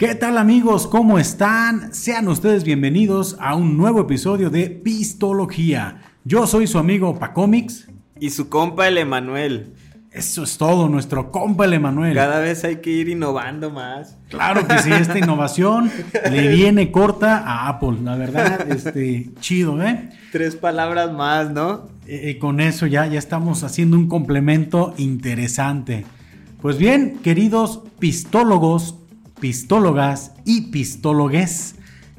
¿Qué 0.00 0.14
tal 0.14 0.38
amigos? 0.38 0.86
¿Cómo 0.86 1.18
están? 1.18 1.92
Sean 1.92 2.26
ustedes 2.28 2.64
bienvenidos 2.64 3.36
a 3.38 3.54
un 3.54 3.76
nuevo 3.76 4.00
episodio 4.00 4.48
de 4.48 4.70
Pistología. 4.70 6.00
Yo 6.24 6.46
soy 6.46 6.66
su 6.66 6.78
amigo 6.78 7.18
Pacomix. 7.18 7.86
Y 8.18 8.30
su 8.30 8.48
compa 8.48 8.88
el 8.88 8.96
Emanuel. 8.96 9.74
Eso 10.10 10.44
es 10.44 10.56
todo, 10.56 10.88
nuestro 10.88 11.30
compa 11.30 11.66
el 11.66 11.74
Emanuel. 11.74 12.14
Cada 12.14 12.40
vez 12.40 12.64
hay 12.64 12.76
que 12.76 12.88
ir 12.88 13.10
innovando 13.10 13.68
más. 13.68 14.16
Claro 14.30 14.66
que 14.66 14.78
sí, 14.78 14.90
esta 14.90 15.18
innovación 15.18 15.92
le 16.30 16.48
viene 16.48 16.90
corta 16.90 17.36
a 17.36 17.68
Apple, 17.68 17.98
la 18.02 18.16
verdad, 18.16 18.72
este, 18.72 19.28
chido, 19.40 19.82
¿eh? 19.82 20.08
Tres 20.32 20.56
palabras 20.56 21.12
más, 21.12 21.50
¿no? 21.50 21.90
Eh, 22.06 22.30
eh, 22.30 22.38
con 22.38 22.60
eso 22.60 22.86
ya, 22.86 23.06
ya 23.06 23.18
estamos 23.18 23.64
haciendo 23.64 23.98
un 23.98 24.08
complemento 24.08 24.94
interesante. 24.96 26.06
Pues 26.62 26.78
bien, 26.78 27.18
queridos 27.22 27.82
pistólogos, 27.98 28.99
pistólogas 29.40 30.32
y 30.44 30.70
pistólogues. 30.70 31.74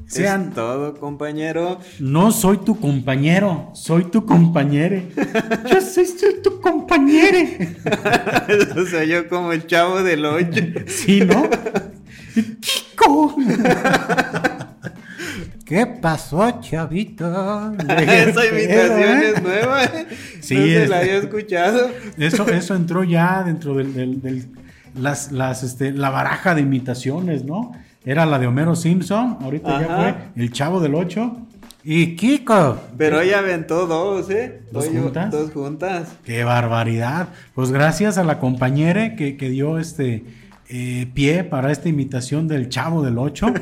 Sean 0.06 0.48
es 0.48 0.54
todo, 0.54 0.94
compañero. 0.98 1.80
No 1.98 2.32
soy 2.32 2.58
tu 2.58 2.78
compañero, 2.78 3.70
soy 3.72 4.04
tu 4.04 4.26
compañere. 4.26 5.08
yo 5.70 5.80
soy, 5.80 6.06
tu 6.42 6.60
compañere. 6.60 7.76
o 8.76 8.84
sea, 8.84 9.04
yo 9.04 9.26
como 9.28 9.52
el 9.52 9.66
chavo 9.66 10.02
del 10.02 10.26
8. 10.26 10.64
sí, 10.86 11.22
¿no? 11.22 11.48
Kiko. 12.60 13.36
¿Qué 15.64 15.86
pasó, 15.86 16.60
chavito? 16.60 17.72
Esa 17.88 18.46
imitación 18.46 19.22
es 19.22 19.42
nueva. 19.42 19.84
¿eh? 19.84 20.06
Sí, 20.40 20.56
no 20.56 20.62
se 20.64 20.88
la 20.88 20.98
había 20.98 21.16
escuchado. 21.16 21.90
Eso, 22.18 22.46
eso 22.48 22.74
entró 22.74 23.02
ya 23.02 23.42
dentro 23.44 23.74
del 23.76 24.46
las, 24.94 25.32
las, 25.32 25.62
este, 25.62 25.92
la 25.92 26.10
baraja 26.10 26.54
de 26.54 26.62
imitaciones, 26.62 27.44
¿no? 27.44 27.72
Era 28.04 28.26
la 28.26 28.38
de 28.38 28.46
Homero 28.46 28.74
Simpson, 28.74 29.38
ahorita 29.40 29.80
ya 29.80 29.96
fue 29.96 30.42
El 30.42 30.52
Chavo 30.52 30.80
del 30.80 30.94
8 30.94 31.36
y 31.84 32.16
Kiko. 32.16 32.78
Pero 32.96 33.20
ella 33.20 33.38
aventó 33.38 33.86
dos, 33.86 34.30
¿eh? 34.30 34.62
¿Dos 34.72 34.88
juntas? 34.88 35.30
Dos 35.30 35.52
juntas. 35.52 36.08
¡Qué 36.24 36.44
barbaridad! 36.44 37.28
Pues 37.54 37.70
gracias 37.70 38.18
a 38.18 38.24
la 38.24 38.38
compañera 38.38 39.16
que, 39.16 39.36
que 39.36 39.50
dio 39.50 39.78
este 39.78 40.24
eh, 40.68 41.06
pie 41.12 41.44
para 41.44 41.70
esta 41.70 41.88
imitación 41.88 42.48
del 42.48 42.68
Chavo 42.68 43.02
del 43.02 43.18
8. 43.18 43.52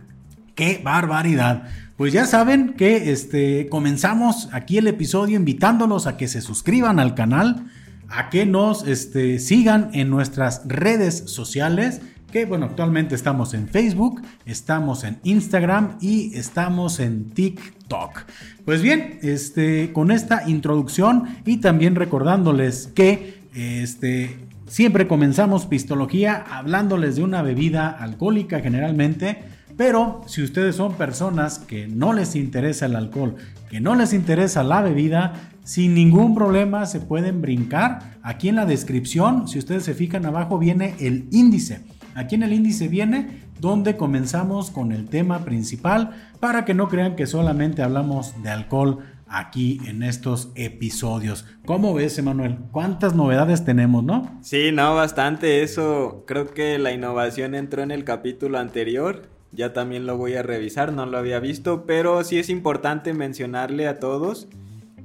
¡Qué 0.54 0.80
barbaridad! 0.82 1.64
Pues 1.96 2.12
ya 2.12 2.26
saben 2.26 2.74
que 2.74 3.10
este, 3.10 3.68
comenzamos 3.68 4.50
aquí 4.52 4.76
el 4.76 4.86
episodio 4.86 5.36
invitándolos 5.36 6.06
a 6.06 6.16
que 6.18 6.28
se 6.28 6.42
suscriban 6.42 6.98
al 6.98 7.14
canal 7.14 7.66
a 8.08 8.30
que 8.30 8.46
nos 8.46 8.86
este, 8.86 9.38
sigan 9.38 9.90
en 9.92 10.10
nuestras 10.10 10.62
redes 10.66 11.24
sociales. 11.26 12.00
Que 12.30 12.44
bueno, 12.44 12.66
actualmente 12.66 13.14
estamos 13.14 13.54
en 13.54 13.68
Facebook, 13.68 14.20
estamos 14.44 15.04
en 15.04 15.18
Instagram 15.22 15.96
y 16.00 16.36
estamos 16.36 17.00
en 17.00 17.30
TikTok. 17.30 18.24
Pues 18.64 18.82
bien, 18.82 19.18
este, 19.22 19.92
con 19.92 20.10
esta 20.10 20.48
introducción 20.48 21.24
y 21.44 21.58
también 21.58 21.94
recordándoles 21.94 22.88
que 22.88 23.40
este, 23.54 24.36
siempre 24.66 25.06
comenzamos 25.06 25.66
pistología 25.66 26.44
hablándoles 26.50 27.16
de 27.16 27.22
una 27.22 27.42
bebida 27.42 27.88
alcohólica 27.88 28.60
generalmente. 28.60 29.44
Pero 29.76 30.22
si 30.26 30.42
ustedes 30.42 30.76
son 30.76 30.94
personas 30.94 31.58
que 31.58 31.86
no 31.86 32.12
les 32.12 32.34
interesa 32.34 32.86
el 32.86 32.96
alcohol, 32.96 33.36
que 33.70 33.80
no 33.80 33.94
les 33.94 34.14
interesa 34.14 34.62
la 34.64 34.80
bebida, 34.80 35.34
sin 35.66 35.94
ningún 35.94 36.36
problema 36.36 36.86
se 36.86 37.00
pueden 37.00 37.42
brincar. 37.42 38.18
Aquí 38.22 38.48
en 38.48 38.54
la 38.54 38.66
descripción, 38.66 39.48
si 39.48 39.58
ustedes 39.58 39.82
se 39.82 39.94
fijan 39.94 40.24
abajo, 40.24 40.58
viene 40.58 40.94
el 41.00 41.28
índice. 41.32 41.80
Aquí 42.14 42.36
en 42.36 42.44
el 42.44 42.52
índice 42.52 42.86
viene 42.86 43.42
donde 43.58 43.96
comenzamos 43.96 44.70
con 44.70 44.92
el 44.92 45.08
tema 45.08 45.40
principal 45.40 46.10
para 46.38 46.64
que 46.64 46.72
no 46.72 46.88
crean 46.88 47.16
que 47.16 47.26
solamente 47.26 47.82
hablamos 47.82 48.40
de 48.44 48.50
alcohol 48.50 49.00
aquí 49.26 49.80
en 49.86 50.04
estos 50.04 50.52
episodios. 50.54 51.44
¿Cómo 51.64 51.94
ves, 51.94 52.16
Emanuel? 52.16 52.58
¿Cuántas 52.70 53.16
novedades 53.16 53.64
tenemos, 53.64 54.04
no? 54.04 54.38
Sí, 54.42 54.70
no, 54.72 54.94
bastante. 54.94 55.64
Eso 55.64 56.22
creo 56.28 56.54
que 56.54 56.78
la 56.78 56.92
innovación 56.92 57.56
entró 57.56 57.82
en 57.82 57.90
el 57.90 58.04
capítulo 58.04 58.58
anterior 58.58 59.34
ya 59.52 59.72
también 59.72 60.06
lo 60.06 60.18
voy 60.18 60.34
a 60.34 60.42
revisar, 60.42 60.92
no 60.92 61.06
lo 61.06 61.16
había 61.16 61.40
visto, 61.40 61.86
pero 61.86 62.22
sí 62.24 62.38
es 62.38 62.50
importante 62.50 63.14
mencionarle 63.14 63.88
a 63.88 63.98
todos 63.98 64.48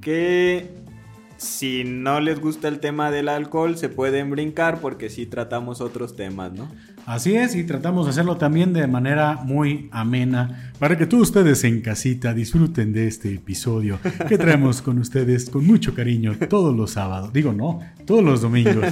que 0.02 0.82
si 1.38 1.84
no 1.84 2.20
les 2.20 2.38
gusta 2.40 2.68
el 2.68 2.78
tema 2.78 3.10
del 3.10 3.28
alcohol, 3.28 3.76
se 3.76 3.88
pueden 3.88 4.30
brincar 4.30 4.80
porque 4.80 5.08
sí 5.08 5.26
tratamos 5.26 5.80
otros 5.80 6.14
temas, 6.14 6.52
¿no? 6.52 6.68
Así 7.04 7.34
es, 7.34 7.56
y 7.56 7.64
tratamos 7.64 8.06
de 8.06 8.10
hacerlo 8.10 8.36
también 8.36 8.72
de 8.72 8.86
manera 8.86 9.40
muy 9.42 9.88
amena 9.90 10.72
para 10.78 10.96
que 10.96 11.06
todos 11.06 11.30
ustedes 11.30 11.64
en 11.64 11.80
casita 11.80 12.32
disfruten 12.32 12.92
de 12.92 13.08
este 13.08 13.34
episodio 13.34 13.98
que 14.28 14.38
traemos 14.38 14.82
con 14.82 14.98
ustedes 14.98 15.50
con 15.50 15.66
mucho 15.66 15.94
cariño 15.94 16.36
todos 16.48 16.76
los 16.76 16.92
sábados. 16.92 17.32
Digo, 17.32 17.52
no, 17.52 17.80
todos 18.06 18.22
los 18.22 18.42
domingos. 18.42 18.84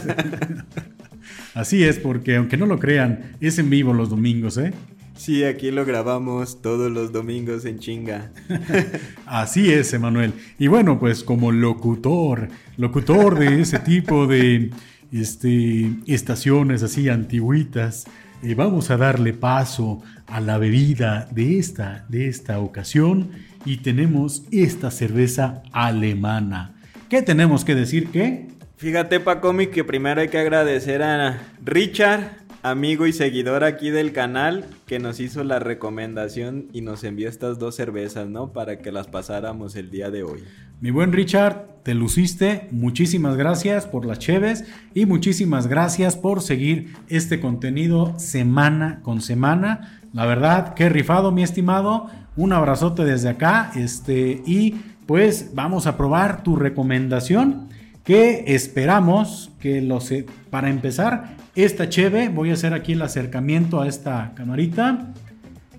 Así 1.55 1.85
es, 1.85 1.99
porque 1.99 2.37
aunque 2.37 2.57
no 2.57 2.67
lo 2.67 2.79
crean, 2.79 3.37
es 3.41 3.59
en 3.59 3.71
vivo 3.71 3.93
los 3.93 4.11
domingos, 4.11 4.57
¿eh? 4.59 4.73
Sí, 5.21 5.45
aquí 5.45 5.71
lo 5.71 5.85
grabamos 5.85 6.63
todos 6.63 6.91
los 6.91 7.13
domingos 7.13 7.67
en 7.67 7.79
chinga. 7.79 8.31
Así 9.27 9.71
es, 9.71 9.93
Emanuel. 9.93 10.33
Y 10.59 10.69
bueno, 10.69 10.99
pues 10.99 11.23
como 11.23 11.53
locutor, 11.53 12.49
locutor 12.79 13.39
de 13.39 13.61
ese 13.61 13.81
tipo 13.81 14.27
de 14.27 14.71
este, 15.13 15.91
estaciones 16.07 16.83
así 16.83 17.11
antiguitas, 17.11 18.07
eh, 18.43 18.55
vamos 18.55 18.91
a 18.91 18.97
darle 18.97 19.35
paso 19.35 20.03
a 20.27 20.41
la 20.41 20.57
bebida 20.57 21.29
de 21.31 21.59
esta, 21.59 22.07
de 22.09 22.27
esta 22.29 22.59
ocasión 22.59 23.33
y 23.67 23.77
tenemos 23.77 24.45
esta 24.51 24.91
cerveza 24.91 25.63
alemana. 25.71 26.77
¿Qué 27.11 27.21
tenemos 27.21 27.67
que 27.67 27.75
decir? 27.75 28.09
¿Qué? 28.09 28.49
Fíjate, 28.79 29.21
Pacomi, 29.21 29.67
que 29.67 29.85
primero 29.85 30.23
hay 30.23 30.29
que 30.29 30.39
agradecer 30.39 31.03
a 31.03 31.43
Richard 31.63 32.41
amigo 32.63 33.07
y 33.07 33.13
seguidor 33.13 33.65
aquí 33.65 33.91
del 33.91 34.13
canal 34.13 34.67
que 34.87 34.99
nos 34.99 35.21
hizo 35.21 35.45
la 35.45 35.59
recomendación 35.59 36.67
y 36.73 36.83
nos 36.83 37.05
envió 37.05 37.29
estas 37.29 37.59
dos 37.59 37.75
cervezas, 37.75 38.29
¿no? 38.29 38.53
Para 38.53 38.79
que 38.79 38.93
las 38.93 39.07
pasáramos 39.07 39.77
el 39.77 39.91
día 39.91 40.11
de 40.11 40.23
hoy. 40.23 40.45
Mi 40.81 40.91
buen 40.91 41.13
Richard, 41.13 41.67
te 41.83 41.95
luciste. 41.95 42.69
Muchísimas 42.71 43.37
gracias 43.37 43.87
por 43.87 44.07
las 44.07 44.19
cheves 44.19 44.65
y 44.95 45.07
muchísimas 45.07 45.67
gracias 45.67 46.17
por 46.17 46.43
seguir 46.43 46.95
este 47.09 47.41
contenido 47.41 48.19
semana 48.19 49.01
con 49.03 49.21
semana. 49.21 50.01
La 50.13 50.27
verdad, 50.27 50.75
qué 50.75 50.89
rifado, 50.89 51.33
mi 51.33 51.43
estimado. 51.43 52.09
Un 52.37 52.53
abrazote 52.53 53.05
desde 53.05 53.29
acá. 53.29 53.73
Este, 53.77 54.43
y 54.47 54.77
pues 55.07 55.51
vamos 55.55 55.87
a 55.87 55.97
probar 55.97 56.43
tu 56.43 56.57
recomendación 56.57 57.69
que 58.05 58.45
esperamos 58.55 59.53
que 59.61 59.83
lo 59.83 60.01
se 60.01 60.27
para 60.51 60.71
empezar 60.71 61.37
esta 61.65 61.89
cheve 61.89 62.29
voy 62.29 62.51
a 62.51 62.55
hacer 62.55 62.75
aquí 62.75 62.93
el 62.93 63.03
acercamiento 63.03 63.81
a 63.81 63.89
esta 63.89 64.33
camarita 64.35 65.13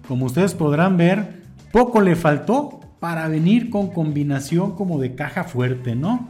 como 0.08 0.26
ustedes 0.26 0.54
podrán 0.54 0.98
ver 0.98 1.42
poco 1.72 2.02
le 2.02 2.16
faltó 2.16 2.80
para 3.00 3.28
venir 3.28 3.70
con 3.70 3.92
combinación 3.92 4.76
como 4.76 5.00
de 5.00 5.16
caja 5.16 5.44
fuerte 5.44 5.96
no 5.96 6.28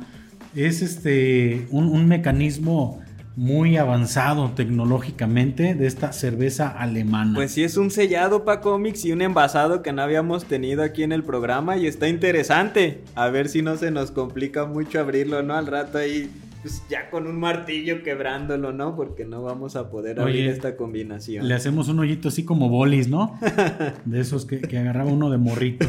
es 0.56 0.82
este 0.82 1.68
un, 1.72 1.86
un 1.86 2.08
mecanismo 2.08 3.02
muy 3.36 3.78
avanzado 3.78 4.52
tecnológicamente 4.52 5.74
de 5.74 5.88
esta 5.88 6.12
cerveza 6.12 6.68
alemana. 6.68 7.34
Pues 7.36 7.52
sí, 7.52 7.64
es 7.64 7.78
un 7.78 7.90
sellado 7.90 8.44
para 8.44 8.62
cómics 8.62 9.06
y 9.06 9.14
un 9.14 9.22
envasado 9.22 9.82
que 9.82 9.94
no 9.94 10.02
habíamos 10.02 10.46
tenido 10.46 10.84
aquí 10.84 11.04
en 11.04 11.12
el 11.12 11.24
programa 11.24 11.78
y 11.78 11.88
está 11.88 12.08
interesante. 12.08 13.04
A 13.16 13.30
ver 13.30 13.48
si 13.48 13.62
no 13.62 13.78
se 13.78 13.92
nos 13.92 14.12
complica 14.12 14.66
mucho 14.66 15.00
abrirlo, 15.00 15.44
¿no? 15.44 15.56
Al 15.56 15.68
rato 15.68 15.98
ahí, 15.98 16.30
pues 16.62 16.84
ya 16.90 17.10
con 17.10 17.28
un 17.28 17.40
martillo 17.40 18.04
quebrándolo, 18.04 18.72
¿no? 18.72 18.96
Porque 18.96 19.26
no 19.26 19.42
vamos 19.42 19.76
a 19.76 19.90
poder 19.90 20.20
abrir 20.20 20.48
esta 20.48 20.76
combinación. 20.76 21.48
Le 21.48 21.54
hacemos 21.54 21.88
un 21.88 22.00
hoyito 22.00 22.28
así 22.28 22.44
como 22.44 22.70
bolis, 22.70 23.10
¿no? 23.10 23.40
de 24.06 24.20
esos 24.20 24.46
que, 24.46 24.62
que 24.62 24.78
agarraba 24.78 25.12
uno 25.12 25.30
de 25.30 25.38
morrito. 25.38 25.88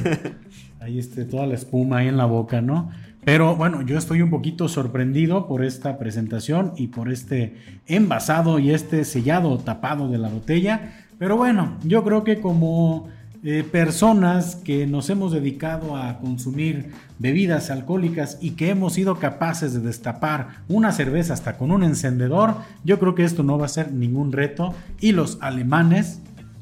Ahí 0.81 0.99
este, 0.99 1.25
toda 1.25 1.47
la 1.47 1.55
espuma 1.55 1.99
ahí 1.99 2.09
en 2.09 2.17
la 2.17 2.25
boca, 2.25 2.61
¿no? 2.61 2.91
Pero 3.25 3.55
bueno, 3.55 3.83
yo 3.83 3.99
estoy 3.99 4.21
un 4.21 4.31
poquito 4.31 4.67
sorprendido 4.69 5.47
por 5.47 5.65
esta 5.65 5.97
presentación 5.97 6.73
y 6.77 6.89
por 6.89 7.13
este 7.13 7.55
envasado 7.87 8.59
y 8.59 8.71
este 8.73 9.05
sellado 9.05 9.59
tapado 9.59 10.09
de 10.09 10.19
la 10.19 10.29
botella. 10.29 11.07
Pero 11.19 11.37
bueno, 11.37 11.79
yo 11.85 12.03
creo 12.03 12.25
que 12.25 12.41
como 12.41 13.09
eh, 13.44 13.65
personas 13.65 14.55
que 14.55 14.87
nos 14.87 15.11
hemos 15.11 15.33
dedicado 15.33 15.97
a 15.97 16.21
consumir 16.21 16.93
bebidas 17.19 17.71
alcohólicas 17.71 18.39
y 18.41 18.53
que 18.53 18.71
hemos 18.71 18.93
sido 18.93 19.19
capaces 19.19 19.73
de 19.75 19.81
destapar 19.81 20.62
una 20.69 20.93
cerveza 20.93 21.35
hasta 21.35 21.59
con 21.59 21.73
un 21.73 21.83
encendedor, 21.83 22.55
yo 22.85 23.00
creo 23.00 23.17
que 23.17 23.25
esto 23.25 23.43
no 23.43 23.59
va 23.59 23.67
a 23.67 23.69
ser 23.69 23.91
ningún 23.91 24.31
reto. 24.31 24.77
Y 25.00 25.11
los 25.11 25.39
alemanes, 25.41 26.21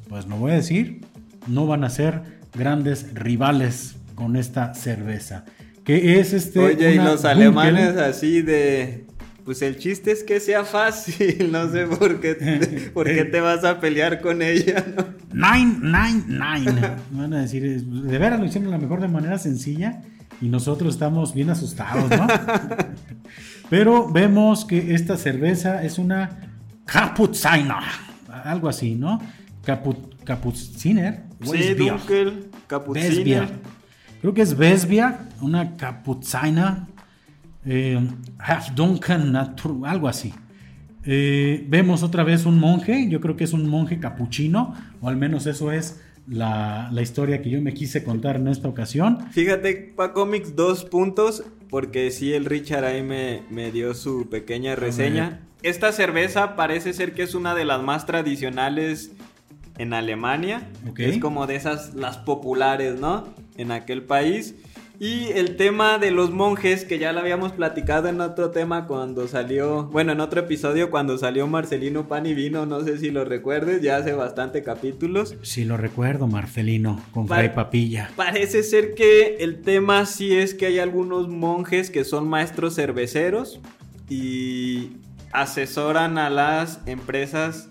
pues 0.09 0.27
no 0.27 0.39
voy 0.39 0.53
a 0.53 0.55
decir, 0.55 1.03
no 1.47 1.67
van 1.67 1.85
a 1.85 1.91
ser 1.91 2.23
grandes 2.55 3.13
rivales 3.13 3.97
con 4.15 4.37
esta 4.37 4.73
cerveza. 4.73 5.45
Que 5.85 6.19
es 6.19 6.33
este. 6.33 6.61
Oye, 6.61 6.95
y 6.95 6.97
los 6.97 7.27
alemanes 7.27 7.99
así 7.99 8.41
de. 8.41 9.05
Pues 9.45 9.61
el 9.61 9.79
chiste 9.79 10.13
es 10.13 10.23
que 10.23 10.41
sea 10.41 10.65
fácil, 10.65 11.49
no 11.53 11.71
sé 11.71 11.87
por 11.87 12.21
qué, 12.21 12.91
por 12.95 13.07
qué 13.07 13.25
te 13.25 13.41
vas 13.41 13.65
a 13.65 13.81
pelear 13.81 14.21
con 14.21 14.41
ella, 14.43 14.85
¿no? 14.97 15.20
Nine, 15.33 15.79
nine, 15.81 16.25
nine. 16.27 16.97
Van 17.11 17.33
a 17.35 17.41
decir, 17.41 17.85
de 17.85 18.19
veras 18.19 18.41
lo 18.41 18.47
hicieron 18.47 18.71
de 18.71 18.77
la 18.77 18.83
mejor 18.83 19.01
de 19.01 19.09
manera 19.09 19.39
sencilla 19.39 20.03
y 20.41 20.49
nosotros 20.49 20.95
estamos 20.95 21.35
bien 21.35 21.51
asustados, 21.51 22.11
¿no? 22.11 22.27
Pero 23.71 24.11
vemos 24.11 24.65
que 24.65 24.95
esta 24.95 25.17
cerveza 25.17 25.85
es 25.85 25.99
una 25.99 26.51
Kaputziner, 26.85 27.77
algo 28.45 28.69
así, 28.69 28.97
¿no? 28.97 29.21
Caput, 29.65 30.25
Kaputziner. 30.25 31.25
Sí, 31.43 31.75
Dunkel. 31.75 32.51
Creo 34.21 34.35
que 34.35 34.43
es 34.43 34.57
Vesbia, 34.57 35.29
una 35.41 35.77
Kaputziner. 35.77 36.79
Eh, 37.65 38.01
Half 38.39 38.75
Duncan, 38.75 39.37
algo 39.37 40.09
así. 40.09 40.35
Eh, 41.13 41.65
vemos 41.67 42.05
otra 42.05 42.23
vez 42.23 42.47
un 42.47 42.61
monje, 42.61 43.09
yo 43.09 43.21
creo 43.21 43.35
que 43.35 43.43
es 43.43 43.53
un 43.53 43.69
monje 43.69 43.99
capuchino, 43.99 44.77
o 45.01 45.09
al 45.09 45.17
menos 45.17 45.49
eso 45.49 45.73
es 45.73 46.01
la, 46.29 46.89
historia 47.03 47.43
que 47.43 47.51
yo 47.51 47.61
me 47.61 47.75
quise 47.75 48.05
contar 48.05 48.37
en 48.37 48.47
esta 48.47 48.69
ocasión. 48.69 49.19
Fíjate, 49.33 49.93
pa 49.97 50.13
cómics 50.13 50.55
dos 50.55 50.85
puntos, 50.85 51.43
porque 51.69 52.13
sí, 52.13 52.33
el 52.33 52.45
Richard 52.45 52.85
ahí 52.85 53.03
me, 53.03 53.43
me 53.51 53.73
dio 53.73 53.93
su 53.95 54.29
pequeña 54.29 54.77
reseña. 54.77 55.41
Esta 55.65 55.91
cerveza 55.91 56.55
parece 56.55 56.93
ser 56.93 57.13
que 57.13 57.25
es 57.25 57.35
una 57.35 57.57
de 57.57 57.65
las 57.65 57.83
más 57.83 58.07
tradicionales 58.07 59.11
en 59.79 59.95
Alemania. 59.95 60.69
Es 60.97 61.19
como 61.19 61.49
de 61.49 61.57
esas, 61.57 61.93
las 61.95 62.19
populares, 62.19 63.01
¿no? 63.01 63.27
En 63.57 63.73
aquel 63.73 64.05
país. 64.05 64.55
Y 65.03 65.29
el 65.33 65.57
tema 65.57 65.97
de 65.97 66.11
los 66.11 66.31
monjes, 66.31 66.85
que 66.85 66.99
ya 66.99 67.15
lo 67.15 67.21
habíamos 67.21 67.53
platicado 67.53 68.11
en 68.11 68.21
otro 68.21 68.51
tema 68.51 68.87
cuando 68.87 69.27
salió, 69.29 69.85
bueno, 69.85 70.13
en 70.13 70.21
otro 70.21 70.41
episodio 70.41 70.91
cuando 70.91 71.17
salió 71.17 71.47
Marcelino 71.47 72.07
Pan 72.07 72.27
y 72.27 72.35
Vino, 72.35 72.67
no 72.67 72.83
sé 72.83 72.99
si 72.99 73.11
lo 73.11 73.25
recuerdes, 73.25 73.81
ya 73.81 73.97
hace 73.97 74.13
bastante 74.13 74.63
capítulos. 74.63 75.37
Sí 75.41 75.65
lo 75.65 75.79
recuerdo, 75.79 76.27
Marcelino, 76.27 77.03
con 77.15 77.27
Fray 77.27 77.55
Papilla. 77.55 78.11
Parece 78.15 78.63
ser 78.63 78.95
que 78.95 79.37
el 79.41 79.63
tema 79.63 80.05
sí 80.05 80.37
es 80.37 80.53
que 80.53 80.67
hay 80.67 80.79
algunos 80.81 81.29
monjes 81.29 81.91
que 81.91 82.05
son 82.05 82.29
maestros 82.29 82.75
cerveceros 82.75 83.59
y 84.11 84.99
asesoran 85.33 86.19
a 86.19 86.29
las 86.29 86.83
empresas 86.85 87.71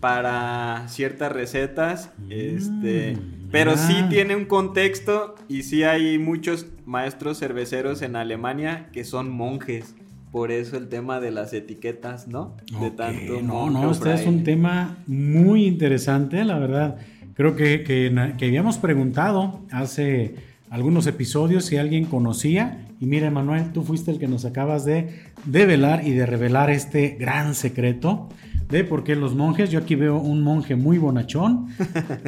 para 0.00 0.88
ciertas 0.88 1.30
recetas, 1.30 2.08
este, 2.30 3.18
pero 3.52 3.76
sí 3.76 3.94
tiene 4.08 4.34
un 4.34 4.46
contexto 4.46 5.36
y 5.48 5.62
sí 5.62 5.84
hay 5.84 6.18
muchos 6.18 6.66
maestros 6.86 7.38
cerveceros 7.38 8.02
en 8.02 8.16
Alemania 8.16 8.88
que 8.92 9.04
son 9.04 9.30
monjes. 9.30 9.94
Por 10.32 10.50
eso 10.50 10.78
el 10.78 10.88
tema 10.88 11.20
de 11.20 11.30
las 11.30 11.52
etiquetas, 11.52 12.26
¿no? 12.26 12.56
De 12.80 12.90
tanto. 12.90 13.42
No, 13.42 13.68
no, 13.68 13.90
este 13.90 14.14
es 14.14 14.26
un 14.26 14.42
tema 14.44 14.96
muy 15.06 15.66
interesante, 15.66 16.42
la 16.44 16.58
verdad. 16.58 16.96
Creo 17.34 17.54
que, 17.54 17.84
que, 17.84 18.34
que 18.38 18.46
habíamos 18.46 18.78
preguntado 18.78 19.60
hace 19.70 20.34
algunos 20.70 21.06
episodios 21.06 21.66
si 21.66 21.76
alguien 21.76 22.06
conocía. 22.06 22.86
Y 22.98 23.04
mira, 23.04 23.30
Manuel, 23.30 23.72
tú 23.72 23.82
fuiste 23.82 24.10
el 24.10 24.18
que 24.18 24.26
nos 24.26 24.46
acabas 24.46 24.86
de 24.86 25.20
develar 25.44 26.06
y 26.06 26.12
de 26.12 26.24
revelar 26.24 26.70
este 26.70 27.16
gran 27.20 27.54
secreto 27.54 28.30
de 28.72 28.82
por 28.82 29.04
qué 29.04 29.14
los 29.14 29.36
monjes. 29.36 29.70
Yo 29.70 29.78
aquí 29.78 29.94
veo 29.94 30.18
un 30.18 30.42
monje 30.42 30.74
muy 30.74 30.98
bonachón. 30.98 31.68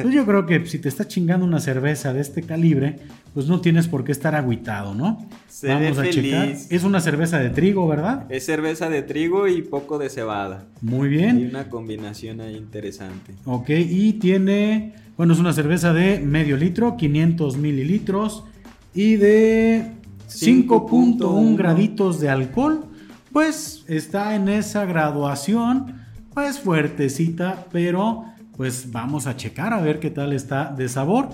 Pues 0.01 0.13
yo 0.13 0.25
creo 0.25 0.45
que 0.45 0.65
si 0.65 0.79
te 0.79 0.87
está 0.87 1.05
chingando 1.05 1.45
una 1.45 1.59
cerveza 1.59 2.13
de 2.13 2.21
este 2.21 2.43
calibre, 2.43 2.99
pues 3.33 3.47
no 3.47 3.59
tienes 3.59 3.89
por 3.89 4.05
qué 4.05 4.13
estar 4.13 4.35
agüitado, 4.35 4.95
¿no? 4.95 5.27
Vamos 5.63 5.97
a 5.97 6.09
checar. 6.09 6.55
Es 6.69 6.83
una 6.83 7.01
cerveza 7.01 7.39
de 7.39 7.49
trigo, 7.49 7.85
¿verdad? 7.87 8.25
Es 8.29 8.45
cerveza 8.45 8.89
de 8.89 9.01
trigo 9.01 9.49
y 9.49 9.61
poco 9.61 9.97
de 9.97 10.09
cebada. 10.09 10.67
Muy 10.79 11.09
bien. 11.09 11.41
Y 11.41 11.45
una 11.45 11.67
combinación 11.67 12.39
ahí 12.39 12.55
interesante. 12.55 13.33
Ok, 13.45 13.69
y 13.69 14.13
tiene 14.13 14.93
bueno, 15.17 15.33
es 15.33 15.39
una 15.39 15.53
cerveza 15.53 15.93
de 15.93 16.19
medio 16.19 16.57
litro, 16.57 16.97
500 16.97 17.55
mililitros 17.57 18.43
y 18.93 19.15
de 19.15 19.93
5.1 20.27 21.55
graditos 21.55 22.19
de 22.19 22.29
alcohol. 22.29 22.85
Pues 23.31 23.85
está 23.87 24.35
en 24.35 24.49
esa 24.49 24.83
graduación, 24.85 26.04
pues 26.35 26.59
fuertecita, 26.59 27.65
pero 27.71 28.25
pues 28.57 28.91
vamos 28.91 29.25
a 29.25 29.37
checar 29.37 29.73
a 29.73 29.81
ver 29.81 29.99
qué 29.99 30.11
tal 30.11 30.33
está 30.33 30.65
de 30.65 30.89
sabor. 30.89 31.29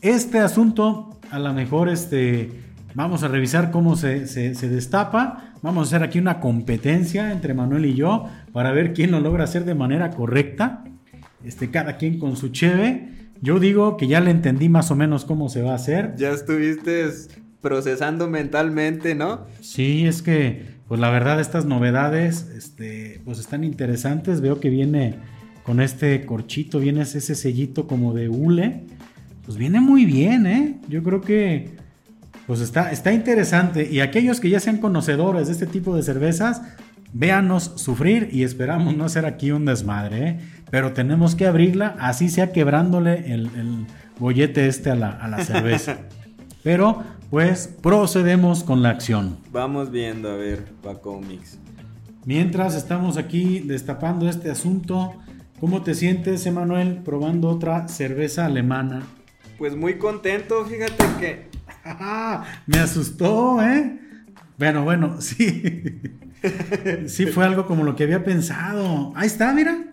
Este 0.00 0.38
asunto, 0.38 1.20
a 1.30 1.38
lo 1.38 1.52
mejor 1.52 1.90
este, 1.90 2.50
vamos 2.94 3.22
a 3.22 3.28
revisar 3.28 3.70
cómo 3.70 3.94
se, 3.94 4.26
se, 4.26 4.68
destapa. 4.68 5.52
Vamos 5.60 5.86
a 5.86 5.96
hacer 5.96 6.08
aquí 6.08 6.18
una 6.18 6.40
competencia 6.40 7.30
entre 7.30 7.52
Manuel 7.52 7.84
y 7.84 7.94
yo 7.94 8.24
para 8.52 8.72
ver 8.72 8.94
quién 8.94 9.10
lo 9.10 9.20
logra 9.20 9.44
hacer 9.44 9.66
de 9.66 9.74
manera 9.74 10.10
correcta. 10.10 10.82
Este, 11.44 11.70
cada 11.70 11.98
quien 11.98 12.18
con 12.18 12.36
su 12.36 12.48
cheve. 12.48 13.10
Yo 13.42 13.60
digo 13.60 13.98
que 13.98 14.08
ya 14.08 14.20
le 14.20 14.30
entendí 14.30 14.70
más 14.70 14.90
o 14.90 14.96
menos 14.96 15.26
cómo 15.26 15.50
se 15.50 15.60
va 15.60 15.72
a 15.72 15.76
hacer. 15.76 16.14
Ya 16.16 16.30
estuviste 16.30 17.04
procesando 17.60 18.28
mentalmente, 18.28 19.14
¿no? 19.14 19.46
Sí, 19.60 20.06
es 20.06 20.22
que, 20.22 20.77
pues 20.88 21.00
la 21.00 21.10
verdad, 21.10 21.40
estas 21.40 21.66
novedades, 21.66 22.48
este, 22.56 23.20
pues 23.24 23.38
están 23.38 23.62
interesantes. 23.62 24.40
Veo 24.40 24.58
que 24.58 24.70
viene 24.70 25.16
con 25.62 25.80
este 25.80 26.24
corchito, 26.24 26.80
viene 26.80 27.02
ese 27.02 27.20
sellito 27.20 27.86
como 27.86 28.14
de 28.14 28.28
hule. 28.28 28.84
Pues 29.44 29.58
viene 29.58 29.80
muy 29.80 30.06
bien, 30.06 30.46
¿eh? 30.46 30.78
Yo 30.88 31.02
creo 31.02 31.20
que, 31.20 31.76
pues 32.46 32.60
está, 32.60 32.90
está 32.90 33.12
interesante. 33.12 33.88
Y 33.90 34.00
aquellos 34.00 34.40
que 34.40 34.48
ya 34.48 34.60
sean 34.60 34.78
conocedores 34.78 35.48
de 35.48 35.52
este 35.52 35.66
tipo 35.66 35.94
de 35.94 36.02
cervezas, 36.02 36.62
véanos 37.12 37.72
sufrir 37.76 38.30
y 38.32 38.42
esperamos 38.42 38.96
no 38.96 39.04
hacer 39.04 39.26
aquí 39.26 39.50
un 39.50 39.64
desmadre, 39.64 40.28
¿eh? 40.28 40.38
pero 40.70 40.92
tenemos 40.92 41.34
que 41.34 41.46
abrirla, 41.46 41.96
así 41.98 42.28
sea 42.28 42.52
quebrándole 42.52 43.32
el, 43.32 43.46
el 43.56 43.86
bollete 44.18 44.66
este 44.66 44.90
a 44.90 44.94
la, 44.96 45.44
cerveza. 45.44 45.98
pero 46.62 47.02
pues 47.30 47.74
procedemos 47.82 48.64
con 48.64 48.82
la 48.82 48.90
acción. 48.90 49.38
Vamos 49.52 49.90
viendo, 49.90 50.30
a 50.30 50.36
ver, 50.36 50.64
Paco 50.82 51.20
Mix. 51.20 51.58
Mientras 52.24 52.74
estamos 52.74 53.16
aquí 53.16 53.60
destapando 53.60 54.28
este 54.28 54.50
asunto, 54.50 55.14
¿cómo 55.60 55.82
te 55.82 55.94
sientes, 55.94 56.44
Emanuel, 56.46 57.02
probando 57.04 57.48
otra 57.48 57.88
cerveza 57.88 58.46
alemana? 58.46 59.02
Pues 59.58 59.76
muy 59.76 59.98
contento, 59.98 60.64
fíjate 60.64 61.04
que... 61.18 61.48
Me 62.66 62.78
asustó, 62.78 63.62
¿eh? 63.62 63.98
Bueno, 64.58 64.84
bueno, 64.84 65.16
sí. 65.20 65.62
sí 67.06 67.26
fue 67.26 67.44
algo 67.44 67.66
como 67.66 67.84
lo 67.84 67.94
que 67.96 68.04
había 68.04 68.24
pensado. 68.24 69.12
Ahí 69.14 69.26
está, 69.26 69.52
mira. 69.52 69.84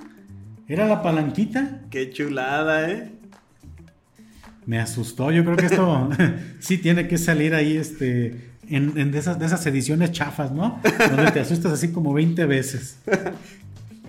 Era 0.67 0.87
la 0.87 1.03
palanquita. 1.03 1.81
Qué 1.91 2.09
chulada, 2.09 2.89
¿eh? 2.89 3.11
Me 4.65 4.79
asustó. 4.79 5.31
Yo 5.31 5.43
creo 5.43 5.57
que 5.57 5.65
esto 5.65 6.09
sí 6.59 6.77
tiene 6.77 7.07
que 7.07 7.17
salir 7.17 7.53
ahí, 7.53 7.77
este, 7.77 8.51
en, 8.67 9.11
de, 9.11 9.17
esas, 9.17 9.39
de 9.39 9.45
esas 9.45 9.65
ediciones 9.65 10.11
chafas, 10.11 10.51
¿no? 10.51 10.81
Donde 11.09 11.31
te 11.31 11.39
asustas 11.39 11.73
así 11.73 11.91
como 11.91 12.13
20 12.13 12.45
veces. 12.45 12.99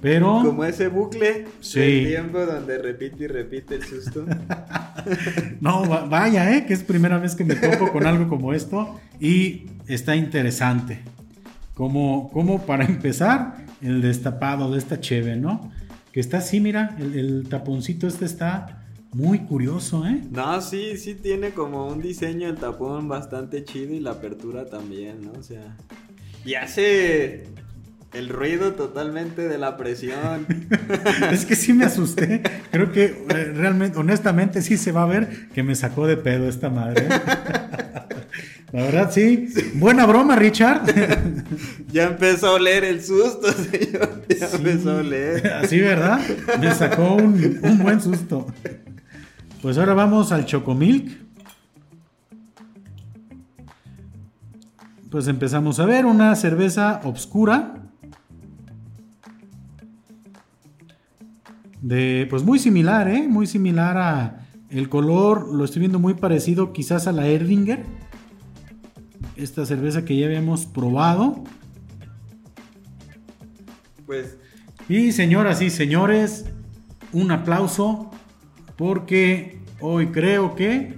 Pero. 0.01 0.43
Como 0.45 0.65
ese 0.65 0.89
bucle 0.89 1.47
sí. 1.61 1.81
del 1.81 2.07
tiempo 2.07 2.45
donde 2.45 2.79
repite 2.79 3.25
y 3.25 3.27
repite 3.27 3.77
el 3.77 3.83
susto. 3.83 4.25
no, 5.61 6.09
vaya, 6.09 6.57
¿eh? 6.57 6.67
Que 6.67 6.75
es 6.75 6.83
primera 6.83 7.19
vez 7.19 7.35
que 7.35 7.45
me 7.45 7.55
topo 7.55 7.93
con 7.93 8.07
algo 8.07 8.29
como 8.29 8.53
esto. 8.53 9.01
Y 9.21 9.67
está 9.87 10.17
interesante. 10.17 11.01
Como, 11.75 12.31
como 12.31 12.65
para 12.65 12.85
empezar, 12.85 13.67
el 13.83 14.01
destapado 14.01 14.71
de 14.73 14.79
esta 14.79 15.01
cheve, 15.01 15.37
¿no? 15.37 15.71
Que 16.13 16.21
está 16.21 16.39
así, 16.39 16.61
mira, 16.61 16.97
el, 16.99 17.47
taponcito 17.49 18.07
este 18.07 18.25
está 18.25 18.86
muy 19.13 19.41
curioso, 19.41 20.07
¿eh? 20.07 20.23
No, 20.31 20.61
sí, 20.61 20.97
sí 20.99 21.15
tiene 21.15 21.51
como 21.51 21.89
un 21.89 22.03
diseño 22.03 22.49
el 22.49 22.57
tapón 22.57 23.09
bastante 23.09 23.65
chido 23.65 23.95
y 23.95 24.01
la 24.01 24.13
apertura 24.13 24.67
también, 24.67 25.23
¿no? 25.23 25.33
O 25.39 25.43
sea, 25.43 25.77
y 26.45 26.55
hace 26.55 27.45
el 28.13 28.29
ruido 28.29 28.73
totalmente 28.75 29.49
de 29.49 29.59
la 29.59 29.77
presión. 29.77 30.47
es 31.33 31.45
que 31.45 31.57
sí 31.57 31.73
me 31.73 31.85
asusté. 31.85 32.43
Creo 32.71 32.93
que 32.93 33.05
eh, 33.05 33.53
realmente, 33.55 33.99
honestamente, 33.99 34.63
sí 34.63 34.77
se 34.77 34.93
va 34.93 35.03
a 35.03 35.07
ver 35.07 35.49
que 35.55 35.63
me 35.63 35.75
sacó 35.75 36.07
de 36.07 36.17
pedo 36.17 36.49
esta 36.49 36.71
madre. 36.71 37.09
La 38.73 38.83
verdad, 38.83 39.11
sí. 39.13 39.49
Buena 39.75 40.07
broma, 40.07 40.37
Richard. 40.37 40.83
ya 41.93 42.05
empezó 42.05 42.49
a 42.49 42.53
oler 42.55 42.85
el 42.85 43.03
susto, 43.03 43.51
señor. 43.53 44.23
Ya 44.29 44.49
empezó 44.53 44.91
a 44.91 44.97
oler. 44.97 45.47
Así, 45.47 45.81
¿verdad? 45.81 46.21
Me 46.61 46.75
sacó 46.75 47.15
un, 47.15 47.61
un 47.63 47.79
buen 47.79 48.01
susto. 48.01 48.47
Pues 49.63 49.79
ahora 49.79 49.95
vamos 49.95 50.33
al 50.33 50.45
Chocomilk. 50.47 51.27
Pues 55.11 55.29
empezamos 55.29 55.81
a 55.81 55.87
ver 55.87 56.07
una 56.07 56.35
cerveza 56.37 57.01
obscura. 57.05 57.83
De, 61.81 62.27
pues 62.29 62.43
muy 62.43 62.59
similar, 62.59 63.09
¿eh? 63.09 63.27
Muy 63.29 63.47
similar 63.47 63.97
a 63.97 64.47
el 64.71 64.89
color, 64.89 65.55
lo 65.55 65.65
estoy 65.65 65.81
viendo 65.81 65.99
muy 65.99 66.15
parecido 66.15 66.73
quizás 66.73 67.07
a 67.07 67.13
la 67.13 67.29
Erdinger 67.29 67.85
esta 69.37 69.67
cerveza 69.67 70.05
que 70.05 70.17
ya 70.17 70.27
habíamos 70.27 70.67
probado. 70.67 71.45
Pues. 74.07 74.37
Y 74.89 75.13
señoras 75.13 75.63
y 75.63 75.71
señores, 75.71 76.47
un 77.13 77.31
aplauso 77.31 78.11
porque 78.77 79.59
hoy 79.81 80.09
creo 80.09 80.55
que 80.55 80.95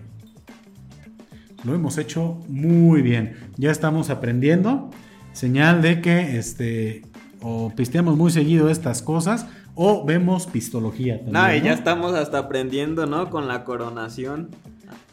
lo 1.64 1.74
hemos 1.74 1.98
hecho 1.98 2.40
muy 2.48 3.02
bien. 3.02 3.36
Ya 3.56 3.70
estamos 3.70 4.10
aprendiendo. 4.10 4.90
Señal 5.32 5.82
de 5.82 6.00
que 6.00 6.38
este 6.38 7.02
o 7.40 7.72
pisteamos 7.74 8.16
muy 8.16 8.30
seguido 8.30 8.68
estas 8.68 9.02
cosas 9.02 9.46
o 9.74 10.04
vemos 10.04 10.46
pistología 10.46 11.16
también. 11.18 11.32
No, 11.32 11.54
y 11.54 11.60
ya 11.60 11.72
estamos 11.72 12.14
hasta 12.14 12.38
aprendiendo, 12.38 13.06
¿no? 13.06 13.30
Con 13.30 13.46
la 13.46 13.64
coronación. 13.64 14.50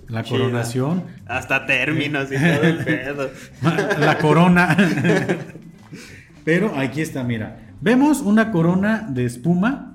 La 0.08 0.24
coronación. 0.24 1.04
Hasta 1.28 1.66
términos 1.66 2.30
y 2.32 2.36
todo 2.36 2.64
el 2.64 2.84
pedo. 2.84 3.30
La 4.00 4.18
corona. 4.20 4.76
Pero 6.44 6.76
aquí 6.78 7.02
está, 7.02 7.24
mira. 7.24 7.74
Vemos 7.82 8.22
una 8.22 8.52
corona 8.52 9.08
de 9.10 9.26
espuma. 9.26 9.95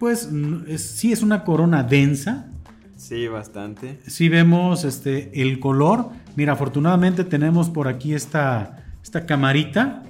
Pues 0.00 0.30
sí 0.78 1.12
es 1.12 1.22
una 1.22 1.44
corona 1.44 1.82
densa. 1.82 2.46
Sí, 2.96 3.28
bastante. 3.28 4.00
Sí 4.06 4.30
vemos 4.30 4.84
este, 4.84 5.42
el 5.42 5.60
color. 5.60 6.08
Mira, 6.36 6.54
afortunadamente 6.54 7.22
tenemos 7.22 7.68
por 7.68 7.86
aquí 7.86 8.14
esta, 8.14 8.82
esta 9.02 9.26
camarita 9.26 10.04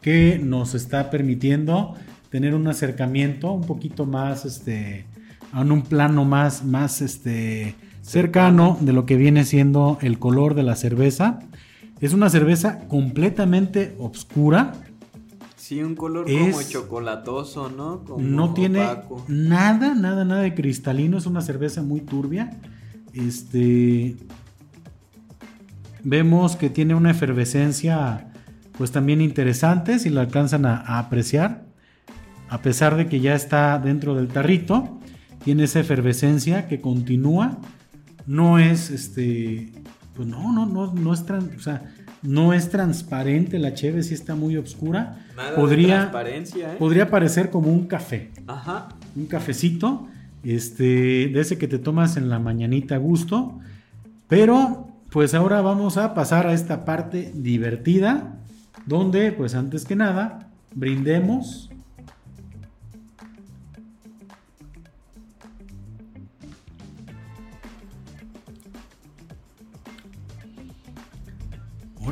que 0.00 0.40
nos 0.40 0.76
está 0.76 1.10
permitiendo 1.10 1.96
tener 2.30 2.54
un 2.54 2.68
acercamiento 2.68 3.50
un 3.50 3.66
poquito 3.66 4.06
más, 4.06 4.44
este, 4.44 5.06
en 5.52 5.72
un 5.72 5.82
plano 5.82 6.24
más, 6.24 6.64
más, 6.64 7.02
este, 7.02 7.74
cercano 8.00 8.78
de 8.80 8.92
lo 8.92 9.06
que 9.06 9.16
viene 9.16 9.44
siendo 9.44 9.98
el 10.02 10.20
color 10.20 10.54
de 10.54 10.62
la 10.62 10.76
cerveza. 10.76 11.40
Es 12.00 12.12
una 12.12 12.30
cerveza 12.30 12.86
completamente 12.86 13.96
oscura. 13.98 14.74
Sí, 15.72 15.82
un 15.82 15.94
color 15.94 16.26
como 16.26 16.62
chocolatoso, 16.62 17.70
¿no? 17.70 18.04
no 18.18 18.52
tiene 18.52 18.80
nada, 19.28 19.94
nada, 19.94 20.24
nada 20.24 20.42
de 20.42 20.54
cristalino. 20.54 21.16
Es 21.16 21.24
una 21.24 21.40
cerveza 21.40 21.82
muy 21.82 22.02
turbia. 22.02 22.58
Este. 23.14 24.16
Vemos 26.04 26.56
que 26.56 26.68
tiene 26.68 26.94
una 26.94 27.12
efervescencia, 27.12 28.32
pues 28.76 28.92
también 28.92 29.22
interesante, 29.22 29.98
si 29.98 30.10
la 30.10 30.20
alcanzan 30.20 30.66
a 30.66 30.98
apreciar. 30.98 31.64
A 32.50 32.58
pesar 32.58 32.96
de 32.96 33.06
que 33.06 33.20
ya 33.20 33.34
está 33.34 33.78
dentro 33.78 34.14
del 34.14 34.28
tarrito, 34.28 34.98
tiene 35.42 35.64
esa 35.64 35.80
efervescencia 35.80 36.68
que 36.68 36.82
continúa 36.82 37.58
no 38.26 38.58
es 38.58 38.90
este, 38.90 39.72
pues 40.14 40.28
no, 40.28 40.52
no, 40.52 40.66
no, 40.66 40.92
no 40.92 41.14
es, 41.14 41.22
o 41.22 41.60
sea, 41.60 41.94
no 42.22 42.52
es 42.52 42.70
transparente 42.70 43.58
la 43.58 43.74
cheve, 43.74 44.02
si 44.02 44.14
está 44.14 44.34
muy 44.34 44.56
oscura. 44.56 45.26
podría, 45.56 46.00
transparencia, 46.00 46.74
¿eh? 46.74 46.76
podría 46.78 47.10
parecer 47.10 47.50
como 47.50 47.70
un 47.70 47.86
café. 47.86 48.30
Ajá. 48.46 48.88
Un 49.16 49.26
cafecito, 49.26 50.06
este, 50.44 51.28
de 51.28 51.40
ese 51.40 51.58
que 51.58 51.68
te 51.68 51.78
tomas 51.78 52.16
en 52.16 52.28
la 52.28 52.38
mañanita 52.38 52.94
a 52.94 52.98
gusto. 52.98 53.58
Pero, 54.28 54.88
pues 55.10 55.34
ahora 55.34 55.60
vamos 55.60 55.96
a 55.96 56.14
pasar 56.14 56.46
a 56.46 56.54
esta 56.54 56.84
parte 56.84 57.32
divertida, 57.34 58.36
donde, 58.86 59.32
pues 59.32 59.54
antes 59.54 59.84
que 59.84 59.96
nada, 59.96 60.48
brindemos 60.74 61.71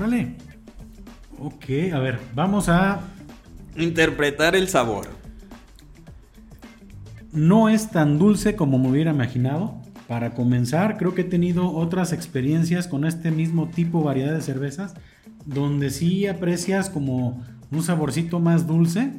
Órale. 0.00 0.35
Ok, 1.38 1.92
a 1.92 1.99
ver, 1.99 2.19
vamos 2.35 2.71
a... 2.71 3.00
Interpretar 3.76 4.57
el 4.57 4.66
sabor. 4.66 5.09
No 7.33 7.69
es 7.69 7.90
tan 7.90 8.19
dulce 8.19 8.57
como 8.57 8.78
me 8.78 8.88
hubiera 8.88 9.11
imaginado. 9.11 9.76
Para 10.09 10.30
comenzar, 10.30 10.97
creo 10.97 11.14
que 11.14 11.21
he 11.21 11.25
tenido 11.25 11.71
otras 11.71 12.14
experiencias 12.14 12.88
con 12.88 13.04
este 13.04 13.30
mismo 13.30 13.69
tipo, 13.69 14.02
variedad 14.02 14.33
de 14.33 14.40
cervezas, 14.40 14.95
donde 15.45 15.90
sí 15.90 16.26
aprecias 16.26 16.88
como 16.88 17.45
un 17.71 17.83
saborcito 17.83 18.40
más 18.40 18.66
dulce. 18.66 19.12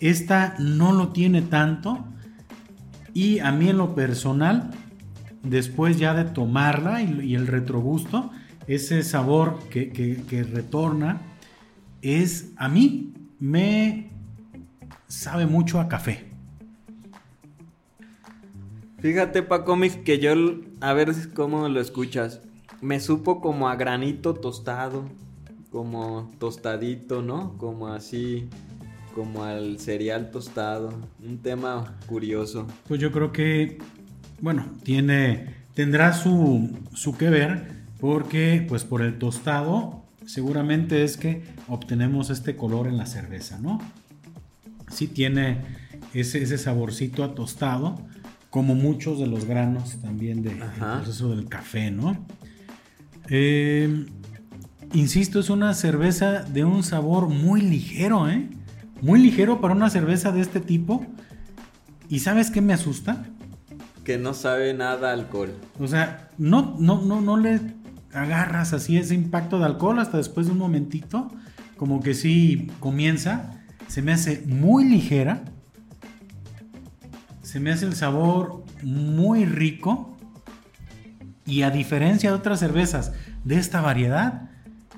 Esta 0.00 0.54
no 0.58 0.92
lo 0.92 1.08
tiene 1.08 1.42
tanto. 1.42 2.06
Y 3.12 3.40
a 3.40 3.52
mí 3.52 3.68
en 3.68 3.76
lo 3.76 3.94
personal, 3.94 4.70
después 5.42 5.98
ya 5.98 6.14
de 6.14 6.24
tomarla 6.24 7.02
y, 7.02 7.20
y 7.20 7.34
el 7.34 7.46
retrogusto, 7.46 8.30
ese 8.66 9.02
sabor 9.02 9.58
que, 9.68 10.46
retorna 10.52 11.20
es, 12.00 12.52
a 12.56 12.68
mí, 12.68 13.14
me 13.38 14.10
sabe 15.06 15.46
mucho 15.46 15.80
a 15.80 15.88
café. 15.88 16.26
Fíjate, 19.00 19.42
Paco, 19.42 19.76
que 20.04 20.18
yo, 20.18 20.32
a 20.80 20.92
ver 20.92 21.12
cómo 21.34 21.68
lo 21.68 21.80
escuchas, 21.80 22.40
me 22.80 23.00
supo 23.00 23.40
como 23.40 23.68
a 23.68 23.76
granito 23.76 24.34
tostado, 24.34 25.04
como 25.70 26.30
tostadito, 26.38 27.22
¿no? 27.22 27.56
Como 27.58 27.88
así, 27.88 28.48
como 29.14 29.44
al 29.44 29.78
cereal 29.78 30.30
tostado. 30.30 30.92
Un 31.24 31.38
tema 31.38 31.98
curioso. 32.06 32.66
Pues 32.86 33.00
yo 33.00 33.10
creo 33.10 33.32
que, 33.32 33.78
bueno, 34.40 34.66
tiene, 34.84 35.54
tendrá 35.74 36.12
su, 36.12 36.70
su 36.94 37.16
que 37.16 37.30
ver 37.30 37.81
porque 38.02 38.66
pues 38.68 38.82
por 38.82 39.00
el 39.00 39.16
tostado 39.16 40.02
seguramente 40.26 41.04
es 41.04 41.16
que 41.16 41.44
obtenemos 41.68 42.30
este 42.30 42.56
color 42.56 42.88
en 42.88 42.96
la 42.96 43.06
cerveza, 43.06 43.60
¿no? 43.60 43.78
Sí 44.90 45.06
tiene 45.06 45.58
ese, 46.12 46.42
ese 46.42 46.58
saborcito 46.58 47.22
a 47.22 47.36
tostado, 47.36 48.00
como 48.50 48.74
muchos 48.74 49.20
de 49.20 49.28
los 49.28 49.44
granos 49.44 49.98
también 50.02 50.42
del 50.42 50.58
proceso 50.58 51.28
del 51.28 51.48
café, 51.48 51.92
¿no? 51.92 52.26
Eh, 53.28 54.04
insisto, 54.94 55.38
es 55.38 55.48
una 55.48 55.72
cerveza 55.72 56.42
de 56.42 56.64
un 56.64 56.82
sabor 56.82 57.28
muy 57.28 57.60
ligero, 57.60 58.28
¿eh? 58.28 58.48
Muy 59.00 59.20
ligero 59.20 59.60
para 59.60 59.74
una 59.74 59.90
cerveza 59.90 60.32
de 60.32 60.40
este 60.40 60.58
tipo. 60.58 61.06
¿Y 62.08 62.18
sabes 62.18 62.50
qué 62.50 62.62
me 62.62 62.72
asusta? 62.72 63.26
Que 64.02 64.18
no 64.18 64.34
sabe 64.34 64.74
nada 64.74 65.10
a 65.10 65.12
alcohol. 65.12 65.54
O 65.78 65.86
sea, 65.86 66.30
no, 66.36 66.74
no, 66.80 67.00
no, 67.00 67.20
no 67.20 67.36
le 67.36 67.60
agarras 68.12 68.72
así 68.72 68.96
ese 68.96 69.14
impacto 69.14 69.58
de 69.58 69.66
alcohol 69.66 69.98
hasta 69.98 70.16
después 70.16 70.46
de 70.46 70.52
un 70.52 70.58
momentito, 70.58 71.30
como 71.76 72.00
que 72.00 72.14
sí 72.14 72.70
comienza, 72.80 73.62
se 73.88 74.02
me 74.02 74.12
hace 74.12 74.42
muy 74.46 74.84
ligera, 74.84 75.44
se 77.42 77.60
me 77.60 77.72
hace 77.72 77.86
el 77.86 77.94
sabor 77.94 78.64
muy 78.82 79.44
rico 79.44 80.16
y 81.44 81.62
a 81.62 81.70
diferencia 81.70 82.30
de 82.30 82.36
otras 82.36 82.60
cervezas 82.60 83.12
de 83.44 83.56
esta 83.56 83.80
variedad, 83.80 84.50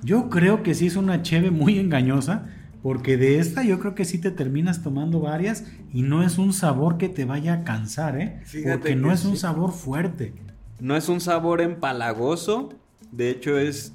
yo 0.02 0.28
creo 0.28 0.62
que 0.62 0.75
sí 0.75 0.87
es 0.87 0.97
una 0.97 1.23
cheve 1.23 1.50
muy 1.50 1.78
engañosa. 1.78 2.47
Porque 2.83 3.16
de 3.16 3.38
esta 3.38 3.62
yo 3.62 3.80
creo 3.80 3.94
que 3.94 4.04
sí 4.04 4.18
te 4.18 4.30
terminas 4.30 4.83
tomando 4.83 5.18
varias 5.18 5.64
y 5.90 6.02
no 6.02 6.23
es 6.23 6.37
un 6.37 6.52
sabor 6.52 6.99
que 6.99 7.09
te 7.09 7.25
vaya 7.25 7.54
a 7.54 7.64
cansar, 7.64 8.21
¿eh? 8.21 8.42
porque 8.71 8.94
no 8.94 9.11
es 9.11 9.25
un 9.25 9.38
sabor 9.38 9.73
fuerte. 9.73 10.35
No 10.80 10.94
es 10.94 11.09
un 11.09 11.23
sabor 11.23 11.62
empalagoso, 11.62 12.75
de 13.16 13.30
hecho 13.30 13.59
es 13.59 13.92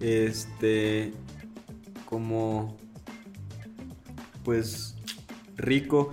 este 0.00 1.12
como 2.06 2.76
pues 4.44 4.96
rico. 5.56 6.10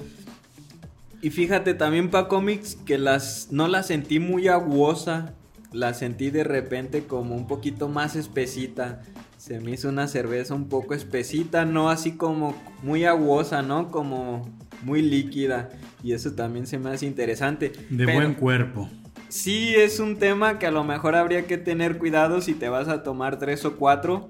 Y 1.21 1.31
fíjate 1.31 1.73
también 1.73 2.09
para 2.09 2.27
cómics 2.27 2.75
que 2.85 2.97
las 2.97 3.47
no 3.51 3.67
la 3.67 3.81
sentí 3.81 4.19
muy 4.19 4.47
aguosa, 4.47 5.33
la 5.71 5.93
sentí 5.93 6.29
de 6.29 6.43
repente 6.43 7.05
como 7.05 7.35
un 7.35 7.47
poquito 7.47 7.89
más 7.89 8.15
espesita. 8.15 9.01
Se 9.37 9.59
me 9.59 9.71
hizo 9.71 9.89
una 9.89 10.07
cerveza 10.07 10.53
un 10.53 10.67
poco 10.67 10.93
espesita, 10.93 11.65
no 11.65 11.89
así 11.89 12.13
como 12.13 12.55
muy 12.83 13.05
aguosa, 13.05 13.61
¿no? 13.61 13.89
Como 13.89 14.47
muy 14.83 15.01
líquida. 15.01 15.69
Y 16.03 16.11
eso 16.11 16.33
también 16.33 16.67
se 16.67 16.77
me 16.77 16.91
hace 16.91 17.07
interesante. 17.07 17.71
De 17.89 18.05
buen 18.05 18.35
cuerpo 18.35 18.89
sí 19.29 19.75
es 19.75 19.99
un 19.99 20.17
tema 20.17 20.59
que 20.59 20.67
a 20.67 20.71
lo 20.71 20.83
mejor 20.83 21.15
habría 21.15 21.45
que 21.45 21.57
tener 21.57 21.97
cuidado 21.97 22.41
si 22.41 22.53
te 22.53 22.69
vas 22.69 22.87
a 22.87 23.03
tomar 23.03 23.39
tres 23.39 23.65
o 23.65 23.77
cuatro. 23.77 24.29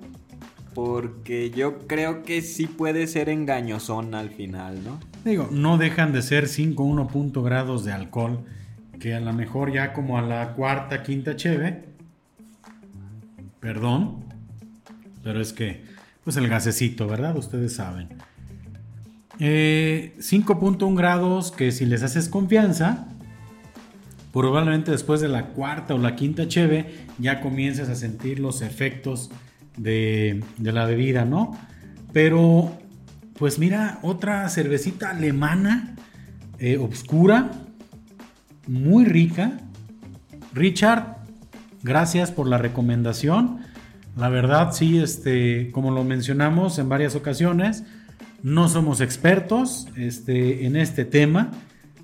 Porque 0.74 1.50
yo 1.50 1.80
creo 1.88 2.22
que 2.22 2.44
sí 2.44 2.68
puede 2.68 3.08
ser 3.08 3.30
engañosón 3.30 4.14
al 4.14 4.30
final, 4.30 4.84
¿no? 4.84 5.00
Digo, 5.26 5.50
no 5.52 5.80
dejan 5.80 6.14
de 6.14 6.22
ser 6.22 6.48
5 6.48 6.84
1 6.84 7.08
punto 7.08 7.42
grados 7.42 7.84
de 7.84 7.94
alcohol. 7.94 8.46
Que 9.00 9.16
a 9.16 9.20
lo 9.20 9.34
mejor 9.34 9.74
ya 9.74 9.94
como 9.94 10.20
a 10.20 10.22
la 10.22 10.54
cuarta, 10.54 11.02
quinta 11.02 11.36
cheve. 11.36 11.84
Perdón. 13.60 14.24
Pero 15.24 15.42
es 15.42 15.52
que, 15.52 15.84
pues 16.24 16.38
el 16.38 16.48
gasecito, 16.48 17.08
¿verdad? 17.08 17.36
Ustedes 17.36 17.74
saben. 17.76 18.10
5.1 19.40 20.92
eh, 20.92 20.96
grados 20.96 21.52
que 21.52 21.72
si 21.72 21.86
les 21.86 22.04
haces 22.04 22.30
confianza, 22.30 23.08
probablemente 24.32 24.92
después 24.92 25.22
de 25.22 25.28
la 25.28 25.48
cuarta 25.48 25.96
o 25.96 25.98
la 25.98 26.16
quinta 26.16 26.48
cheve 26.48 27.06
ya 27.18 27.42
comiences 27.42 27.90
a 27.90 27.96
sentir 27.96 28.40
los 28.40 28.62
efectos 28.62 29.30
de, 29.78 30.44
la 30.60 30.86
bebida, 30.86 31.26
¿no? 31.26 31.58
Pero 32.14 32.78
pues 33.38 33.60
mira, 33.60 34.00
otra 34.02 34.50
cervecita 34.50 35.12
alemana, 35.12 35.96
eh, 36.60 36.78
obscura, 36.78 37.52
muy 38.68 39.06
rica. 39.06 39.60
Richard, 40.54 41.18
gracias 41.84 42.32
por 42.32 42.48
la 42.48 42.58
recomendación. 42.58 43.60
La 44.18 44.30
verdad, 44.30 44.72
sí, 44.74 44.98
este, 44.98 45.72
como 45.72 45.92
lo 45.92 46.04
mencionamos 46.04 46.80
en 46.80 46.90
varias 46.90 47.16
ocasiones, 47.16 47.84
no 48.42 48.68
somos 48.68 49.02
expertos 49.02 49.88
este, 49.96 50.66
en 50.66 50.76
este 50.76 51.06
tema. 51.06 51.52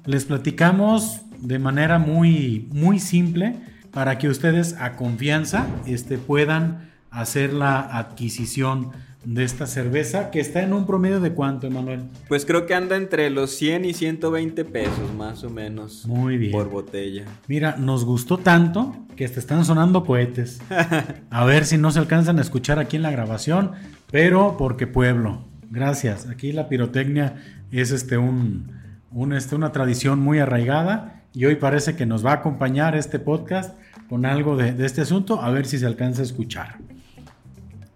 Les 0.06 0.25
platicamos 0.25 1.22
de 1.43 1.59
manera 1.59 2.00
muy, 2.00 2.67
muy 2.71 3.00
simple 3.00 3.55
para 3.91 4.17
que 4.17 4.27
ustedes 4.27 4.75
a 4.79 4.95
confianza 4.95 5.67
este, 5.85 6.17
puedan 6.17 6.89
hacer 7.12 7.53
la 7.53 7.79
adquisición 7.79 8.91
de 9.23 9.43
esta 9.43 9.67
cerveza 9.67 10.31
que 10.31 10.39
está 10.39 10.63
en 10.63 10.73
un 10.73 10.85
promedio 10.85 11.19
de 11.19 11.31
cuánto, 11.31 11.67
Emanuel? 11.67 12.01
Pues 12.27 12.45
creo 12.45 12.65
que 12.65 12.73
anda 12.73 12.97
entre 12.97 13.29
los 13.29 13.51
100 13.51 13.85
y 13.85 13.93
120 13.93 14.65
pesos 14.65 15.13
más 15.17 15.43
o 15.43 15.50
menos. 15.50 16.05
Muy 16.05 16.38
bien. 16.38 16.51
Por 16.51 16.69
botella. 16.69 17.25
Mira, 17.47 17.75
nos 17.77 18.03
gustó 18.03 18.38
tanto 18.38 18.95
que 19.15 19.23
hasta 19.25 19.39
están 19.39 19.63
sonando 19.63 20.03
cohetes. 20.03 20.62
A 21.29 21.45
ver 21.45 21.65
si 21.65 21.77
no 21.77 21.91
se 21.91 22.00
alcanzan 22.00 22.39
a 22.39 22.41
escuchar 22.41 22.79
aquí 22.79 22.97
en 22.97 23.03
la 23.03 23.12
grabación, 23.12 23.71
pero 24.12 24.57
porque 24.57 24.88
pueblo. 24.88 25.45
Gracias. 25.69 26.27
Aquí 26.27 26.51
la 26.51 26.67
pirotecnia 26.67 27.35
es 27.71 27.91
este 27.91 28.17
un, 28.17 28.71
este, 29.35 29.55
una 29.55 29.71
tradición 29.71 30.19
muy 30.19 30.39
arraigada 30.39 31.23
y 31.33 31.45
hoy 31.45 31.55
parece 31.55 31.95
que 31.95 32.05
nos 32.05 32.25
va 32.25 32.31
a 32.31 32.35
acompañar 32.35 32.95
este 32.95 33.19
podcast 33.19 33.77
con 34.09 34.25
algo 34.25 34.55
de, 34.55 34.73
de 34.73 34.85
este 34.85 35.01
asunto, 35.01 35.41
a 35.41 35.49
ver 35.49 35.65
si 35.65 35.79
se 35.79 35.85
alcanza 35.85 36.21
a 36.21 36.25
escuchar. 36.25 36.77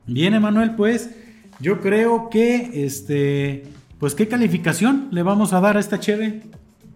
Bien, 0.08 0.34
Emanuel, 0.34 0.76
pues 0.76 1.12
yo 1.60 1.82
creo 1.82 2.30
que, 2.30 2.86
este, 2.86 3.64
pues 4.00 4.16
qué 4.16 4.28
calificación 4.28 5.10
le 5.12 5.24
vamos 5.24 5.54
a 5.54 5.60
dar 5.60 5.78
a 5.78 5.80
esta 5.80 6.00
cheve. 6.00 6.44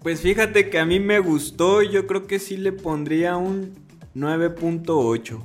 Pues 0.01 0.21
fíjate 0.21 0.69
que 0.69 0.79
a 0.79 0.85
mí 0.85 0.99
me 0.99 1.19
gustó, 1.19 1.81
yo 1.81 2.07
creo 2.07 2.25
que 2.25 2.39
sí 2.39 2.57
le 2.57 2.71
pondría 2.71 3.37
un 3.37 3.73
9.8. 4.15 5.41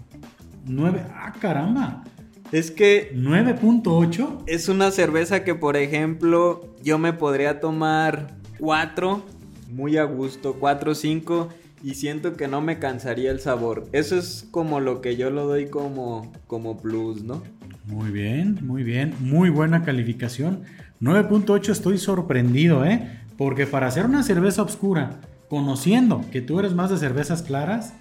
9, 0.64 1.02
ah, 1.14 1.32
caramba. 1.40 2.04
Es 2.52 2.70
que 2.70 3.12
9.8 3.14 4.44
es 4.46 4.68
una 4.68 4.90
cerveza 4.90 5.44
que, 5.44 5.54
por 5.54 5.76
ejemplo, 5.76 6.74
yo 6.82 6.98
me 6.98 7.12
podría 7.12 7.60
tomar 7.60 8.36
4, 8.58 9.24
muy 9.68 9.96
a 9.96 10.04
gusto, 10.04 10.56
4 10.58 10.92
o 10.92 10.94
5 10.94 11.48
y 11.82 11.94
siento 11.94 12.36
que 12.36 12.48
no 12.48 12.60
me 12.60 12.78
cansaría 12.78 13.30
el 13.30 13.40
sabor. 13.40 13.88
Eso 13.92 14.16
es 14.16 14.46
como 14.50 14.80
lo 14.80 15.00
que 15.00 15.16
yo 15.16 15.30
lo 15.30 15.46
doy 15.46 15.66
como, 15.66 16.32
como 16.46 16.78
plus, 16.78 17.22
¿no? 17.22 17.42
Muy 17.86 18.10
bien, 18.10 18.58
muy 18.62 18.82
bien. 18.82 19.14
Muy 19.20 19.50
buena 19.50 19.84
calificación. 19.84 20.62
9.8 21.00 21.70
estoy 21.70 21.98
sorprendido, 21.98 22.84
¿eh? 22.84 23.20
Porque 23.36 23.66
para 23.66 23.86
hacer 23.86 24.06
una 24.06 24.22
cerveza 24.22 24.62
oscura, 24.62 25.20
conociendo 25.48 26.24
que 26.32 26.40
tú 26.40 26.58
eres 26.58 26.74
más 26.74 26.90
de 26.90 26.96
cervezas 26.96 27.42
claras, 27.42 27.94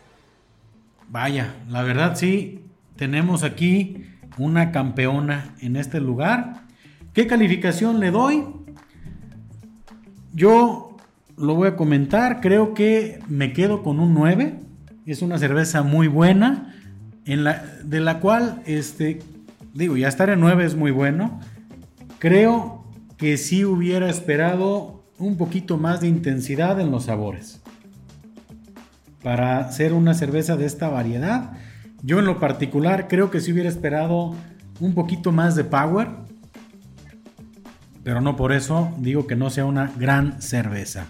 vaya, 1.10 1.54
la 1.70 1.84
verdad 1.84 2.16
sí, 2.16 2.62
tenemos 2.96 3.44
aquí 3.44 4.06
una 4.38 4.72
campeona 4.72 5.54
en 5.62 5.76
este 5.76 6.00
lugar. 6.00 6.64
¿Qué 7.14 7.28
calificación 7.28 8.00
le 8.00 8.12
doy? 8.12 8.46
Yo 10.34 10.85
lo 11.38 11.56
voy 11.56 11.68
a 11.68 11.76
comentar, 11.76 12.42
creo 12.42 12.74
que 12.74 13.20
me 13.28 13.54
quedo 13.54 13.84
con 13.84 14.00
un 14.00 14.14
9. 14.14 14.60
Es 15.06 15.22
una 15.22 15.38
cerveza 15.38 15.84
muy 15.84 16.08
buena, 16.08 16.74
de 17.26 18.00
la 18.00 18.20
cual 18.20 18.62
este, 18.66 19.20
digo, 19.74 19.98
ya 19.98 20.08
estar 20.08 20.30
en 20.30 20.40
9 20.40 20.66
es 20.66 20.76
muy 20.76 20.92
bueno. 20.92 21.40
Creo 22.20 22.86
que 23.18 23.38
sí 23.38 23.66
hubiera 23.66 24.10
esperado 24.10 25.04
un 25.18 25.38
poquito 25.38 25.78
más 25.78 26.02
de 26.02 26.08
intensidad 26.08 26.80
en 26.80 26.92
los 26.92 27.06
sabores. 27.06 27.62
Para 29.22 29.60
hacer 29.60 29.94
una 29.94 30.14
cerveza 30.14 30.56
de 30.56 30.66
esta 30.66 30.90
variedad, 30.90 31.54
yo 32.02 32.20
en 32.20 32.26
lo 32.26 32.40
particular 32.40 33.08
creo 33.08 33.32
que 33.32 33.42
sí 33.42 33.52
hubiera 33.52 33.70
esperado 33.70 34.36
un 34.80 34.94
poquito 34.94 35.32
más 35.32 35.56
de 35.56 35.64
power. 35.64 36.10
Pero 38.04 38.22
no 38.22 38.36
por 38.36 38.54
eso 38.54 38.94
digo 39.00 39.26
que 39.26 39.36
no 39.36 39.50
sea 39.50 39.66
una 39.66 39.92
gran 39.98 40.42
cerveza. 40.42 41.08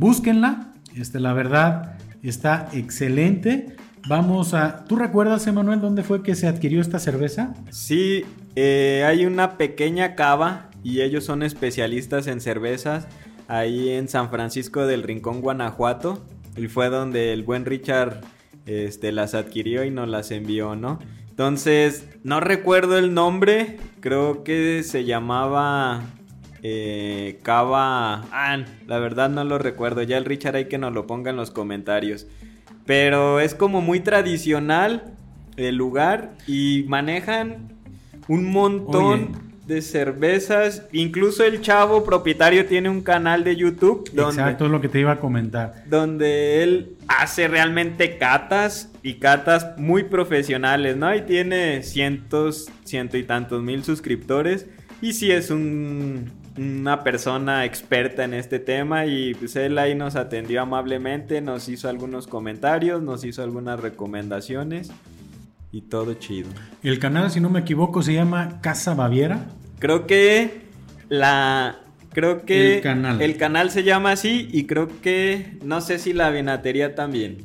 Búsquenla, 0.00 0.72
este, 0.96 1.20
la 1.20 1.34
verdad 1.34 1.98
está 2.22 2.70
excelente. 2.72 3.76
Vamos 4.08 4.54
a. 4.54 4.86
¿Tú 4.86 4.96
recuerdas, 4.96 5.46
Emanuel, 5.46 5.82
dónde 5.82 6.02
fue 6.02 6.22
que 6.22 6.34
se 6.34 6.48
adquirió 6.48 6.80
esta 6.80 6.98
cerveza? 6.98 7.52
Sí, 7.68 8.24
eh, 8.56 9.04
hay 9.06 9.26
una 9.26 9.58
pequeña 9.58 10.14
cava 10.14 10.70
y 10.82 11.02
ellos 11.02 11.24
son 11.24 11.42
especialistas 11.42 12.28
en 12.28 12.40
cervezas 12.40 13.08
ahí 13.46 13.90
en 13.90 14.08
San 14.08 14.30
Francisco 14.30 14.86
del 14.86 15.02
Rincón, 15.02 15.42
Guanajuato. 15.42 16.24
Y 16.56 16.68
fue 16.68 16.88
donde 16.88 17.34
el 17.34 17.42
buen 17.42 17.66
Richard 17.66 18.22
este, 18.64 19.12
las 19.12 19.34
adquirió 19.34 19.84
y 19.84 19.90
nos 19.90 20.08
las 20.08 20.30
envió, 20.30 20.76
¿no? 20.76 20.98
Entonces, 21.28 22.08
no 22.24 22.40
recuerdo 22.40 22.96
el 22.96 23.12
nombre, 23.12 23.76
creo 24.00 24.44
que 24.44 24.82
se 24.82 25.04
llamaba 25.04 26.04
eh, 26.62 27.38
Cava. 27.42 28.26
Ah, 28.32 28.58
la 28.86 28.98
verdad 28.98 29.30
no 29.30 29.44
lo 29.44 29.58
recuerdo. 29.58 30.02
Ya 30.02 30.18
el 30.18 30.24
Richard 30.24 30.56
hay 30.56 30.66
que 30.66 30.78
nos 30.78 30.92
lo 30.92 31.06
ponga 31.06 31.30
en 31.30 31.36
los 31.36 31.50
comentarios. 31.50 32.26
Pero 32.86 33.40
es 33.40 33.54
como 33.54 33.80
muy 33.80 34.00
tradicional 34.00 35.14
el 35.56 35.76
lugar 35.76 36.32
y 36.46 36.84
manejan 36.88 37.68
un 38.28 38.50
montón 38.50 39.50
de 39.66 39.82
cervezas. 39.82 40.86
Incluso 40.92 41.44
el 41.44 41.60
chavo 41.60 42.04
propietario 42.04 42.66
tiene 42.66 42.88
un 42.88 43.00
canal 43.00 43.44
de 43.44 43.56
YouTube. 43.56 44.10
Donde, 44.12 44.42
Exacto, 44.42 44.66
es 44.66 44.70
lo 44.70 44.80
que 44.80 44.88
te 44.88 45.00
iba 45.00 45.12
a 45.12 45.20
comentar. 45.20 45.84
Donde 45.86 46.62
él 46.62 46.96
hace 47.08 47.48
realmente 47.48 48.18
catas 48.18 48.90
y 49.02 49.14
catas 49.14 49.78
muy 49.78 50.04
profesionales, 50.04 50.96
¿no? 50.96 51.14
Y 51.14 51.22
tiene 51.22 51.82
cientos, 51.82 52.68
ciento 52.84 53.16
y 53.16 53.22
tantos 53.22 53.62
mil 53.62 53.84
suscriptores. 53.84 54.66
Y 55.02 55.14
sí 55.14 55.30
es 55.30 55.50
un, 55.50 56.30
una 56.58 57.04
persona 57.04 57.64
experta 57.64 58.24
en 58.24 58.34
este 58.34 58.58
tema 58.58 59.06
y 59.06 59.34
pues 59.34 59.56
él 59.56 59.78
ahí 59.78 59.94
nos 59.94 60.16
atendió 60.16 60.62
amablemente, 60.62 61.40
nos 61.40 61.68
hizo 61.68 61.88
algunos 61.88 62.26
comentarios, 62.26 63.02
nos 63.02 63.24
hizo 63.24 63.42
algunas 63.42 63.80
recomendaciones 63.80 64.90
y 65.72 65.82
todo 65.82 66.14
chido. 66.14 66.48
El 66.82 66.98
canal, 66.98 67.30
si 67.30 67.40
no 67.40 67.50
me 67.50 67.60
equivoco, 67.60 68.02
se 68.02 68.14
llama 68.14 68.60
Casa 68.60 68.94
Baviera. 68.94 69.46
Creo 69.78 70.06
que 70.06 70.62
la 71.08 71.80
creo 72.12 72.44
que 72.44 72.76
el 72.76 72.82
canal. 72.82 73.22
el 73.22 73.36
canal 73.36 73.70
se 73.70 73.84
llama 73.84 74.12
así 74.12 74.48
y 74.52 74.64
creo 74.64 74.88
que 75.00 75.58
no 75.64 75.80
sé 75.80 75.98
si 75.98 76.12
la 76.12 76.30
vinatería 76.30 76.94
también. 76.94 77.38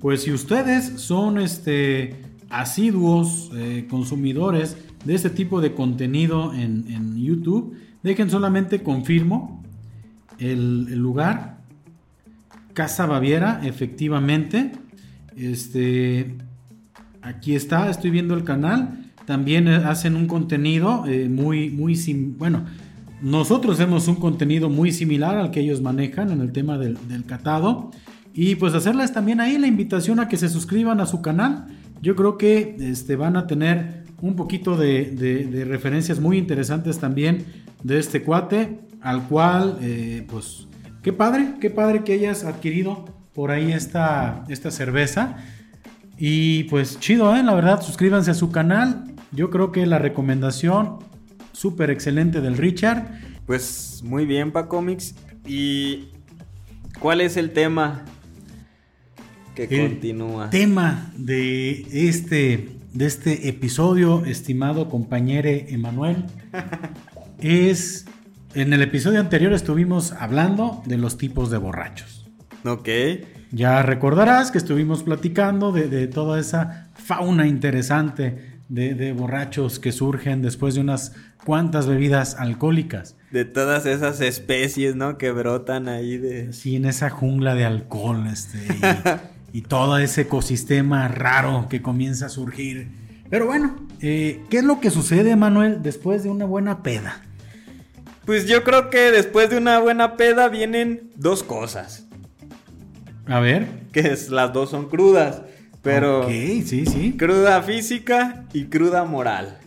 Pues 0.00 0.22
si 0.22 0.32
ustedes 0.32 1.00
son 1.00 1.38
este 1.38 2.16
asiduos 2.48 3.50
eh, 3.54 3.86
consumidores 3.90 4.76
de 5.04 5.14
este 5.14 5.30
tipo 5.30 5.60
de 5.60 5.74
contenido 5.74 6.54
en, 6.54 6.86
en 6.88 7.22
YouTube, 7.22 7.76
Dejen 8.02 8.30
solamente 8.30 8.82
confirmo 8.82 9.62
el, 10.38 10.94
lugar. 10.96 11.56
Casa 12.72 13.06
Baviera, 13.06 13.60
efectivamente. 13.64 14.72
Este, 15.36 16.34
aquí 17.22 17.54
está, 17.54 17.90
estoy 17.90 18.10
viendo 18.10 18.34
el 18.34 18.44
canal. 18.44 19.12
También 19.24 19.66
hacen 19.68 20.14
un 20.14 20.26
contenido 20.26 21.04
eh, 21.06 21.28
muy, 21.28 21.70
muy, 21.70 21.98
bueno, 22.38 22.64
nosotros 23.22 23.80
hacemos 23.80 24.06
un 24.08 24.16
contenido 24.16 24.68
muy 24.68 24.92
similar 24.92 25.36
al 25.36 25.50
que 25.50 25.60
ellos 25.60 25.80
manejan 25.80 26.30
en 26.30 26.40
el 26.40 26.52
tema 26.52 26.78
del, 26.78 26.98
del, 27.08 27.24
catado. 27.24 27.90
Y 28.34 28.56
pues 28.56 28.74
hacerles 28.74 29.12
también 29.12 29.40
ahí 29.40 29.56
la 29.58 29.66
invitación 29.66 30.20
a 30.20 30.28
que 30.28 30.36
se 30.36 30.48
suscriban 30.48 31.00
a 31.00 31.06
su 31.06 31.22
canal. 31.22 31.66
Yo 32.02 32.14
creo 32.14 32.36
que 32.36 32.76
este, 32.78 33.16
van 33.16 33.36
a 33.36 33.46
tener 33.46 34.04
un 34.20 34.36
poquito 34.36 34.76
de, 34.76 35.10
de 35.10 35.64
referencias 35.64 36.20
muy 36.20 36.36
interesantes 36.36 36.98
también 36.98 37.65
de 37.82 37.98
este 37.98 38.22
cuate, 38.22 38.80
al 39.00 39.28
cual, 39.28 39.78
eh, 39.82 40.24
pues, 40.28 40.66
qué 41.02 41.12
padre, 41.12 41.54
qué 41.60 41.70
padre 41.70 42.04
que 42.04 42.14
hayas 42.14 42.44
adquirido 42.44 43.04
por 43.34 43.50
ahí 43.50 43.72
esta, 43.72 44.44
esta 44.48 44.70
cerveza. 44.70 45.36
Y 46.18 46.64
pues 46.64 46.98
chido, 46.98 47.36
¿eh? 47.36 47.42
la 47.42 47.54
verdad, 47.54 47.82
suscríbanse 47.82 48.30
a 48.30 48.34
su 48.34 48.50
canal. 48.50 49.04
Yo 49.32 49.50
creo 49.50 49.72
que 49.72 49.84
la 49.84 49.98
recomendación 49.98 50.98
súper 51.52 51.90
excelente 51.90 52.40
del 52.40 52.56
Richard. 52.56 53.06
Pues 53.46 54.02
muy 54.02 54.24
bien, 54.24 54.52
Pa 54.52 54.68
Comics. 54.68 55.14
¿Y 55.46 56.08
cuál 56.98 57.20
es 57.20 57.36
el 57.36 57.52
tema 57.52 58.04
que 59.54 59.64
el 59.64 59.90
continúa? 59.90 60.50
Tema 60.50 61.12
de 61.16 61.86
este, 62.08 62.70
de 62.94 63.06
este 63.06 63.48
episodio, 63.48 64.24
estimado 64.24 64.88
compañero 64.88 65.48
Emanuel. 65.48 66.24
es, 67.40 68.06
en 68.54 68.72
el 68.72 68.82
episodio 68.82 69.20
anterior 69.20 69.52
estuvimos 69.52 70.12
hablando 70.12 70.82
de 70.86 70.96
los 70.96 71.18
tipos 71.18 71.50
de 71.50 71.58
borrachos. 71.58 72.28
Ok. 72.64 72.88
Ya 73.52 73.82
recordarás 73.82 74.50
que 74.50 74.58
estuvimos 74.58 75.02
platicando 75.02 75.72
de, 75.72 76.06
toda 76.08 76.40
esa 76.40 76.88
fauna 76.94 77.46
interesante 77.46 78.58
de, 78.68 78.94
de 78.94 79.12
borrachos 79.12 79.78
que 79.78 79.92
surgen 79.92 80.42
después 80.42 80.74
de 80.74 80.80
unas 80.80 81.12
cuantas 81.44 81.86
bebidas 81.86 82.34
alcohólicas. 82.34 83.14
De 83.30 83.44
todas 83.44 83.86
esas 83.86 84.20
especies, 84.20 84.96
¿no? 84.96 85.16
Que 85.16 85.30
brotan 85.30 85.88
ahí 85.88 86.18
de... 86.18 86.52
Sí, 86.52 86.74
en 86.74 86.86
esa 86.86 87.08
jungla 87.08 87.54
de 87.54 87.64
alcohol, 87.64 88.26
este, 88.26 88.58
y, 89.52 89.58
y 89.58 89.62
todo 89.62 89.98
ese 89.98 90.22
ecosistema 90.22 91.06
raro 91.06 91.68
que 91.70 91.82
comienza 91.82 92.26
a 92.26 92.28
surgir. 92.30 92.88
Pero 93.30 93.46
bueno, 93.46 93.76
eh, 94.00 94.42
¿qué 94.50 94.58
es 94.58 94.64
lo 94.64 94.80
que 94.80 94.90
sucede, 94.90 95.36
Manuel, 95.36 95.82
después 95.82 96.22
de 96.22 96.30
una 96.30 96.44
buena 96.44 96.82
peda? 96.82 97.22
Pues 98.26 98.46
yo 98.46 98.64
creo 98.64 98.90
que 98.90 99.12
después 99.12 99.48
de 99.50 99.56
una 99.56 99.78
buena 99.78 100.16
peda 100.16 100.48
vienen 100.48 101.12
dos 101.14 101.44
cosas. 101.44 102.06
A 103.26 103.38
ver. 103.38 103.68
Que 103.92 104.00
es, 104.00 104.30
las 104.30 104.52
dos 104.52 104.70
son 104.70 104.88
crudas. 104.88 105.42
Pero. 105.82 106.22
Ok, 106.22 106.28
sí, 106.28 106.84
sí. 106.86 107.14
Cruda 107.16 107.62
física 107.62 108.44
y 108.52 108.64
cruda 108.64 109.04
moral. 109.04 109.58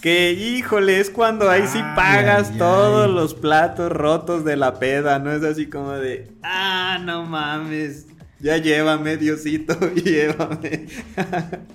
Que 0.00 0.32
híjole, 0.32 0.98
es 0.98 1.10
cuando 1.10 1.50
ahí 1.50 1.66
sí 1.66 1.78
pagas 1.94 2.50
ay, 2.52 2.58
todos 2.58 3.06
ay. 3.06 3.14
los 3.14 3.34
platos 3.34 3.92
rotos 3.92 4.44
de 4.44 4.56
la 4.56 4.78
peda. 4.78 5.18
No 5.18 5.30
es 5.30 5.42
así 5.42 5.66
como 5.66 5.92
de. 5.92 6.32
Ah, 6.42 6.98
no 7.02 7.24
mames. 7.24 8.06
Ya 8.44 8.58
llévame, 8.58 9.16
Diosito, 9.16 9.74
llévame. 9.94 10.84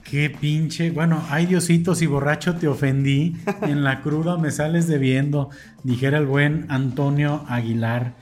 Qué 0.03 0.29
pinche. 0.29 0.91
Bueno, 0.91 1.25
ay 1.31 1.47
Diosito, 1.47 1.95
si 1.95 2.05
borracho 2.05 2.57
te 2.57 2.67
ofendí, 2.67 3.37
en 3.63 3.83
la 3.83 4.03
cruda 4.03 4.37
me 4.37 4.51
sales 4.51 4.87
debiendo, 4.87 5.49
dijera 5.83 6.19
el 6.19 6.27
buen 6.27 6.67
Antonio 6.69 7.43
Aguilar. 7.47 8.13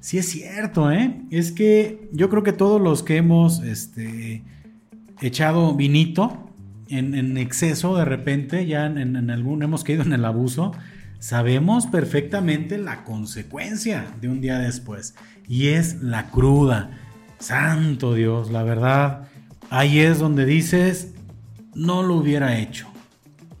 Sí 0.00 0.16
es 0.16 0.30
cierto, 0.30 0.90
¿eh? 0.90 1.20
Es 1.30 1.52
que 1.52 2.08
yo 2.10 2.30
creo 2.30 2.42
que 2.42 2.54
todos 2.54 2.80
los 2.80 3.02
que 3.02 3.18
hemos 3.18 3.62
este, 3.62 4.44
echado 5.20 5.74
vinito 5.74 6.54
en, 6.88 7.36
exceso 7.36 7.98
de 7.98 8.06
repente, 8.06 8.64
ya 8.66 8.86
en, 8.86 8.96
en 8.96 9.28
algún, 9.28 9.62
hemos 9.62 9.84
caído 9.84 10.04
en 10.04 10.14
el 10.14 10.24
abuso, 10.24 10.72
sabemos 11.18 11.86
perfectamente 11.86 12.78
la 12.78 13.04
consecuencia 13.04 14.06
de 14.22 14.28
un 14.30 14.40
día 14.40 14.58
después. 14.58 15.14
Y 15.46 15.68
es 15.68 16.00
la 16.02 16.30
cruda. 16.30 16.99
Santo 17.40 18.14
Dios, 18.14 18.50
la 18.50 18.62
verdad. 18.62 19.28
Ahí 19.70 20.00
es 20.00 20.18
donde 20.18 20.44
dices, 20.44 21.14
no 21.74 22.02
lo 22.02 22.16
hubiera 22.16 22.58
hecho. 22.58 22.86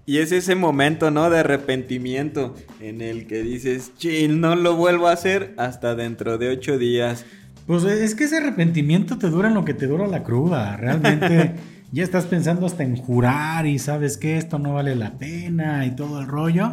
Y 0.06 0.18
es 0.18 0.32
ese 0.32 0.54
momento, 0.54 1.10
¿no? 1.10 1.30
De 1.30 1.38
arrepentimiento 1.38 2.54
en 2.80 3.00
el 3.00 3.26
que 3.26 3.42
dices, 3.42 3.92
chill, 3.96 4.40
no 4.40 4.54
lo 4.54 4.76
vuelvo 4.76 5.08
a 5.08 5.12
hacer 5.12 5.54
hasta 5.56 5.94
dentro 5.94 6.36
de 6.36 6.50
ocho 6.50 6.78
días. 6.78 7.24
Pues 7.66 7.84
es 7.84 8.14
que 8.14 8.24
ese 8.24 8.38
arrepentimiento 8.38 9.18
te 9.18 9.30
dura 9.30 9.48
en 9.48 9.54
lo 9.54 9.64
que 9.64 9.74
te 9.74 9.86
dura 9.86 10.06
la 10.08 10.24
cruda. 10.24 10.76
Realmente 10.76 11.54
ya 11.92 12.02
estás 12.02 12.26
pensando 12.26 12.66
hasta 12.66 12.82
en 12.82 12.96
jurar 12.96 13.66
y 13.66 13.78
sabes 13.78 14.16
que 14.16 14.36
esto 14.36 14.58
no 14.58 14.74
vale 14.74 14.96
la 14.96 15.12
pena 15.12 15.86
y 15.86 15.92
todo 15.92 16.20
el 16.20 16.26
rollo. 16.26 16.72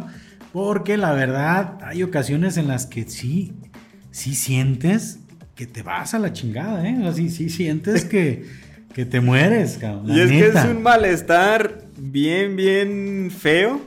Porque 0.52 0.96
la 0.96 1.12
verdad 1.12 1.78
hay 1.82 2.02
ocasiones 2.02 2.56
en 2.56 2.66
las 2.68 2.86
que 2.86 3.08
sí, 3.08 3.52
sí 4.10 4.34
sientes 4.34 5.20
que 5.58 5.66
te 5.66 5.82
vas 5.82 6.14
a 6.14 6.20
la 6.20 6.32
chingada, 6.32 6.88
¿eh? 6.88 6.96
O 7.00 7.12
sea, 7.12 7.28
sí, 7.28 7.50
sientes 7.50 8.04
que, 8.04 8.44
que 8.94 9.04
te 9.04 9.20
mueres, 9.20 9.78
cabrón. 9.78 10.08
Y 10.08 10.20
es 10.20 10.30
que 10.30 10.46
es 10.56 10.64
un 10.64 10.84
malestar 10.84 11.82
bien, 11.96 12.54
bien 12.54 13.32
feo. 13.36 13.80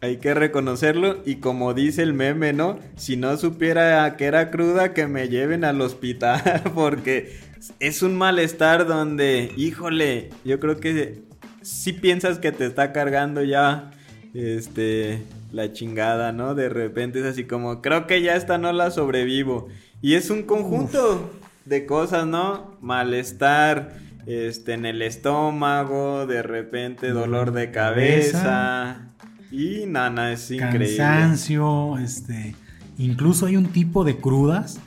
Hay 0.00 0.16
que 0.16 0.32
reconocerlo. 0.32 1.20
Y 1.26 1.36
como 1.36 1.74
dice 1.74 2.02
el 2.02 2.14
meme, 2.14 2.54
¿no? 2.54 2.78
Si 2.96 3.18
no 3.18 3.36
supiera 3.36 4.16
que 4.16 4.24
era 4.24 4.50
cruda, 4.50 4.94
que 4.94 5.06
me 5.06 5.28
lleven 5.28 5.64
al 5.64 5.82
hospital. 5.82 6.62
Porque 6.74 7.36
es 7.80 8.00
un 8.00 8.16
malestar 8.16 8.86
donde, 8.86 9.52
híjole, 9.58 10.30
yo 10.42 10.58
creo 10.58 10.80
que 10.80 11.20
si 11.60 11.92
piensas 11.92 12.38
que 12.38 12.50
te 12.50 12.64
está 12.64 12.94
cargando 12.94 13.44
ya, 13.44 13.90
este, 14.32 15.22
la 15.52 15.70
chingada, 15.74 16.32
¿no? 16.32 16.54
De 16.54 16.70
repente 16.70 17.20
es 17.20 17.26
así 17.26 17.44
como, 17.44 17.82
creo 17.82 18.06
que 18.06 18.22
ya 18.22 18.36
esta 18.36 18.56
no 18.56 18.72
la 18.72 18.90
sobrevivo. 18.90 19.68
Y 20.04 20.16
es 20.16 20.28
un 20.28 20.42
conjunto 20.42 21.32
de 21.64 21.86
cosas, 21.86 22.26
¿no? 22.26 22.76
Malestar, 22.82 23.94
este, 24.26 24.74
en 24.74 24.84
el 24.84 25.00
estómago, 25.00 26.26
de 26.26 26.42
repente 26.42 27.08
dolor 27.08 27.52
de 27.52 27.70
cabeza. 27.70 29.14
Y 29.50 29.86
nana, 29.86 30.30
es 30.30 30.50
increíble. 30.50 30.94
Cansancio, 30.98 31.96
este. 31.96 32.54
Incluso 32.98 33.46
hay 33.46 33.56
un 33.56 33.68
tipo 33.68 34.04
de 34.04 34.18
crudas 34.18 34.78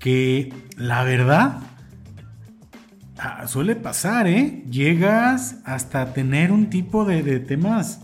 que 0.00 0.52
la 0.76 1.02
verdad 1.02 1.60
ah, 3.16 3.46
suele 3.48 3.74
pasar, 3.74 4.26
¿eh? 4.26 4.64
Llegas 4.70 5.60
hasta 5.64 6.12
tener 6.12 6.52
un 6.52 6.68
tipo 6.68 7.06
de, 7.06 7.22
de 7.22 7.40
temas 7.40 8.00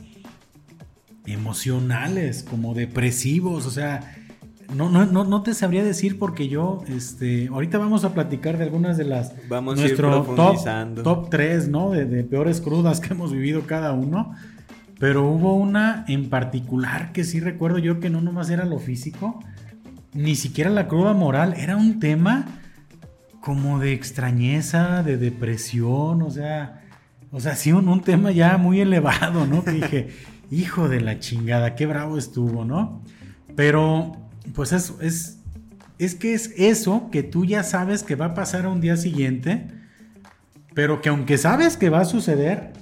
emocionales, 1.27 2.43
como 2.43 2.73
depresivos, 2.73 3.67
o 3.67 3.71
sea, 3.71 4.24
no, 4.75 4.89
no, 4.89 5.05
no, 5.07 5.25
no 5.25 5.43
te 5.43 5.55
sabría 5.55 5.85
decir 5.85 6.19
porque 6.19 6.49
yo, 6.49 6.83
este, 6.89 7.49
ahorita 7.49 7.79
vamos 7.79 8.05
a 8.05 8.15
platicar 8.15 8.59
de 8.59 8.65
algunas 8.65 8.97
de 8.97 9.05
las, 9.05 9.33
Vamos 9.49 9.79
a 9.79 9.83
ir 9.83 9.99
nuestro 9.99 10.23
top, 10.35 11.03
top 11.03 11.31
3, 11.31 11.69
¿no? 11.69 11.91
De, 11.91 12.05
de 12.05 12.25
peores 12.25 12.61
crudas 12.61 13.01
que 13.01 13.15
hemos 13.15 13.33
vivido 13.33 13.63
cada 13.67 13.93
uno. 13.93 14.35
Pero 14.99 15.29
hubo 15.29 15.55
una 15.55 16.05
en 16.09 16.31
particular 16.31 17.13
que 17.13 17.25
sí 17.25 17.41
recuerdo 17.41 17.79
yo 17.79 18.01
que 18.01 18.11
no 18.11 18.21
nomás 18.21 18.49
era 18.51 18.65
lo 18.65 18.79
físico, 18.79 19.41
ni 20.13 20.37
siquiera 20.37 20.71
la 20.71 20.87
cruda 20.89 21.13
moral, 21.13 21.55
era 21.57 21.77
un 21.77 21.99
tema 21.99 22.47
como 23.41 23.79
de 23.79 23.93
extrañeza, 23.93 25.03
de 25.03 25.19
depresión, 25.19 26.23
o 26.23 26.31
sea, 26.31 26.81
o 27.31 27.41
sea, 27.41 27.57
sí 27.57 27.73
un, 27.73 27.89
un 27.89 28.01
tema 28.01 28.31
ya 28.31 28.57
muy 28.57 28.81
elevado, 28.81 29.47
¿no? 29.47 29.65
Que 29.65 29.73
dije, 29.73 30.09
hijo 30.51 30.89
de 30.89 31.01
la 31.01 31.19
chingada, 31.19 31.75
qué 31.75 31.85
bravo 31.85 32.17
estuvo, 32.17 32.65
¿no? 32.65 33.03
Pero, 33.57 34.17
pues 34.53 34.73
es, 34.73 34.93
es, 35.01 35.39
es 35.99 36.15
que 36.15 36.35
es 36.35 36.53
eso 36.57 37.09
que 37.11 37.23
tú 37.23 37.45
ya 37.45 37.63
sabes 37.63 38.03
que 38.03 38.15
va 38.17 38.27
a 38.27 38.35
pasar 38.35 38.67
a 38.67 38.69
un 38.69 38.81
día 38.81 38.97
siguiente, 38.97 39.67
pero 40.75 41.01
que 41.01 41.09
aunque 41.09 41.39
sabes 41.39 41.77
que 41.77 41.89
va 41.91 42.01
a 42.01 42.05
suceder, 42.05 42.73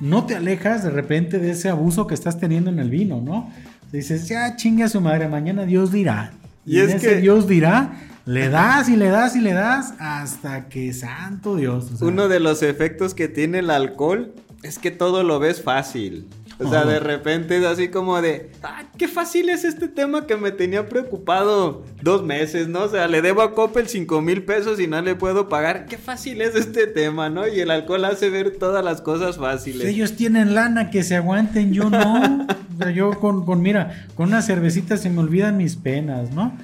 no 0.00 0.26
te 0.26 0.36
alejas 0.36 0.84
de 0.84 0.90
repente 0.90 1.38
de 1.38 1.50
ese 1.52 1.68
abuso 1.68 2.06
que 2.06 2.14
estás 2.14 2.38
teniendo 2.38 2.70
en 2.70 2.78
el 2.78 2.90
vino, 2.90 3.20
¿no? 3.20 3.50
Dices, 3.90 4.28
ya 4.28 4.54
chingue 4.56 4.84
a 4.84 4.88
su 4.88 5.00
madre, 5.00 5.28
mañana 5.28 5.64
Dios 5.64 5.90
dirá. 5.90 6.32
Y 6.66 6.76
Y, 6.76 6.80
es 6.80 6.94
ese 6.94 7.08
que- 7.08 7.16
Dios 7.20 7.48
dirá, 7.48 7.94
le 8.26 8.50
das 8.50 8.90
y 8.90 8.96
le 8.96 9.08
das 9.08 9.34
y 9.34 9.40
le 9.40 9.54
das 9.54 9.94
hasta 9.98 10.68
que 10.68 10.92
santo 10.92 11.56
Dios. 11.56 11.90
o 11.92 11.96
sea, 11.96 12.08
Uno 12.08 12.28
de 12.28 12.38
los 12.40 12.62
efectos 12.62 13.14
que 13.14 13.28
tiene 13.28 13.60
el 13.60 13.70
alcohol 13.70 14.34
es 14.62 14.78
que 14.78 14.90
todo 14.90 15.22
lo 15.22 15.38
ves 15.38 15.62
fácil. 15.62 16.28
O 16.60 16.68
sea, 16.68 16.84
de 16.84 16.98
repente 16.98 17.56
es 17.56 17.64
así 17.64 17.88
como 17.88 18.20
de, 18.20 18.50
ah, 18.64 18.82
qué 18.96 19.06
fácil 19.06 19.48
es 19.48 19.64
este 19.64 19.86
tema 19.86 20.26
que 20.26 20.36
me 20.36 20.50
tenía 20.50 20.88
preocupado 20.88 21.84
dos 22.02 22.24
meses, 22.24 22.66
¿no? 22.66 22.84
O 22.84 22.88
sea, 22.88 23.06
le 23.06 23.22
debo 23.22 23.42
a 23.42 23.54
Coppel 23.54 23.88
5 23.88 24.20
mil 24.22 24.42
pesos 24.42 24.80
y 24.80 24.88
no 24.88 25.00
le 25.00 25.14
puedo 25.14 25.48
pagar. 25.48 25.86
Qué 25.86 25.98
fácil 25.98 26.42
es 26.42 26.56
este 26.56 26.88
tema, 26.88 27.30
¿no? 27.30 27.46
Y 27.46 27.60
el 27.60 27.70
alcohol 27.70 28.04
hace 28.06 28.28
ver 28.28 28.56
todas 28.58 28.84
las 28.84 29.00
cosas 29.00 29.36
fáciles. 29.38 29.86
Ellos 29.86 30.16
tienen 30.16 30.54
lana 30.54 30.90
que 30.90 31.04
se 31.04 31.14
aguanten, 31.14 31.72
yo 31.72 31.88
no. 31.90 32.46
O 32.78 32.80
sea, 32.80 32.92
yo 32.92 33.10
con, 33.18 33.44
con, 33.44 33.60
mira, 33.60 34.06
con 34.14 34.28
una 34.28 34.40
cervecita 34.40 34.96
se 34.96 35.10
me 35.10 35.18
olvidan 35.18 35.56
mis 35.56 35.74
penas, 35.74 36.30
¿no? 36.30 36.56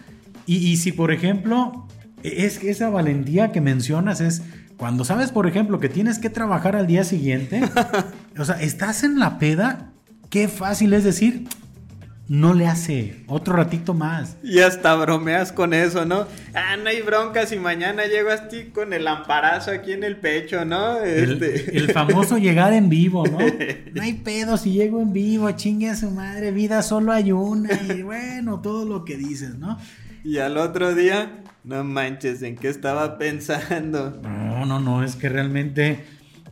Y, 0.46 0.58
y 0.58 0.76
si, 0.76 0.92
por 0.92 1.10
ejemplo, 1.10 1.88
es 2.22 2.60
que 2.60 2.70
esa 2.70 2.88
valentía 2.88 3.50
que 3.50 3.60
mencionas 3.60 4.20
es 4.20 4.42
cuando 4.76 5.04
sabes, 5.04 5.30
por 5.30 5.46
ejemplo, 5.46 5.80
que 5.80 5.88
tienes 5.88 6.18
que 6.18 6.30
trabajar 6.30 6.76
al 6.76 6.86
día 6.86 7.04
siguiente, 7.04 7.62
o 8.38 8.44
sea, 8.44 8.60
estás 8.60 9.04
en 9.04 9.18
la 9.18 9.38
peda, 9.38 9.92
qué 10.30 10.48
fácil 10.48 10.92
es 10.92 11.04
decir, 11.04 11.46
no 12.26 12.54
le 12.54 12.66
hace 12.66 13.22
otro 13.26 13.54
ratito 13.54 13.92
más. 13.92 14.36
Y 14.42 14.60
hasta 14.60 14.94
bromeas 14.94 15.52
con 15.52 15.74
eso, 15.74 16.06
¿no? 16.06 16.26
Ah, 16.54 16.76
no 16.76 16.88
hay 16.88 17.02
bronca 17.02 17.46
si 17.46 17.58
mañana 17.58 18.06
llego 18.06 18.30
así 18.30 18.70
con 18.72 18.92
el 18.92 19.06
amparazo 19.06 19.70
aquí 19.70 19.92
en 19.92 20.04
el 20.04 20.16
pecho, 20.16 20.64
¿no? 20.64 21.00
El, 21.00 21.42
Este... 21.42 21.76
el 21.76 21.92
famoso 21.92 22.38
llegar 22.38 22.72
en 22.72 22.88
vivo, 22.88 23.26
¿no? 23.26 23.38
No 23.94 24.02
hay 24.02 24.14
pedo 24.14 24.56
si 24.56 24.72
llego 24.72 25.00
en 25.00 25.12
vivo, 25.12 25.50
chingue 25.52 25.90
a 25.90 25.96
su 25.96 26.10
madre, 26.10 26.50
vida 26.50 26.82
solo 26.82 27.12
hay 27.12 27.30
una 27.30 27.70
y 27.94 28.02
bueno, 28.02 28.60
todo 28.60 28.84
lo 28.84 29.04
que 29.04 29.16
dices, 29.16 29.56
¿no? 29.56 29.78
Y 30.24 30.38
al 30.38 30.56
otro 30.56 30.94
día, 30.94 31.42
no 31.62 31.84
manches, 31.84 32.42
¿en 32.42 32.56
qué 32.56 32.68
estaba 32.68 33.18
pensando? 33.18 34.20
No, 34.64 34.80
no, 34.80 34.98
no, 34.98 35.04
es 35.04 35.16
que 35.16 35.28
realmente, 35.28 36.04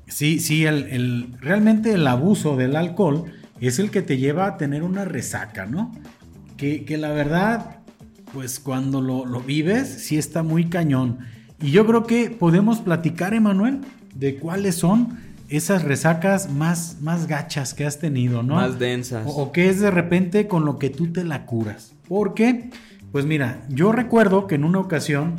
sí, 0.07 0.39
sí, 0.41 0.65
el, 0.67 0.85
el- 0.91 1.35
realmente 1.41 1.93
el 1.93 2.07
abuso 2.07 2.57
del 2.57 2.77
alcohol 2.77 3.25
es 3.61 3.79
el 3.79 3.91
que 3.91 4.03
te 4.03 4.19
lleva 4.19 4.47
a 4.47 4.57
tener 4.57 4.83
una 4.83 5.05
resaca, 5.05 5.67
¿no? 5.67 5.93
Que, 6.57 6.85
que 6.85 6.97
la 6.99 7.11
verdad, 7.11 7.79
pues 8.33 8.61
cuando 8.61 9.01
lo, 9.01 9.25
lo 9.27 9.41
vives, 9.41 9.89
sí 9.89 10.19
está 10.19 10.43
muy 10.43 10.67
cañón. 10.69 11.19
Y 11.61 11.71
yo 11.71 11.87
creo 11.87 12.05
que 12.07 12.31
podemos 12.31 12.81
platicar, 12.81 13.35
Emanuel, 13.35 13.81
de 14.15 14.37
cuáles 14.37 14.75
son 14.77 15.19
esas 15.49 15.83
resacas 15.85 16.51
más, 16.51 16.99
más 17.01 17.27
gachas 17.27 17.73
que 17.75 17.85
has 17.87 17.99
tenido, 17.99 18.43
¿no? 18.43 18.57
Más 18.57 18.79
densas. 18.79 19.27
O, 19.27 19.31
o 19.31 19.53
que 19.53 19.69
es 19.69 19.81
de 19.81 19.91
repente 19.91 20.49
con 20.49 20.65
lo 20.65 20.79
que 20.79 20.91
tú 20.91 21.13
te 21.13 21.25
la 21.25 21.45
curas. 21.47 21.93
Porque, 22.09 22.71
pues 23.13 23.27
mira, 23.27 23.65
yo 23.69 23.93
recuerdo 23.93 24.47
que 24.47 24.55
en 24.57 24.65
una 24.65 24.79
ocasión, 24.81 25.35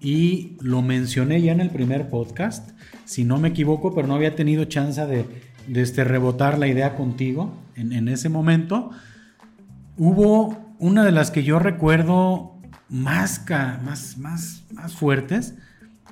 y 0.00 0.56
lo 0.60 0.82
mencioné 0.82 1.40
ya 1.42 1.52
en 1.52 1.60
el 1.60 1.70
primer 1.70 2.08
podcast, 2.08 2.70
si 3.04 3.24
no 3.24 3.38
me 3.38 3.48
equivoco, 3.48 3.94
pero 3.94 4.06
no 4.06 4.14
había 4.14 4.34
tenido 4.34 4.64
chance 4.64 5.04
de, 5.06 5.24
de 5.66 5.82
este, 5.82 6.04
rebotar 6.04 6.58
la 6.58 6.66
idea 6.66 6.94
contigo 6.94 7.54
en, 7.74 8.08
ese 8.08 8.28
momento. 8.28 8.90
Hubo 9.96 10.74
una 10.78 11.04
de 11.04 11.12
las 11.12 11.30
que 11.30 11.42
yo 11.42 11.58
recuerdo 11.58 12.54
más, 12.88 13.44
más, 13.82 14.16
más, 14.18 14.64
más 14.72 14.94
fuertes. 14.94 15.54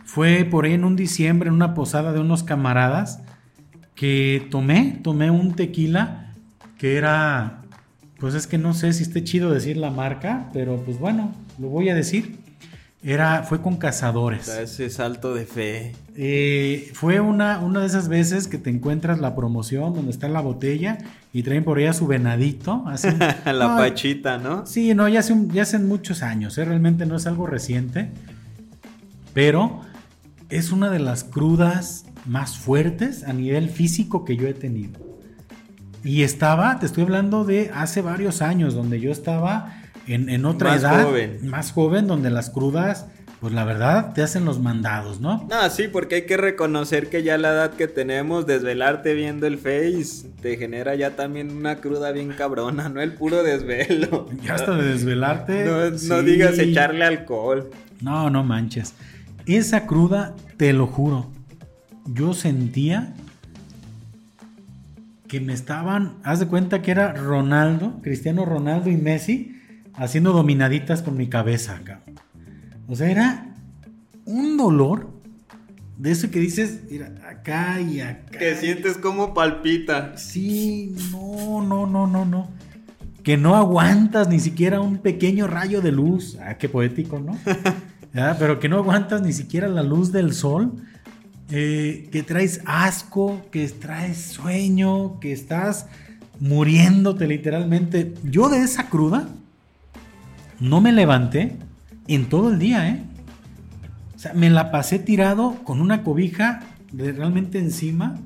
Fue 0.05 0.45
por 0.45 0.65
ahí 0.65 0.75
en 0.75 0.85
un 0.85 0.97
diciembre 0.97 1.49
en 1.49 1.55
una 1.55 1.75
posada 1.75 2.13
de 2.13 2.21
unos 2.21 2.43
camaradas 2.43 3.23
que 3.95 4.47
tomé, 4.51 5.01
tomé 5.03 5.31
un 5.31 5.55
tequila 5.55 6.33
que 6.79 6.97
era, 6.97 7.63
pues 8.19 8.35
es 8.35 8.47
que 8.47 8.59
no 8.59 8.75
sé 8.75 8.93
si 8.93 9.05
esté 9.05 9.25
chido 9.25 9.51
decir 9.51 9.77
la 9.77 9.91
marca, 9.91 10.51
pero 10.53 10.77
pues 10.85 10.99
bueno, 10.99 11.33
lo 11.59 11.69
voy 11.69 11.89
a 11.89 11.95
decir. 11.95 12.44
Era, 13.07 13.43
fue 13.43 13.61
con 13.61 13.77
cazadores. 13.77 14.49
Ese 14.49 14.89
salto 14.89 15.35
de 15.35 15.45
fe. 15.45 15.95
Eh, 16.17 16.91
fue 16.95 17.21
una, 17.21 17.59
una 17.59 17.81
de 17.81 17.87
esas 17.87 18.09
veces 18.09 18.49
que 18.49 18.57
te 18.57 18.71
encuentras 18.71 19.21
la 19.21 19.37
promoción 19.37 19.93
donde 19.93 20.11
está 20.11 20.27
la 20.27 20.41
botella 20.41 20.97
y 21.31 21.43
traen 21.43 21.65
por 21.65 21.79
ella 21.79 21.93
su 21.93 22.07
venadito. 22.07 22.83
la 23.45 23.77
pachita, 23.77 24.39
¿no? 24.39 24.65
Sí, 24.65 24.95
no, 24.95 25.07
ya, 25.07 25.21
hace 25.21 25.35
ya 25.53 25.63
hacen 25.63 25.87
muchos 25.87 26.23
años, 26.23 26.57
¿eh? 26.57 26.65
realmente 26.65 27.05
no 27.05 27.17
es 27.17 27.27
algo 27.27 27.47
reciente. 27.47 28.09
Pero 29.35 29.83
es 30.49 30.73
una 30.73 30.89
de 30.89 31.01
las 31.01 31.25
crudas 31.25 32.07
más 32.25 32.57
fuertes 32.57 33.25
a 33.25 33.35
nivel 33.35 33.69
físico 33.69 34.25
que 34.25 34.39
yo 34.39 34.49
he 34.49 34.55
tenido. 34.55 34.99
Y 36.03 36.23
estaba, 36.23 36.79
te 36.79 36.87
estoy 36.87 37.03
hablando 37.03 37.45
de 37.45 37.71
hace 37.75 38.01
varios 38.01 38.41
años, 38.41 38.73
donde 38.73 38.99
yo 38.99 39.13
estaba 39.13 39.84
en, 40.07 40.45
otra 40.45 40.71
más 40.71 40.81
edad, 40.83 41.05
joven. 41.05 41.39
más 41.43 41.73
joven, 41.73 42.07
donde 42.07 42.31
las 42.31 42.51
crudas, 42.51 43.07
pues 43.41 43.53
la 43.53 43.65
verdad, 43.65 44.13
te 44.15 44.23
hacen 44.23 44.45
los 44.45 44.61
mandados, 44.61 45.21
¿no? 45.21 45.49
Ah, 45.51 45.69
sí, 45.71 45.89
porque 45.89 46.17
hay 46.17 46.23
que 46.23 46.37
reconocer 46.37 47.11
que 47.11 47.23
ya 47.23 47.37
la 47.39 47.53
edad 47.53 47.75
que 47.75 47.89
tenemos, 47.89 48.47
desvelarte 48.47 49.15
viendo 49.15 49.47
el 49.47 49.59
Face, 49.59 50.29
te 50.41 50.57
genera 50.57 50.95
ya 50.95 51.17
también 51.17 51.57
una 51.57 51.77
cruda 51.77 52.13
bien 52.13 52.31
cabrona, 52.33 52.89
no 52.89 53.01
el 53.01 53.13
puro 53.13 53.43
desvelo. 53.43 54.29
Ya 54.43 54.55
hasta 54.55 54.77
de 54.77 54.89
desvelarte. 54.89 55.65
no, 55.65 56.23
digas 56.23 56.59
echarle 56.59 57.05
alcohol. 57.05 57.71
No, 58.01 58.31
no 58.31 58.45
manches. 58.45 58.95
Esa 59.47 59.87
cruda, 59.87 60.35
te 60.57 60.73
lo 60.73 60.87
juro, 60.87 61.31
yo 62.07 62.35
sentía 62.35 63.15
que 65.29 65.41
me 65.41 65.53
estaban, 65.53 66.15
haz 66.23 66.41
de 66.41 66.47
cuenta 66.47 66.81
que 66.81 66.91
era 66.91 67.13
Ronaldo, 67.13 68.01
Cristiano 68.03 68.45
Ronaldo 68.45 68.91
y 68.91 68.97
Messi, 68.97 69.54
haciendo 69.97 70.33
dominaditas 70.33 71.03
con 71.03 71.17
mi 71.17 71.29
cabeza 71.29 71.77
acá. 71.77 72.01
O 72.89 72.97
sea, 72.97 73.11
era 73.11 73.55
un 74.25 74.57
dolor 74.57 75.11
de 75.97 76.11
eso 76.11 76.31
que 76.31 76.41
dices, 76.41 76.81
mira, 76.91 77.13
acá 77.29 77.81
y 77.81 78.01
acá. 78.01 78.39
Que 78.39 78.57
sientes 78.57 78.99
como 78.99 79.33
palpita. 79.33 80.17
Sí, 80.17 80.95
no, 81.13 81.63
no, 81.63 81.87
no, 81.87 82.07
no, 82.07 82.25
no. 82.25 82.49
Que 83.23 83.37
no 83.37 83.55
aguantas 83.55 84.29
ni 84.29 84.41
siquiera 84.41 84.81
un 84.81 84.99
pequeño 84.99 85.47
rayo 85.47 85.81
de 85.81 85.93
luz. 85.93 86.37
Ah, 86.43 86.59
qué 86.59 86.69
poético, 86.69 87.19
¿no? 87.21 87.39
Pero 88.39 88.61
que 88.61 88.69
no 88.69 88.77
aguantas 88.79 89.23
ni 89.23 89.33
siquiera 89.33 89.69
la 89.69 89.83
luz 89.83 90.13
del 90.13 90.35
sol. 90.35 90.73
Eh, 91.51 92.09
que 92.11 92.23
traes 92.23 92.61
asco, 92.65 93.41
que 93.51 93.69
traes 93.69 94.19
sueño, 94.19 95.21
que 95.21 95.33
estás 95.33 95.87
muriéndote 96.41 97.27
literalmente. 97.27 98.15
Yo 98.25 98.49
de 98.49 98.63
esa 98.63 98.89
cruda, 98.89 99.29
no 100.65 100.81
me 100.81 100.93
levanté 100.93 101.57
en 102.09 102.29
todo 102.29 102.51
el 102.51 102.59
día, 102.59 102.89
¿eh? 102.89 103.03
O 104.17 104.19
sea, 104.19 104.33
me 104.33 104.49
la 104.49 104.71
pasé 104.71 104.99
tirado 104.99 105.57
con 105.65 105.81
una 105.81 106.03
cobija 106.03 106.61
de 106.91 107.13
realmente 107.13 107.59
encima, 107.59 108.17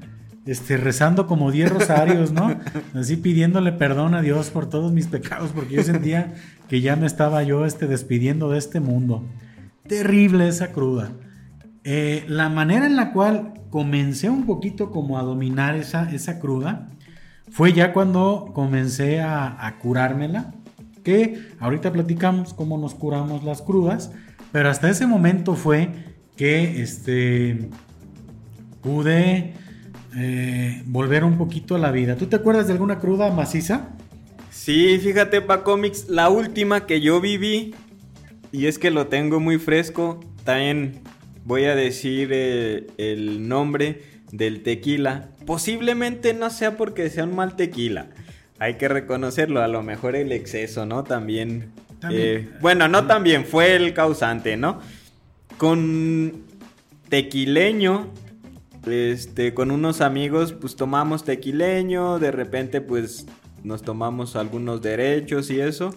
este, 0.47 0.77
rezando 0.77 1.27
como 1.27 1.51
10 1.51 1.73
rosarios, 1.79 2.33
¿no? 2.33 2.57
Así 2.95 3.17
pidiéndole 3.17 3.73
perdón 3.73 4.15
a 4.15 4.23
Dios 4.23 4.51
por 4.51 4.71
todos 4.71 4.93
mis 4.93 5.09
pecados, 5.09 5.51
porque 5.53 5.75
yo 5.75 5.83
sentía 5.83 6.35
que 6.69 6.81
ya 6.81 6.95
me 6.95 7.07
estaba 7.07 7.43
yo 7.43 7.65
este, 7.65 7.89
despidiendo 7.89 8.51
de 8.51 8.59
este 8.59 8.79
mundo. 8.79 9.25
Terrible 9.89 10.47
esa 10.47 10.69
cruda. 10.69 11.11
Eh, 11.83 12.25
la 12.29 12.49
manera 12.49 12.87
en 12.87 12.95
la 12.95 13.13
cual 13.13 13.55
comencé 13.71 14.31
un 14.31 14.47
poquito 14.47 14.91
como 14.93 15.19
a 15.19 15.23
dominar 15.23 15.75
esa, 15.75 16.09
esa 16.13 16.39
cruda 16.39 16.89
fue 17.51 17.73
ya 17.73 17.93
cuando 17.93 18.51
comencé 18.55 19.21
a, 19.21 19.67
a 19.67 19.79
curármela 19.79 20.53
ahorita 21.61 21.93
platicamos 21.93 22.55
cómo 22.55 22.79
nos 22.79 22.95
curamos 22.95 23.45
las 23.45 23.63
crudas, 23.63 24.13
pero 24.53 24.69
hasta 24.69 24.89
ese 24.91 25.07
momento 25.07 25.55
fue 25.55 25.91
que 26.37 26.83
este, 26.83 27.69
pude 28.83 29.55
eh, 30.17 30.83
volver 30.87 31.25
un 31.25 31.37
poquito 31.37 31.75
a 31.75 31.79
la 31.79 31.91
vida. 31.91 32.17
¿Tú 32.17 32.27
te 32.27 32.37
acuerdas 32.37 32.67
de 32.67 32.73
alguna 32.73 32.99
cruda 32.99 33.31
maciza? 33.31 33.91
Sí, 34.51 34.99
fíjate, 34.99 35.41
Pa 35.41 35.63
Comics, 35.63 36.09
la 36.09 36.29
última 36.29 36.87
que 36.87 37.01
yo 37.01 37.21
viví, 37.21 37.75
y 38.53 38.67
es 38.67 38.79
que 38.79 38.91
lo 38.91 39.09
tengo 39.09 39.41
muy 39.41 39.59
fresco, 39.59 40.21
también 40.45 41.01
voy 41.45 41.65
a 41.65 41.75
decir 41.75 42.31
eh, 42.33 42.87
el 42.99 43.49
nombre 43.49 44.03
del 44.33 44.63
tequila. 44.63 45.31
Posiblemente 45.47 46.35
no 46.35 46.51
sea 46.51 46.77
porque 46.77 47.09
sea 47.11 47.25
un 47.25 47.35
mal 47.35 47.57
tequila 47.57 48.11
hay 48.59 48.75
que 48.75 48.89
reconocerlo, 48.89 49.63
a 49.63 49.69
lo 49.69 49.83
mejor 49.83 50.17
el 50.17 50.33
exceso, 50.33 50.85
¿no? 50.85 51.05
También. 51.05 51.71
Eh, 52.11 52.49
bueno, 52.61 52.89
no 52.89 53.07
también, 53.07 53.45
fue 53.45 53.77
el 53.77 53.93
causante, 53.95 54.57
¿no? 54.57 54.81
Con 55.57 56.45
tequileño, 57.09 58.13
este, 58.87 59.55
con 59.55 59.71
unos 59.71 60.01
amigos, 60.01 60.53
pues 60.53 60.77
tomamos 60.77 61.25
tequileño, 61.25 62.19
de 62.19 62.31
repente, 62.31 62.81
pues 62.81 63.27
nos 63.63 63.83
tomamos 63.83 64.37
algunos 64.37 64.83
derechos 64.83 65.51
y 65.51 65.61
eso. 65.61 65.95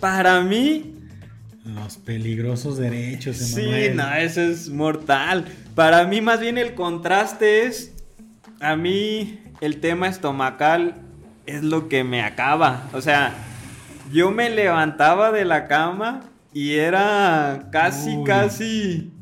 Para 0.00 0.40
mí. 0.42 0.94
Los 1.64 1.96
peligrosos 1.96 2.76
derechos, 2.76 3.36
Sí, 3.36 3.70
no, 3.94 4.12
eso 4.14 4.40
es 4.40 4.68
mortal. 4.68 5.46
Para 5.74 6.04
mí, 6.06 6.20
más 6.20 6.40
bien 6.40 6.58
el 6.58 6.74
contraste 6.74 7.66
es. 7.66 7.92
A 8.60 8.74
mí, 8.74 9.38
el 9.60 9.80
tema 9.80 10.08
estomacal 10.08 11.11
es 11.46 11.62
lo 11.62 11.88
que 11.88 12.04
me 12.04 12.22
acaba. 12.22 12.88
O 12.92 13.00
sea, 13.00 13.32
yo 14.12 14.30
me 14.30 14.50
levantaba 14.50 15.32
de 15.32 15.44
la 15.44 15.66
cama 15.66 16.22
y 16.52 16.74
era 16.74 17.68
casi, 17.72 18.22
casi, 18.24 19.12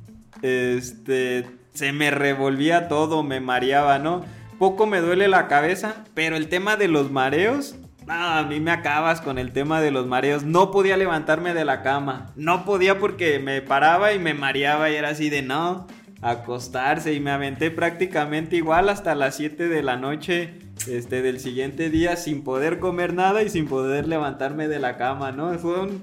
este, 0.43 1.47
se 1.73 1.93
me 1.93 2.11
revolvía 2.11 2.89
todo, 2.89 3.23
me 3.23 3.41
mareaba, 3.41 3.99
¿no? 3.99 4.25
Poco 4.59 4.87
me 4.87 5.01
duele 5.01 5.29
la 5.29 5.49
cabeza, 5.49 6.05
pero 6.15 6.37
el 6.37 6.49
tema 6.49 6.77
de 6.77 6.89
los 6.89 7.11
mareos, 7.11 7.77
a 8.09 8.43
mí 8.43 8.61
me 8.61 8.73
acabas 8.73 9.21
con 9.21 9.39
el 9.39 9.53
tema 9.53 9.81
de 9.81 9.91
los 9.91 10.07
mareos. 10.07 10.43
No 10.43 10.71
podía 10.71 10.97
levantarme 10.97 11.55
de 11.55 11.65
la 11.65 11.83
cama, 11.83 12.33
no 12.37 12.65
podía 12.65 12.99
porque 12.99 13.39
me 13.39 13.63
paraba 13.63 14.13
y 14.13 14.19
me 14.19 14.35
mareaba 14.35 14.91
y 14.91 14.97
era 14.97 15.11
así 15.11 15.31
de 15.31 15.43
no, 15.43 15.87
acostarse 16.21 17.15
y 17.15 17.21
me 17.21 17.31
aventé 17.31 17.71
prácticamente 17.71 18.57
igual 18.57 18.89
hasta 18.89 19.15
las 19.15 19.37
7 19.37 19.69
de 19.69 19.83
la 19.83 19.97
noche 19.97 20.70
este, 20.89 21.23
del 21.23 21.41
siguiente 21.41 21.91
día 21.91 22.17
sin 22.17 22.43
poder 22.43 22.79
comer 22.79 23.15
nada 23.15 23.43
y 23.43 23.51
sin 23.51 23.67
poder 23.67 24.09
levantarme 24.09 24.69
de 24.69 24.79
la 24.79 24.97
cama, 24.97 25.33
¿no? 25.33 25.53
Fue 25.59 25.81
un... 25.81 26.03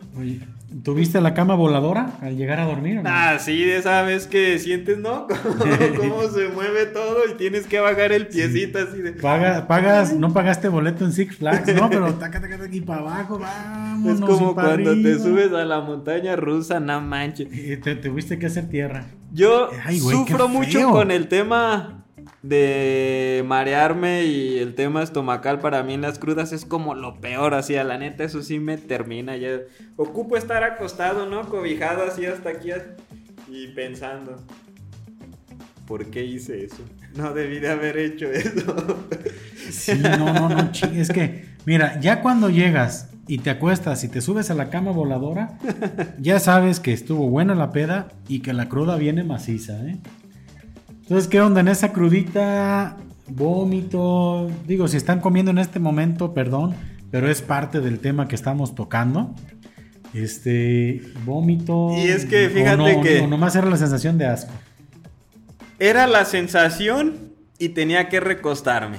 ¿Tuviste 0.84 1.22
la 1.22 1.34
cama 1.34 1.56
voladora 1.56 2.18
al 2.22 2.36
llegar 2.36 2.60
a 2.60 2.66
dormir? 2.66 3.02
Ah, 3.06 3.38
sí, 3.40 3.64
de 3.64 3.78
esa 3.78 4.02
vez 4.02 4.28
que 4.28 4.60
sientes, 4.60 4.98
¿no? 4.98 5.28
Cómo, 5.98 6.24
se 6.24 6.50
mueve 6.50 6.88
todo 6.88 7.20
y 7.32 7.36
tienes 7.36 7.68
que 7.68 7.80
bajar 7.80 8.12
el 8.12 8.28
piecito 8.28 8.80
así 8.80 9.02
de... 9.02 9.14
pagas, 9.14 10.14
no 10.14 10.34
pagaste 10.34 10.68
boleto 10.68 11.06
en 11.06 11.14
Six 11.14 11.38
Flags, 11.38 11.74
¿no? 11.74 11.90
Pero 11.90 12.14
taca, 12.16 12.42
taca, 12.42 12.62
aquí 12.64 12.82
para 12.82 13.00
abajo, 13.00 13.40
vamos. 13.40 14.16
Es 14.16 14.22
como 14.22 14.54
cuando 14.54 14.92
te 14.92 15.18
subes 15.18 15.54
a 15.54 15.64
la 15.64 15.80
montaña 15.80 16.36
rusa, 16.36 16.82
no 16.82 17.00
manches. 17.00 17.48
Y 17.52 17.78
te 17.78 17.96
tuviste 17.96 18.38
que 18.38 18.48
hacer 18.48 18.68
tierra. 18.70 19.06
Yo 19.32 19.70
sufro 20.00 20.50
mucho 20.50 20.92
con 20.92 21.12
el 21.12 21.30
tema 21.30 22.07
de 22.44 23.44
marearme 23.46 24.26
y 24.26 24.60
el 24.60 24.76
tema 24.76 25.04
estomacal 25.04 25.60
para 25.60 25.84
mí 25.84 25.96
en 25.96 26.02
las 26.02 26.20
crudas 26.20 26.54
es 26.54 26.66
como 26.66 26.94
lo 26.96 27.20
peor, 27.20 27.54
así 27.54 27.76
a 27.76 27.84
la 27.84 27.98
neta 27.98 28.24
eso 28.24 28.42
sí 28.42 28.60
me 28.60 28.78
termina 28.78 29.36
ya. 29.38 29.60
Ocupo 29.96 30.38
estar 30.38 30.64
acostado, 30.64 31.26
¿no? 31.26 31.50
Cobijado 31.50 32.04
así 32.04 32.26
hasta 32.26 32.50
aquí 32.50 32.70
y 33.50 33.68
pensando, 33.70 34.44
¿por 35.88 36.06
qué 36.06 36.24
hice 36.24 36.66
eso? 36.66 36.84
No 37.16 37.34
debí 37.34 37.60
de 37.60 37.70
haber 37.70 37.98
hecho 37.98 38.28
eso. 38.32 39.08
Sí, 39.70 39.94
no, 39.96 40.34
no, 40.34 40.50
no, 40.50 40.72
es 40.94 41.10
que, 41.10 41.46
mira, 41.66 42.00
ya 42.00 42.22
cuando 42.22 42.50
llegas 42.50 43.10
y 43.28 43.40
te 43.40 43.50
acuestas 43.50 44.04
y 44.04 44.10
te 44.10 44.22
subes 44.22 44.52
a 44.52 44.54
la 44.54 44.70
cama 44.70 44.92
voladora, 44.92 45.58
ya 46.20 46.40
sabes 46.40 46.80
que 46.80 46.94
estuvo 46.94 47.30
buena 47.30 47.56
la 47.56 47.72
peda 47.72 48.10
y 48.28 48.40
que 48.40 48.54
la 48.54 48.70
cruda 48.70 48.96
viene 48.96 49.24
maciza, 49.24 49.74
¿eh? 49.86 49.98
Entonces, 51.08 51.30
¿qué 51.30 51.40
onda 51.40 51.62
en 51.62 51.70
esa 51.70 51.94
crudita? 51.94 52.98
Vómito. 53.30 54.52
Digo, 54.68 54.90
si 54.90 54.98
están 54.98 55.22
comiendo 55.22 55.52
en 55.52 55.58
este 55.58 55.80
momento, 55.80 56.34
perdón, 56.34 56.76
pero 57.12 57.32
es 57.32 57.42
parte 57.42 57.80
del 57.80 58.00
tema 58.00 58.28
que 58.28 58.36
estamos 58.36 58.76
tocando. 58.76 59.34
Este, 60.14 61.02
vómito. 61.24 61.92
Y 61.96 62.10
es 62.10 62.26
que 62.26 62.50
fíjate 62.50 63.00
que. 63.00 63.22
No, 63.22 63.28
nomás 63.28 63.56
era 63.56 63.70
la 63.70 63.78
sensación 63.78 64.18
de 64.18 64.26
asco. 64.26 64.52
Era 65.80 66.08
la 66.08 66.26
sensación 66.26 67.32
y 67.58 67.70
tenía 67.70 68.10
que 68.10 68.20
recostarme. 68.20 68.98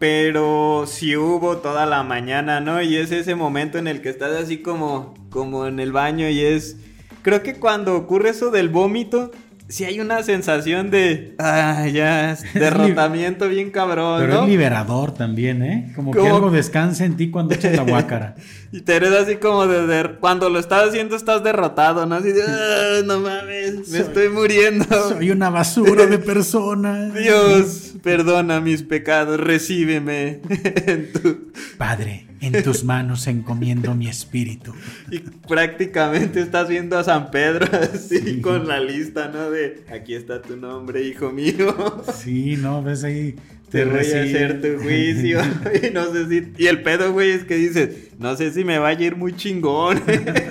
Pero 0.00 0.86
si 0.88 1.16
hubo 1.16 1.58
toda 1.58 1.86
la 1.86 2.02
mañana, 2.02 2.60
¿no? 2.60 2.82
Y 2.82 2.96
es 2.96 3.12
ese 3.12 3.36
momento 3.36 3.78
en 3.78 3.86
el 3.86 4.02
que 4.02 4.08
estás 4.08 4.32
así 4.32 4.62
como, 4.62 5.14
como 5.30 5.68
en 5.68 5.78
el 5.78 5.92
baño 5.92 6.28
y 6.28 6.40
es... 6.40 6.76
Creo 7.22 7.44
que 7.44 7.54
cuando 7.54 7.94
ocurre 7.94 8.30
eso 8.30 8.50
del 8.50 8.68
vómito, 8.68 9.30
si 9.68 9.84
hay 9.84 9.98
una 9.98 10.22
sensación 10.22 10.90
de. 10.90 11.34
Ah, 11.38 11.86
ya, 11.92 12.36
derrotamiento 12.54 13.48
bien 13.48 13.70
cabrón. 13.70 14.20
Pero 14.20 14.42
es 14.42 14.48
liberador 14.48 15.12
también, 15.12 15.62
¿eh? 15.62 15.92
Como, 15.96 16.12
que 16.12 16.26
algo 16.26 16.50
descansa 16.50 17.04
en 17.04 17.16
ti 17.16 17.30
cuando 17.30 17.54
echas 17.54 17.74
la 17.74 17.82
guácara. 17.82 18.36
y 18.72 18.80
te 18.82 18.94
eres 18.94 19.12
así 19.12 19.36
como 19.36 19.66
de. 19.66 20.16
Cuando 20.20 20.48
lo 20.50 20.60
estás 20.60 20.88
haciendo, 20.88 21.16
estás 21.16 21.42
derrotado, 21.42 22.06
¿no? 22.06 22.14
Así 22.14 22.30
de. 22.30 22.42
Ah, 22.42 23.00
no 23.04 23.18
mames, 23.18 23.88
me 23.88 23.98
estoy 23.98 24.28
muriendo. 24.28 24.86
Soy 25.08 25.30
una 25.30 25.50
basura 25.50 26.06
de 26.06 26.18
persona. 26.18 27.10
Dios, 27.14 27.94
perdona 28.02 28.60
mis 28.60 28.82
pecados, 28.82 29.40
recíbeme 29.40 30.40
en 30.48 31.12
tu. 31.12 31.52
Padre 31.76 32.26
en 32.40 32.62
tus 32.62 32.84
manos 32.84 33.26
encomiendo 33.26 33.94
mi 33.94 34.08
espíritu. 34.08 34.72
Y 35.10 35.20
prácticamente 35.20 36.40
estás 36.40 36.68
viendo 36.68 36.98
a 36.98 37.04
San 37.04 37.30
Pedro 37.30 37.66
así 37.72 38.40
con 38.40 38.68
la 38.68 38.80
lista, 38.80 39.28
¿no? 39.28 39.50
De 39.50 39.84
aquí 39.92 40.14
está 40.14 40.42
tu 40.42 40.56
nombre, 40.56 41.02
hijo 41.02 41.30
mío. 41.30 42.02
Sí, 42.14 42.56
no, 42.56 42.82
ves 42.82 43.04
ahí. 43.04 43.36
Te, 43.70 43.84
voy 43.84 43.98
a 43.98 44.00
hacer 44.00 44.60
tu 44.62 44.82
juicio. 44.82 45.40
y 45.82 45.90
no 45.92 46.12
sé 46.12 46.28
si. 46.28 46.52
Y 46.56 46.66
el 46.66 46.82
pedo, 46.82 47.12
güey, 47.12 47.30
es 47.30 47.44
que 47.44 47.56
dices, 47.56 48.12
no 48.18 48.36
sé 48.36 48.52
si 48.52 48.64
me 48.64 48.78
vaya 48.78 49.00
a 49.00 49.04
ir 49.04 49.16
muy 49.16 49.34
chingón. 49.34 50.02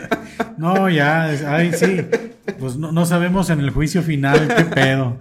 no, 0.58 0.90
ya, 0.90 1.24
ay, 1.48 1.72
sí. 1.74 2.02
Pues 2.60 2.76
no, 2.76 2.92
no 2.92 3.06
sabemos 3.06 3.50
en 3.50 3.60
el 3.62 3.70
juicio 3.70 4.02
final 4.02 4.48
qué 4.48 4.66
pedo. 4.66 5.18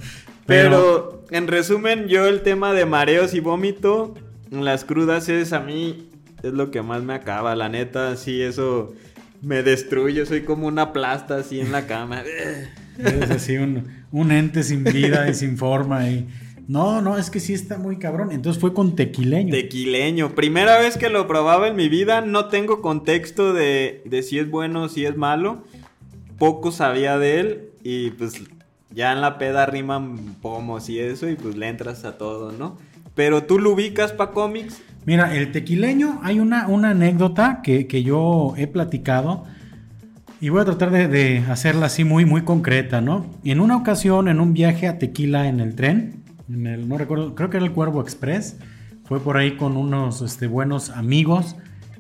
Pero... 0.47 0.71
Pero 0.71 1.15
en 1.31 1.49
resumen, 1.49 2.07
yo 2.09 2.27
el 2.27 2.43
tema 2.43 2.73
de 2.73 2.87
mareos 2.87 3.35
y 3.35 3.41
vómito, 3.41 4.15
las 4.51 4.85
crudas 4.85 5.29
es 5.29 5.53
a 5.53 5.61
mí 5.61 6.09
es 6.45 6.53
lo 6.53 6.71
que 6.71 6.83
más 6.83 7.03
me 7.03 7.15
acaba, 7.15 7.57
la 7.57 7.69
neta, 7.69 8.17
sí, 8.17 8.43
eso 8.43 8.95
me 9.41 9.63
destruye, 9.63 10.27
soy 10.27 10.43
como 10.43 10.67
una 10.67 10.93
plasta 10.93 11.37
así 11.37 11.61
en 11.61 11.73
la 11.73 11.87
cama. 11.87 12.23
Es 12.97 13.29
así 13.29 13.57
un, 13.57 14.31
ente 14.31 14.63
sin 14.63 14.85
vida 14.85 15.29
y 15.29 15.35
sin 15.35 15.59
forma 15.59 16.09
y... 16.09 16.29
No, 16.69 17.03
no, 17.03 17.19
es 17.19 17.29
que 17.29 17.41
sí 17.41 17.53
está 17.53 17.77
muy 17.77 17.99
cabrón. 17.99 18.31
Entonces 18.31 18.61
fue 18.61 18.73
con 18.73 18.95
tequileño. 18.95 19.53
Tequileño. 19.53 20.35
Primera 20.35 20.79
vez 20.79 20.97
que 20.97 21.11
lo 21.11 21.27
probaba 21.27 21.69
en 21.69 21.77
mi 21.77 21.89
vida. 21.91 22.21
No 22.21 22.47
tengo 22.47 22.81
contexto 22.81 23.53
de, 23.53 24.01
de 24.07 24.23
si 24.23 24.39
es 24.39 24.49
bueno 24.49 24.85
o 24.85 24.89
si 24.89 25.05
es 25.05 25.15
malo. 25.17 25.65
Poco 26.39 26.73
sabía 26.73 27.19
de 27.19 27.41
él. 27.41 27.71
Y 27.83 28.13
pues 28.13 28.41
ya 28.91 29.13
en 29.13 29.21
la 29.21 29.37
peda 29.37 29.67
riman 29.67 30.37
pomos 30.41 30.89
y 30.89 31.01
eso. 31.01 31.29
Y 31.29 31.35
pues 31.35 31.55
le 31.57 31.69
entras 31.69 32.07
a 32.07 32.17
todo, 32.17 32.51
¿no? 32.53 32.79
Pero 33.15 33.45
tú 33.45 33.59
lo 33.59 33.73
ubicas 33.73 34.13
para 34.13 34.33
cómics. 34.33 34.83
Mira, 35.07 35.37
el 35.37 35.53
tequileño, 35.53 36.21
hay 36.23 36.41
una, 36.41 36.67
una 36.67 36.91
anécdota 36.91 37.61
que, 37.63 38.03
yo 38.03 38.55
he 38.57 38.67
platicado 38.67 39.45
y 40.41 40.49
voy 40.49 40.63
a 40.63 40.65
tratar 40.65 40.91
de, 40.91 41.45
hacerla 41.49 41.87
así 41.87 42.05
muy, 42.05 42.25
muy 42.25 42.43
concreta, 42.43 43.01
¿no? 43.01 43.27
En 43.45 43.61
una 43.61 43.77
ocasión, 43.77 44.29
en 44.29 44.41
un 44.41 44.55
viaje 44.55 44.89
a 44.89 44.99
Tequila 44.99 45.47
en 45.49 45.61
el 45.61 45.75
tren, 45.75 46.23
en 46.49 46.67
el, 46.67 46.89
no 46.89 46.99
recuerdo, 46.99 47.35
creo 47.35 47.51
que 47.51 47.59
era 47.59 47.67
el 47.67 47.73
Cuervo 47.73 48.01
Express, 48.01 48.57
fue 49.05 49.21
por 49.21 49.37
ahí 49.37 49.57
con 49.57 49.77
unos 49.77 50.23
este, 50.23 50.47
buenos 50.47 50.91
amigos 50.91 51.57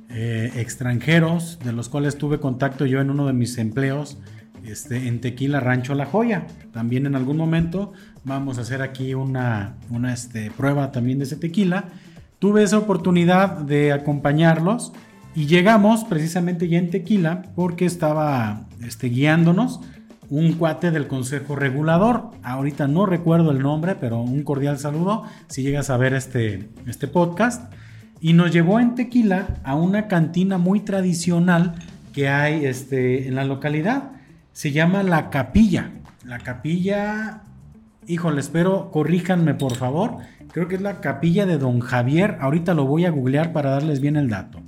eh, 0.08 0.52
extranjeros, 0.56 1.58
de 1.62 1.72
los 1.72 1.88
cuales 1.88 2.16
tuve 2.16 2.40
contacto 2.40 2.86
yo 2.86 3.00
en 3.00 3.10
uno 3.10 3.26
de 3.26 3.34
mis 3.34 3.58
empleos 3.58 4.18
este, 4.64 5.08
en 5.08 5.20
Tequila 5.20 5.60
Rancho 5.60 5.94
La 5.94 6.06
Joya. 6.06 6.46
También 6.72 7.06
en 7.06 7.14
algún 7.14 7.36
momento 7.36 7.92
vamos 8.24 8.58
a 8.58 8.62
hacer 8.62 8.82
aquí 8.82 9.14
una, 9.14 9.76
este, 10.12 10.50
prueba 10.50 10.92
también 10.92 11.18
de 11.18 11.24
ese 11.24 11.36
tequila 11.36 11.84
tuve 12.44 12.62
esa 12.62 12.76
oportunidad 12.76 13.56
de 13.60 13.90
acompañarlos 13.90 14.92
y 15.34 15.46
llegamos 15.46 16.04
precisamente 16.04 16.68
ya 16.68 16.78
en 16.78 16.90
Tequila 16.90 17.40
porque 17.54 17.86
estaba 17.86 18.66
este, 18.82 19.08
guiándonos 19.08 19.80
un 20.28 20.52
cuate 20.52 20.90
del 20.90 21.06
Consejo 21.06 21.56
Regulador. 21.56 22.32
Ahorita 22.42 22.86
no 22.86 23.06
recuerdo 23.06 23.50
el 23.50 23.60
nombre, 23.60 23.94
pero 23.94 24.20
un 24.20 24.42
cordial 24.42 24.78
saludo 24.78 25.24
si 25.48 25.62
llegas 25.62 25.88
a 25.88 25.96
ver 25.96 26.12
este, 26.12 26.68
este 26.86 27.08
podcast. 27.08 27.72
Y 28.20 28.34
nos 28.34 28.52
llevó 28.52 28.78
en 28.78 28.94
Tequila 28.94 29.48
a 29.64 29.74
una 29.74 30.06
cantina 30.06 30.58
muy 30.58 30.80
tradicional 30.80 31.76
que 32.12 32.28
hay 32.28 32.66
este, 32.66 33.26
en 33.26 33.36
la 33.36 33.46
localidad. 33.46 34.12
Se 34.52 34.70
llama 34.70 35.02
La 35.02 35.30
Capilla. 35.30 35.92
La 36.26 36.40
Capilla, 36.40 37.42
híjole, 38.06 38.40
espero, 38.40 38.90
corríjanme 38.90 39.54
por 39.54 39.74
favor 39.74 40.18
Creo 40.54 40.68
que 40.68 40.76
es 40.76 40.82
la 40.82 41.00
capilla 41.00 41.46
de 41.46 41.58
Don 41.58 41.80
Javier. 41.80 42.36
Ahorita 42.40 42.74
lo 42.74 42.86
voy 42.86 43.06
a 43.06 43.10
googlear 43.10 43.52
para 43.52 43.70
darles 43.70 44.00
bien 44.00 44.14
el 44.14 44.28
dato. 44.28 44.60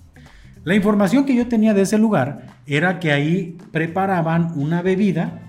La 0.65 0.75
información 0.75 1.25
que 1.25 1.37
yo 1.37 1.47
tenía 1.47 1.75
de 1.75 1.83
ese 1.83 1.97
lugar 1.97 2.49
era 2.67 2.99
que 2.99 3.13
ahí 3.13 3.57
preparaban 3.71 4.51
una 4.57 4.83
bebida 4.83 5.43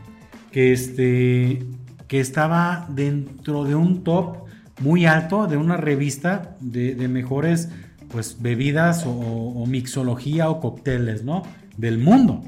que, 0.52 0.74
este, 0.74 1.64
que 2.08 2.20
estaba 2.20 2.86
dentro 2.90 3.64
de 3.64 3.74
un 3.74 4.04
top 4.04 4.46
muy 4.80 5.08
alto 5.08 5.48
de 5.48 5.58
una 5.58 5.76
revista 5.76 6.56
de, 6.60 6.96
mejores 7.08 7.70
pues, 8.10 8.38
bebidas 8.40 9.06
o, 9.08 9.66
mixología 9.66 10.52
o 10.52 10.60
cócteles, 10.60 11.24
¿no? 11.24 11.42
Del 11.78 11.98
mundo. 11.98 12.44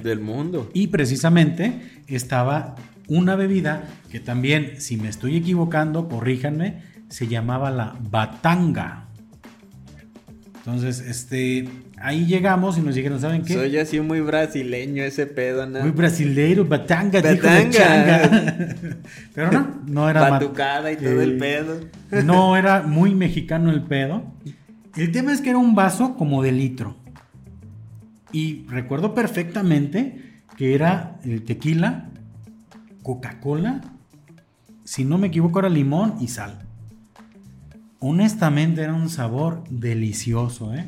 Del 0.00 0.20
mundo. 0.20 0.70
Y 0.74 0.86
precisamente 0.86 2.02
estaba 2.06 2.76
una 3.08 3.36
bebida 3.36 3.84
que 4.10 4.20
también, 4.20 4.80
si 4.80 4.96
me 4.96 5.08
estoy 5.08 5.36
equivocando, 5.36 6.08
corríjanme, 6.08 6.82
se 7.08 7.26
llamaba 7.26 7.70
la 7.70 7.96
Batanga. 8.00 9.06
Entonces, 10.56 11.00
este, 11.00 11.68
ahí 11.96 12.26
llegamos 12.26 12.76
y 12.76 12.80
nos 12.80 12.96
dijeron, 12.96 13.20
¿saben 13.20 13.42
qué? 13.42 13.54
Soy 13.54 13.78
así 13.78 14.00
muy 14.00 14.20
brasileño 14.20 15.04
ese 15.04 15.26
pedo, 15.26 15.64
¿no? 15.64 15.80
Muy 15.80 15.92
brasileiro, 15.92 16.64
batanga, 16.64 17.22
batanga. 17.22 18.22
Pero 19.34 19.52
no, 19.52 19.80
no 19.86 20.10
era... 20.10 20.28
Batucada 20.28 20.90
y 20.90 20.96
todo 20.96 21.22
el 21.22 21.36
pedo. 21.36 21.80
No, 22.24 22.56
era 22.58 22.82
muy 22.82 23.14
mexicano 23.14 23.70
el 23.70 23.82
pedo. 23.82 24.24
El 24.96 25.12
tema 25.12 25.32
es 25.32 25.40
que 25.40 25.50
era 25.50 25.58
un 25.58 25.76
vaso 25.76 26.16
como 26.16 26.42
de 26.42 26.50
litro. 26.50 26.96
Y 28.32 28.66
recuerdo 28.68 29.14
perfectamente 29.14 30.42
que 30.56 30.74
era 30.74 31.20
el 31.24 31.44
tequila, 31.44 32.08
Coca-Cola, 33.06 33.80
si 34.82 35.04
no 35.04 35.16
me 35.16 35.28
equivoco 35.28 35.60
era 35.60 35.68
limón 35.68 36.16
y 36.20 36.26
sal 36.26 36.66
honestamente 37.98 38.82
era 38.82 38.94
un 38.94 39.08
sabor 39.08 39.64
delicioso, 39.70 40.74
¿eh? 40.74 40.86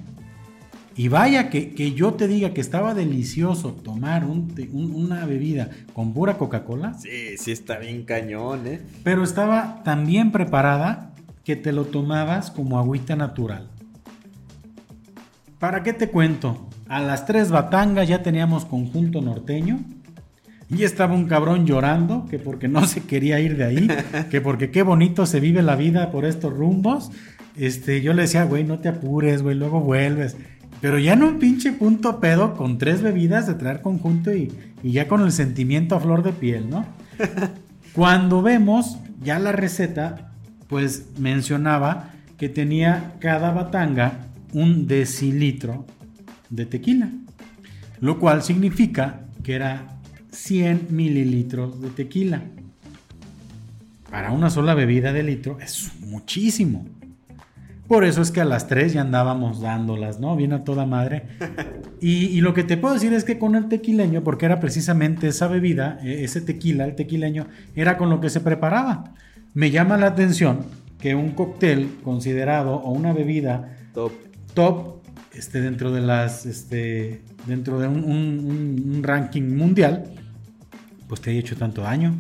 Y 0.97 1.07
vaya 1.09 1.49
que, 1.49 1.93
yo 1.95 2.15
te 2.15 2.27
diga 2.27 2.53
que 2.53 2.61
estaba 2.61 2.93
delicioso 2.93 3.73
tomar 3.73 4.25
una 4.25 5.27
bebida 5.27 5.71
con 5.93 6.13
pura 6.13 6.37
Coca-Cola. 6.39 6.95
Sí, 6.95 7.39
sí 7.39 7.53
está 7.53 7.79
bien 7.79 8.05
cañón, 8.05 8.67
¿eh? 8.67 8.81
Pero 9.05 9.23
estaba 9.23 9.83
tan 9.85 10.07
bien 10.07 10.33
preparada 10.33 11.15
que 11.45 11.55
te 11.55 11.73
lo 11.73 11.85
tomabas 11.85 12.51
como 12.51 12.81
agüita 12.81 13.15
natural. 13.15 13.71
¿Para 15.61 15.85
qué 15.85 15.93
te 15.93 16.11
cuento? 16.11 16.69
A 16.89 17.01
las 17.01 17.27
tres 17.27 17.51
batangas 17.51 18.09
ya 18.09 18.25
teníamos 18.25 18.65
conjunto 18.65 19.21
norteño 19.21 19.79
y 20.71 20.85
estaba 20.85 21.15
un 21.15 21.27
cabrón 21.27 21.67
llorando, 21.67 22.27
que 22.29 22.39
porque 22.39 22.69
no 22.69 22.87
se 22.87 23.03
quería 23.03 23.41
ir 23.41 23.57
de 23.57 23.65
ahí, 23.65 23.89
que 24.31 24.41
porque 24.41 24.71
qué 24.71 24.83
bonito 24.83 25.27
se 25.27 25.41
vive 25.41 25.63
la 25.63 25.77
vida 25.77 26.11
por 26.11 26.25
estos 26.25 26.53
rumbos. 26.53 27.11
Este, 27.57 28.03
yo 28.03 28.13
le 28.13 28.23
decía, 28.23 28.45
güey, 28.45 28.65
no 28.65 28.79
te 28.79 28.89
apures, 28.89 29.43
güey, 29.43 29.57
luego 29.57 29.81
vuelves. 29.81 30.37
Pero 30.81 30.99
ya 30.99 31.15
en 31.15 31.23
un 31.23 31.39
pinche 31.39 31.73
punto 31.73 32.21
pedo, 32.21 32.55
con 32.55 32.79
tres 32.79 33.03
bebidas 33.03 33.47
de 33.47 33.55
traer 33.55 33.81
conjunto 33.81 34.33
y, 34.33 34.53
y 34.83 34.93
ya 34.93 35.09
con 35.09 35.23
el 35.23 35.33
sentimiento 35.33 35.97
a 35.97 36.01
flor 36.01 36.23
de 36.23 36.33
piel, 36.33 36.71
¿no? 36.71 36.87
Cuando 37.95 38.43
vemos 38.43 38.99
ya 39.23 39.39
la 39.39 39.53
receta, 39.53 40.33
pues 40.69 41.07
mencionaba 41.19 42.11
que 42.37 42.49
tenía 42.49 43.15
cada 43.19 43.51
batanga 43.51 44.27
un 44.53 44.87
decilitro 44.87 45.85
de 46.51 46.67
tequila, 46.67 47.11
lo 48.01 48.19
cual 48.21 48.43
significa 48.43 49.23
que 49.43 49.55
era 49.55 49.98
100 50.39 50.89
mililitros 50.91 51.81
de 51.83 51.91
tequila. 51.91 52.43
Para 54.11 54.31
una 54.31 54.51
sola 54.51 54.75
bebida 54.75 55.13
de 55.13 55.23
litro 55.23 55.59
es 55.61 55.91
muchísimo. 56.01 56.87
Por 57.89 58.05
eso 58.05 58.23
es 58.23 58.31
que 58.31 58.41
a 58.41 58.45
las 58.45 58.69
3 58.69 58.95
ya 58.95 59.01
andábamos 59.01 59.61
dándolas, 59.61 60.21
¿no? 60.21 60.37
Bien 60.37 60.53
a 60.53 60.65
toda 60.65 60.87
madre. 60.87 61.25
Y, 62.01 62.41
lo 62.43 62.55
que 62.55 62.63
te 62.63 62.77
puedo 62.77 62.95
decir 62.95 63.13
es 63.13 63.25
que 63.25 63.41
con 63.41 63.57
el 63.57 63.67
tequileño, 63.67 64.23
porque 64.23 64.47
era 64.47 64.61
precisamente 64.61 65.27
esa 65.27 65.49
bebida, 65.49 65.99
e, 66.01 66.23
ese 66.23 66.41
tequila, 66.41 66.85
el 66.85 66.95
tequileño, 66.95 67.49
era 67.75 67.99
con 67.99 68.09
lo 68.09 68.21
que 68.21 68.31
se 68.31 68.39
preparaba. 68.39 69.15
Me 69.53 69.73
llama 69.73 69.97
la 69.97 70.07
atención 70.07 70.61
que 71.01 71.17
un 71.17 71.31
cóctel 71.31 71.97
considerado 72.05 72.77
o 72.77 72.93
una 72.93 73.13
bebida 73.13 73.77
top, 73.95 74.13
top 74.55 75.03
este, 75.33 75.61
dentro 75.61 75.91
de 75.91 76.01
las, 76.01 76.47
este, 76.47 77.23
dentro 77.49 77.81
de 77.81 77.89
un 77.89 79.01
ranking 79.03 79.57
mundial, 79.57 80.05
pues 81.09 81.21
te 81.21 81.31
haya 81.31 81.41
hecho 81.41 81.57
tanto 81.57 81.83
daño. 81.83 82.15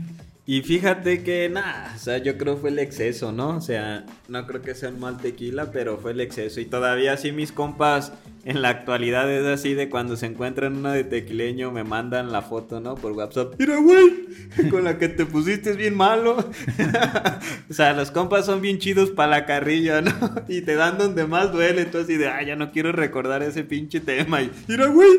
Y 0.50 0.62
fíjate 0.62 1.22
que 1.22 1.50
nada, 1.50 1.92
o 1.94 1.98
sea, 1.98 2.16
yo 2.16 2.38
creo 2.38 2.56
fue 2.56 2.70
el 2.70 2.78
exceso, 2.78 3.32
¿no? 3.32 3.50
O 3.50 3.60
sea, 3.60 4.06
no 4.28 4.46
creo 4.46 4.62
que 4.62 4.74
sea 4.74 4.88
un 4.88 4.98
mal 4.98 5.18
tequila, 5.18 5.70
pero 5.72 5.98
fue 5.98 6.12
el 6.12 6.22
exceso. 6.22 6.58
Y 6.58 6.64
todavía 6.64 7.12
así 7.12 7.32
mis 7.32 7.52
compas 7.52 8.14
en 8.46 8.62
la 8.62 8.70
actualidad 8.70 9.30
es 9.30 9.44
así 9.44 9.74
de 9.74 9.90
cuando 9.90 10.16
se 10.16 10.24
encuentran 10.24 10.74
una 10.74 10.94
de 10.94 11.04
tequileño 11.04 11.70
me 11.70 11.84
mandan 11.84 12.32
la 12.32 12.40
foto, 12.40 12.80
¿no? 12.80 12.94
Por 12.94 13.12
WhatsApp. 13.12 13.56
Mira, 13.58 13.76
güey, 13.76 14.26
con 14.70 14.84
la 14.84 14.96
que 14.96 15.10
te 15.10 15.26
pusiste 15.26 15.72
es 15.72 15.76
bien 15.76 15.94
malo. 15.94 16.38
o 17.70 17.74
sea, 17.74 17.92
los 17.92 18.10
compas 18.10 18.46
son 18.46 18.62
bien 18.62 18.78
chidos 18.78 19.10
para 19.10 19.28
la 19.28 19.44
carrilla, 19.44 20.00
¿no? 20.00 20.12
Y 20.48 20.62
te 20.62 20.76
dan 20.76 20.96
donde 20.96 21.26
más 21.26 21.52
duele. 21.52 21.82
Entonces, 21.82 22.14
y 22.14 22.16
de, 22.16 22.28
ah, 22.28 22.42
ya 22.42 22.56
no 22.56 22.72
quiero 22.72 22.92
recordar 22.92 23.42
ese 23.42 23.64
pinche 23.64 24.00
tema. 24.00 24.40
Y, 24.40 24.50
mira, 24.66 24.86
güey. 24.86 25.10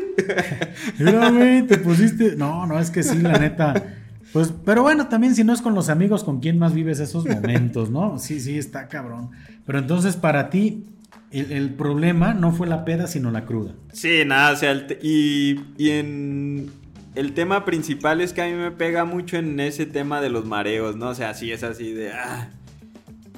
mira, 0.98 1.30
güey, 1.30 1.62
te 1.68 1.78
pusiste. 1.78 2.34
No, 2.34 2.66
no, 2.66 2.80
es 2.80 2.90
que 2.90 3.04
sí, 3.04 3.20
la 3.20 3.38
neta. 3.38 3.99
Pues, 4.32 4.52
pero 4.64 4.82
bueno, 4.82 5.08
también 5.08 5.34
si 5.34 5.44
no 5.44 5.52
es 5.52 5.60
con 5.60 5.74
los 5.74 5.88
amigos 5.88 6.24
con 6.24 6.40
quien 6.40 6.58
más 6.58 6.72
vives 6.72 7.00
esos 7.00 7.26
momentos, 7.26 7.90
¿no? 7.90 8.18
Sí, 8.18 8.40
sí, 8.40 8.58
está 8.58 8.88
cabrón. 8.88 9.30
Pero 9.66 9.78
entonces 9.78 10.16
para 10.16 10.50
ti, 10.50 10.84
el, 11.30 11.74
problema 11.74 12.34
no 12.34 12.52
fue 12.52 12.66
la 12.66 12.84
peda, 12.84 13.06
sino 13.06 13.30
la 13.30 13.44
cruda. 13.44 13.74
Sí, 13.92 14.22
nada, 14.26 14.52
o 14.52 14.56
sea, 14.56 14.74
y, 15.02 15.60
y 15.76 15.90
en 15.90 16.70
el 17.14 17.34
tema 17.34 17.64
principal 17.64 18.20
es 18.20 18.32
que 18.32 18.42
a 18.42 18.46
mí 18.46 18.54
me 18.54 18.70
pega 18.70 19.04
mucho 19.04 19.36
en 19.36 19.58
ese 19.60 19.86
tema 19.86 20.20
de 20.20 20.30
los 20.30 20.44
mareos, 20.44 20.96
¿no? 20.96 21.08
O 21.08 21.14
sea, 21.14 21.34
sí 21.34 21.50
es 21.52 21.62
así 21.62 21.92
de, 21.92 22.12
ah, 22.12 22.50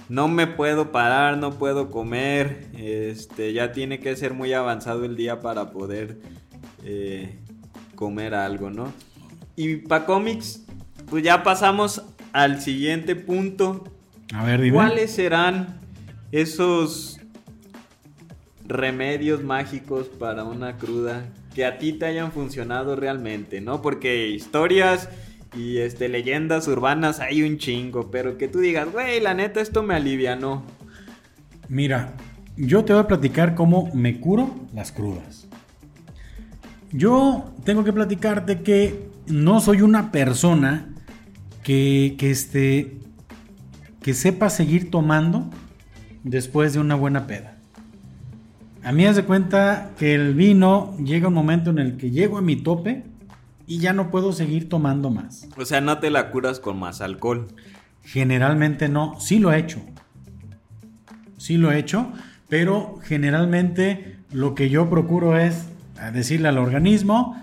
no 0.08 0.28
me 0.28 0.46
puedo 0.46 0.92
parar, 0.92 1.38
no 1.38 1.52
puedo 1.52 1.90
comer, 1.90 2.66
este, 2.76 3.52
ya 3.52 3.72
tiene 3.72 3.98
que 3.98 4.14
ser 4.16 4.34
muy 4.34 4.52
avanzado 4.52 5.04
el 5.04 5.16
día 5.16 5.40
para 5.40 5.70
poder 5.70 6.18
eh, 6.84 7.38
comer 7.94 8.34
algo, 8.34 8.70
¿no? 8.70 8.92
Y 9.56 9.76
para 9.76 10.04
cómics, 10.04 10.61
pues 11.12 11.22
ya 11.22 11.42
pasamos 11.42 12.02
al 12.32 12.62
siguiente 12.62 13.14
punto. 13.14 13.84
A 14.32 14.44
ver, 14.44 14.62
dime. 14.62 14.76
¿Cuáles 14.76 15.10
serán 15.10 15.78
esos 16.30 17.20
remedios 18.66 19.44
mágicos 19.44 20.06
para 20.06 20.44
una 20.44 20.78
cruda 20.78 21.26
que 21.54 21.66
a 21.66 21.76
ti 21.76 21.92
te 21.92 22.06
hayan 22.06 22.32
funcionado 22.32 22.96
realmente, 22.96 23.60
¿no? 23.60 23.82
Porque 23.82 24.28
historias 24.28 25.10
y 25.54 25.80
este 25.80 26.08
leyendas 26.08 26.66
urbanas 26.66 27.20
hay 27.20 27.42
un 27.42 27.58
chingo, 27.58 28.10
pero 28.10 28.38
que 28.38 28.48
tú 28.48 28.60
digas, 28.60 28.90
güey, 28.90 29.20
la 29.20 29.34
neta 29.34 29.60
esto 29.60 29.82
me 29.82 29.94
alivia, 29.94 30.34
¿no? 30.34 30.64
Mira, 31.68 32.14
yo 32.56 32.86
te 32.86 32.94
voy 32.94 33.02
a 33.02 33.06
platicar 33.06 33.54
cómo 33.54 33.90
me 33.92 34.18
curo 34.18 34.54
las 34.72 34.92
crudas. 34.92 35.46
Yo 36.90 37.52
tengo 37.64 37.84
que 37.84 37.92
platicarte 37.92 38.62
que 38.62 39.10
no 39.26 39.60
soy 39.60 39.82
una 39.82 40.10
persona 40.10 40.88
que, 41.62 42.16
que, 42.18 42.30
este, 42.30 42.98
que 44.02 44.14
sepa 44.14 44.50
seguir 44.50 44.90
tomando 44.90 45.48
después 46.24 46.72
de 46.72 46.80
una 46.80 46.94
buena 46.94 47.26
peda. 47.26 47.56
A 48.84 48.92
mí 48.92 49.06
hace 49.06 49.24
cuenta 49.24 49.92
que 49.98 50.14
el 50.14 50.34
vino 50.34 50.96
llega 50.98 51.28
un 51.28 51.34
momento 51.34 51.70
en 51.70 51.78
el 51.78 51.96
que 51.96 52.10
llego 52.10 52.38
a 52.38 52.42
mi 52.42 52.56
tope 52.56 53.04
y 53.66 53.78
ya 53.78 53.92
no 53.92 54.10
puedo 54.10 54.32
seguir 54.32 54.68
tomando 54.68 55.10
más. 55.10 55.48
O 55.56 55.64
sea, 55.64 55.80
no 55.80 55.98
te 55.98 56.10
la 56.10 56.30
curas 56.30 56.58
con 56.58 56.78
más 56.78 57.00
alcohol. 57.00 57.48
Generalmente 58.02 58.88
no, 58.88 59.20
sí 59.20 59.38
lo 59.38 59.52
he 59.52 59.58
hecho. 59.58 59.80
Sí 61.38 61.58
lo 61.58 61.70
he 61.70 61.78
hecho, 61.78 62.12
pero 62.48 62.98
generalmente 63.02 64.16
lo 64.32 64.54
que 64.54 64.68
yo 64.68 64.90
procuro 64.90 65.38
es 65.38 65.66
decirle 66.12 66.48
al 66.48 66.58
organismo, 66.58 67.40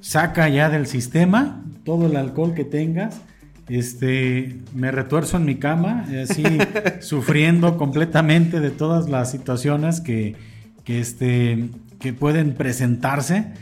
saca 0.00 0.48
ya 0.48 0.70
del 0.70 0.86
sistema 0.86 1.64
todo 1.84 2.06
el 2.06 2.16
alcohol 2.16 2.54
que 2.54 2.64
tengas 2.64 3.20
este, 3.68 4.60
me 4.74 4.90
retuerzo 4.90 5.36
en 5.36 5.44
mi 5.44 5.56
cama, 5.56 6.06
así 6.22 6.44
sufriendo 7.00 7.76
completamente 7.76 8.60
de 8.60 8.70
todas 8.70 9.08
las 9.08 9.30
situaciones 9.30 10.00
que, 10.00 10.36
que, 10.84 11.00
este, 11.00 11.68
que 11.98 12.12
pueden 12.12 12.54
presentarse 12.54 13.52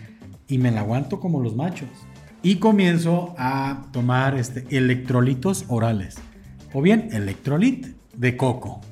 y 0.46 0.58
me 0.58 0.70
la 0.70 0.80
aguanto 0.80 1.20
como 1.20 1.40
los 1.40 1.56
machos. 1.56 1.88
Y 2.42 2.56
comienzo 2.56 3.34
a 3.38 3.86
tomar 3.92 4.36
este, 4.36 4.66
electrolitos 4.76 5.64
orales 5.68 6.16
o 6.74 6.82
bien 6.82 7.08
electrolit 7.12 7.86
de 8.12 8.36
coco. 8.36 8.82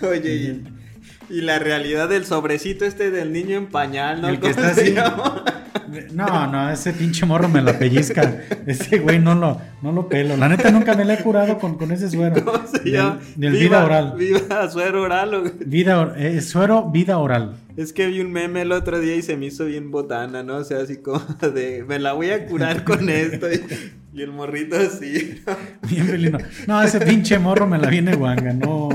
Oye, 0.00 0.62
y, 1.28 1.40
la 1.40 1.58
realidad 1.58 2.08
del 2.08 2.24
sobrecito 2.24 2.84
este 2.84 3.10
del 3.10 3.32
niño 3.32 3.58
en 3.58 3.66
pañal, 3.66 4.22
¿no? 4.22 4.28
El 4.28 4.40
que 4.40 4.50
está 4.50 4.68
así, 4.68 4.94
no, 6.12 6.46
no, 6.50 6.70
ese 6.70 6.92
pinche 6.92 7.26
morro 7.26 7.48
me 7.48 7.62
la 7.62 7.78
pellizca. 7.78 8.42
Ese 8.66 8.98
güey 8.98 9.18
no 9.18 9.34
lo, 9.34 9.60
no 9.84 9.92
lo 9.92 10.08
pelo. 10.08 10.34
La 10.38 10.48
neta 10.48 10.70
nunca 10.70 10.94
me 10.94 11.04
la 11.04 11.12
he 11.12 11.22
curado 11.22 11.58
con, 11.58 11.76
con 11.76 11.92
ese 11.92 12.08
suero. 12.08 12.42
¿Cómo 12.42 12.66
se 12.66 12.90
llama? 12.90 13.20
Del, 13.36 13.52
vida 13.52 13.84
oral. 13.84 14.14
Viva 14.16 14.70
suero 14.70 15.02
oral. 15.02 15.52
Vida, 15.66 16.14
eh, 16.16 16.40
suero 16.40 16.90
vida 16.90 17.18
oral. 17.18 17.56
Es 17.76 17.92
que 17.92 18.06
vi 18.06 18.20
un 18.20 18.32
meme 18.32 18.62
el 18.62 18.72
otro 18.72 18.98
día 18.98 19.14
y 19.14 19.20
se 19.20 19.36
me 19.36 19.44
hizo 19.44 19.66
bien 19.66 19.90
botana, 19.90 20.42
¿no? 20.42 20.56
O 20.56 20.64
sea, 20.64 20.78
así 20.78 21.02
como 21.02 21.20
de, 21.54 21.84
me 21.86 21.98
la 21.98 22.14
voy 22.14 22.30
a 22.30 22.46
curar 22.46 22.82
con 22.84 23.10
esto. 23.10 23.46
Y, 23.52 24.22
el 24.22 24.32
morrito 24.32 24.76
así. 24.76 25.42
Bien 25.90 26.06
felino. 26.06 26.38
No, 26.66 26.82
ese 26.82 27.00
pinche 27.00 27.38
morro 27.38 27.66
me 27.66 27.76
la 27.76 27.90
viene 27.90 28.14
guanga, 28.14 28.54
no. 28.54 28.88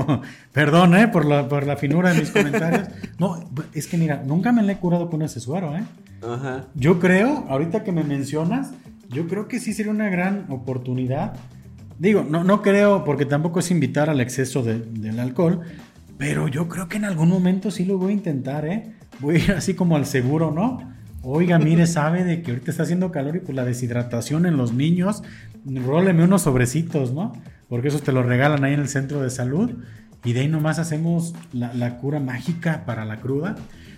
Perdón, 0.52 0.96
¿eh? 0.96 1.06
Por 1.06 1.24
la, 1.24 1.46
por 1.46 1.68
la 1.68 1.76
finura 1.76 2.12
de 2.12 2.18
mis 2.18 2.30
comentarios. 2.30 2.88
No, 3.20 3.48
es 3.74 3.86
que 3.86 3.96
mira, 3.96 4.24
nunca 4.26 4.50
me 4.50 4.62
la 4.64 4.72
he 4.72 4.78
curado 4.78 5.08
con 5.08 5.22
ese 5.22 5.38
suero, 5.38 5.76
¿eh? 5.76 5.84
Ajá. 6.26 6.64
Yo 6.74 6.98
creo, 6.98 7.44
ahorita 7.48 7.84
que 7.84 7.92
me 7.92 8.02
mencionas, 8.02 8.72
yo 9.10 9.26
creo 9.26 9.48
que 9.48 9.58
sí 9.58 9.72
sería 9.72 9.92
una 9.92 10.08
gran 10.08 10.46
oportunidad. 10.48 11.34
Digo, 11.98 12.24
no, 12.28 12.44
no 12.44 12.62
creo, 12.62 13.04
porque 13.04 13.26
tampoco 13.26 13.58
es 13.60 13.70
invitar 13.70 14.08
al 14.08 14.20
exceso 14.20 14.62
del 14.62 15.18
alcohol, 15.20 15.60
pero 16.16 16.48
yo 16.48 16.68
creo 16.68 16.88
que 16.88 16.96
en 16.96 17.04
algún 17.04 17.28
momento 17.28 17.70
sí 17.70 17.84
lo 17.84 17.98
voy 17.98 18.12
a 18.12 18.16
intentar, 18.16 18.64
¿eh? 18.66 18.94
Voy 19.18 19.36
a 19.36 19.38
ir 19.38 19.52
así 19.52 19.74
como 19.74 19.96
al 19.96 20.06
seguro, 20.06 20.50
¿no? 20.50 20.78
Oiga, 21.22 21.58
mire, 21.58 21.86
sabe 21.88 22.24
de 22.24 22.42
que 22.42 22.52
ahorita 22.52 22.70
está 22.70 22.84
haciendo 22.84 23.10
calor 23.10 23.36
y 23.36 23.40
pues 23.40 23.54
la 23.54 23.64
deshidratación 23.64 24.46
en 24.46 24.56
los 24.56 24.72
niños, 24.72 25.22
róleme 25.66 26.24
unos 26.24 26.42
sobrecitos, 26.42 27.12
¿no? 27.12 27.32
Porque 27.68 27.88
esos 27.88 28.02
te 28.02 28.12
los 28.12 28.24
regalan 28.24 28.64
ahí 28.64 28.74
en 28.74 28.80
el 28.80 28.88
centro 28.88 29.20
de 29.20 29.30
salud 29.30 29.72
y 30.24 30.32
de 30.32 30.40
ahí 30.40 30.48
nomás 30.48 30.78
hacemos 30.78 31.34
la, 31.52 31.74
la 31.74 31.98
cura 31.98 32.20
mágica 32.20 32.84
para 32.86 33.04
la 33.04 33.20
cruda. 33.20 33.56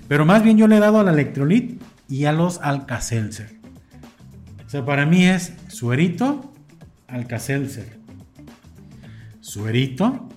Pero 0.08 0.24
más 0.24 0.42
bien 0.42 0.58
yo 0.58 0.66
le 0.66 0.76
he 0.76 0.80
dado 0.80 1.00
al 1.00 1.08
electrolit 1.08 1.80
y 2.08 2.24
a 2.24 2.32
los 2.32 2.60
Alcacelser. 2.60 3.61
O 4.72 4.74
sea, 4.74 4.86
para 4.86 5.04
mí 5.04 5.26
es 5.26 5.52
suerito, 5.68 6.50
Alcacelser. 7.06 7.98
Suerito, 9.42 10.30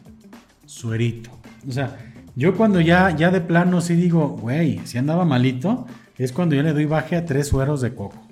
suerito. 0.65 1.29
O 1.65 1.71
sea, 1.71 1.95
yo 2.35 2.53
cuando 2.53 2.81
ya, 2.81 3.15
ya 3.15 3.31
de 3.31 3.39
plano 3.39 3.79
sí 3.79 3.95
digo, 3.95 4.27
güey, 4.27 4.81
si 4.83 4.97
andaba 4.97 5.23
malito, 5.23 5.87
es 6.17 6.33
cuando 6.33 6.53
yo 6.53 6.63
le 6.63 6.73
doy 6.73 6.83
baje 6.83 7.15
a 7.15 7.23
tres 7.23 7.47
sueros 7.47 7.79
de 7.79 7.95
coco. 7.95 8.27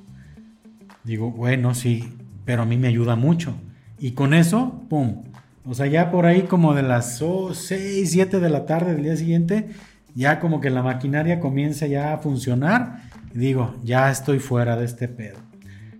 Digo, 1.05 1.31
bueno, 1.31 1.73
sí, 1.73 2.13
pero 2.43 2.63
a 2.63 2.65
mí 2.65 2.75
me 2.75 2.89
ayuda 2.89 3.15
mucho. 3.15 3.55
Y 3.97 4.11
con 4.11 4.33
eso, 4.33 4.83
pum. 4.89 5.23
O 5.63 5.73
sea, 5.73 5.87
ya 5.87 6.11
por 6.11 6.25
ahí 6.25 6.41
como 6.41 6.73
de 6.73 6.83
las 6.83 7.17
6, 7.17 8.11
7 8.11 8.41
de 8.41 8.49
la 8.49 8.65
tarde 8.65 8.93
del 8.93 9.03
día 9.03 9.15
siguiente, 9.15 9.69
ya 10.13 10.41
como 10.41 10.59
que 10.59 10.69
la 10.69 10.83
maquinaria 10.83 11.39
comienza 11.39 11.87
ya 11.87 12.13
a 12.13 12.17
funcionar 12.17 13.03
digo, 13.33 13.75
ya 13.83 14.11
estoy 14.11 14.39
fuera 14.39 14.75
de 14.75 14.85
este 14.85 15.07
pedo. 15.07 15.37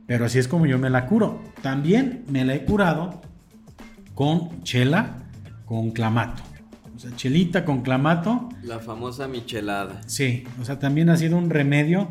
Pero 0.05 0.25
así 0.25 0.39
es 0.39 0.47
como 0.47 0.65
yo 0.65 0.77
me 0.77 0.89
la 0.89 1.05
curo. 1.05 1.41
También 1.61 2.23
me 2.29 2.43
la 2.45 2.55
he 2.55 2.65
curado 2.65 3.21
con 4.15 4.63
chela, 4.63 5.23
con 5.65 5.91
clamato. 5.91 6.43
O 6.95 6.99
sea, 6.99 7.15
chelita 7.15 7.65
con 7.65 7.81
clamato. 7.81 8.49
La 8.63 8.79
famosa 8.79 9.27
michelada. 9.27 10.01
Sí, 10.05 10.43
o 10.61 10.65
sea, 10.65 10.79
también 10.79 11.09
ha 11.09 11.17
sido 11.17 11.37
un 11.37 11.49
remedio 11.49 12.09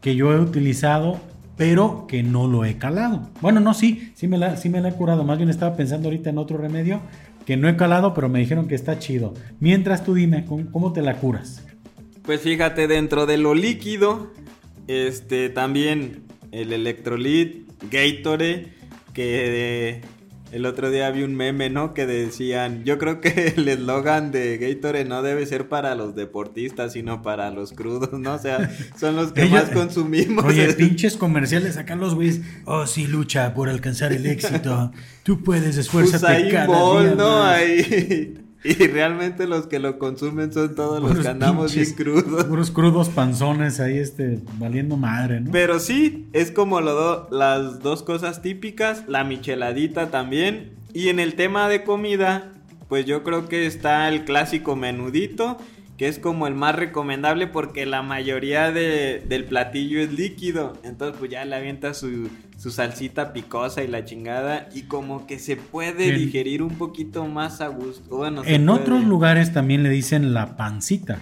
que 0.00 0.14
yo 0.16 0.32
he 0.32 0.40
utilizado, 0.40 1.18
pero 1.56 2.06
que 2.06 2.22
no 2.22 2.46
lo 2.46 2.64
he 2.64 2.76
calado. 2.76 3.30
Bueno, 3.40 3.60
no, 3.60 3.74
sí, 3.74 4.12
sí 4.14 4.28
me 4.28 4.38
la, 4.38 4.56
sí 4.56 4.68
me 4.68 4.80
la 4.80 4.90
he 4.90 4.92
curado. 4.92 5.24
Más 5.24 5.38
bien 5.38 5.50
estaba 5.50 5.76
pensando 5.76 6.08
ahorita 6.08 6.30
en 6.30 6.38
otro 6.38 6.58
remedio 6.58 7.00
que 7.46 7.56
no 7.56 7.68
he 7.68 7.76
calado, 7.76 8.12
pero 8.12 8.28
me 8.28 8.40
dijeron 8.40 8.68
que 8.68 8.74
está 8.74 8.98
chido. 8.98 9.32
Mientras 9.58 10.04
tú 10.04 10.14
dime, 10.14 10.44
¿cómo 10.44 10.92
te 10.92 11.00
la 11.00 11.14
curas? 11.14 11.64
Pues 12.22 12.42
fíjate, 12.42 12.86
dentro 12.88 13.24
de 13.24 13.38
lo 13.38 13.54
líquido, 13.54 14.30
este, 14.86 15.48
también 15.48 16.24
el 16.52 16.72
Electrolit, 16.72 17.68
Gatorade, 17.90 18.72
que 19.12 20.02
el 20.50 20.66
otro 20.66 20.90
día 20.90 21.10
vi 21.10 21.22
un 21.22 21.34
meme, 21.34 21.68
¿no? 21.70 21.92
Que 21.94 22.06
decían, 22.06 22.84
yo 22.84 22.98
creo 22.98 23.20
que 23.20 23.52
el 23.56 23.68
eslogan 23.68 24.30
de 24.32 24.58
Gatorade 24.58 25.04
no 25.04 25.22
debe 25.22 25.46
ser 25.46 25.68
para 25.68 25.94
los 25.94 26.14
deportistas, 26.14 26.92
sino 26.94 27.22
para 27.22 27.50
los 27.50 27.72
crudos, 27.72 28.18
¿no? 28.18 28.34
O 28.34 28.38
sea, 28.38 28.70
son 28.98 29.16
los 29.16 29.32
que 29.32 29.44
más 29.46 29.70
consumimos. 29.70 30.44
Oye, 30.44 30.72
pinches 30.74 31.16
comerciales 31.16 31.76
acá 31.76 31.96
los 31.96 32.14
güeyes, 32.14 32.40
oh 32.64 32.86
sí, 32.86 33.06
lucha 33.06 33.54
por 33.54 33.68
alcanzar 33.68 34.12
el 34.12 34.26
éxito. 34.26 34.92
Tú 35.22 35.42
puedes, 35.42 35.76
esfuérzate 35.76 36.26
ahí 36.26 36.50
cada 36.50 36.66
¿no? 37.14 37.42
Ahí 37.42 38.47
Y 38.64 38.74
realmente 38.88 39.46
los 39.46 39.66
que 39.66 39.78
lo 39.78 39.98
consumen 39.98 40.52
son 40.52 40.74
todos 40.74 41.02
los 41.02 41.18
que 41.18 41.28
andamos 41.28 41.74
bien 41.74 41.92
crudos. 41.92 42.44
Puros 42.44 42.70
crudos 42.70 43.08
panzones 43.08 43.78
ahí, 43.80 43.98
este, 43.98 44.40
valiendo 44.58 44.96
madre, 44.96 45.40
¿no? 45.40 45.50
Pero 45.52 45.78
sí, 45.78 46.28
es 46.32 46.50
como 46.50 46.80
lo 46.80 47.28
las 47.30 47.80
dos 47.80 48.02
cosas 48.02 48.42
típicas, 48.42 49.04
la 49.06 49.24
micheladita 49.24 50.10
también. 50.10 50.72
Y 50.92 51.08
en 51.08 51.20
el 51.20 51.34
tema 51.34 51.68
de 51.68 51.84
comida, 51.84 52.52
pues 52.88 53.06
yo 53.06 53.22
creo 53.22 53.48
que 53.48 53.66
está 53.66 54.08
el 54.08 54.24
clásico 54.24 54.74
menudito 54.74 55.58
que 55.98 56.06
es 56.06 56.20
como 56.20 56.46
el 56.46 56.54
más 56.54 56.76
recomendable 56.76 57.48
porque 57.48 57.84
la 57.84 58.02
mayoría 58.02 58.70
de, 58.70 59.20
del 59.28 59.44
platillo 59.44 60.00
es 60.00 60.12
líquido. 60.12 60.74
Entonces 60.84 61.16
pues 61.18 61.28
ya 61.28 61.44
le 61.44 61.56
avienta 61.56 61.92
su, 61.92 62.30
su 62.56 62.70
salsita 62.70 63.32
picosa 63.32 63.82
y 63.82 63.88
la 63.88 64.04
chingada 64.04 64.68
y 64.72 64.82
como 64.82 65.26
que 65.26 65.40
se 65.40 65.56
puede 65.56 66.12
digerir 66.12 66.62
un 66.62 66.78
poquito 66.78 67.26
más 67.26 67.60
a 67.60 67.66
gusto. 67.66 68.16
Bueno, 68.16 68.42
en 68.46 68.68
otros 68.68 69.04
lugares 69.04 69.52
también 69.52 69.82
le 69.82 69.90
dicen 69.90 70.32
la 70.32 70.56
pancita. 70.56 71.18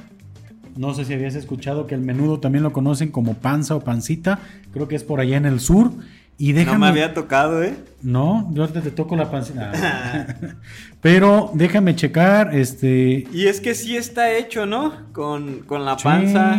No 0.77 0.93
sé 0.93 1.07
si 1.07 1.15
habías 1.15 1.37
escuchado 1.37 1.87
que 1.87 1.95
el 1.95 2.03
menudo 2.03 2.39
también 2.39 2.63
lo 2.63 2.75
conocen 2.75 3.11
como 3.11 3.33
panza 3.33 3.75
o 3.75 3.81
pancita. 3.81 4.41
Creo 4.73 4.89
que 4.89 4.97
es 4.97 5.05
por 5.05 5.21
allá 5.21 5.39
en 5.39 5.47
el 5.47 5.59
sur. 5.59 5.91
Y 6.39 6.53
déjame... 6.53 6.79
No 6.79 6.85
me 6.85 6.89
había 6.89 7.15
tocado, 7.15 7.63
¿eh? 7.63 7.77
No, 8.03 8.51
yo 8.53 8.69
te, 8.69 8.81
te 8.81 8.91
toco 8.91 9.17
la 9.17 9.31
pancita. 9.31 9.73
Pero 11.01 11.51
déjame 11.55 11.97
checar, 11.97 12.55
este... 12.55 13.27
Y 13.33 13.47
es 13.47 13.61
que 13.61 13.75
sí 13.75 13.97
está 13.97 14.33
hecho, 14.33 14.67
¿no? 14.67 14.93
Con, 15.13 15.65
la 15.69 15.97
panza. 15.97 16.59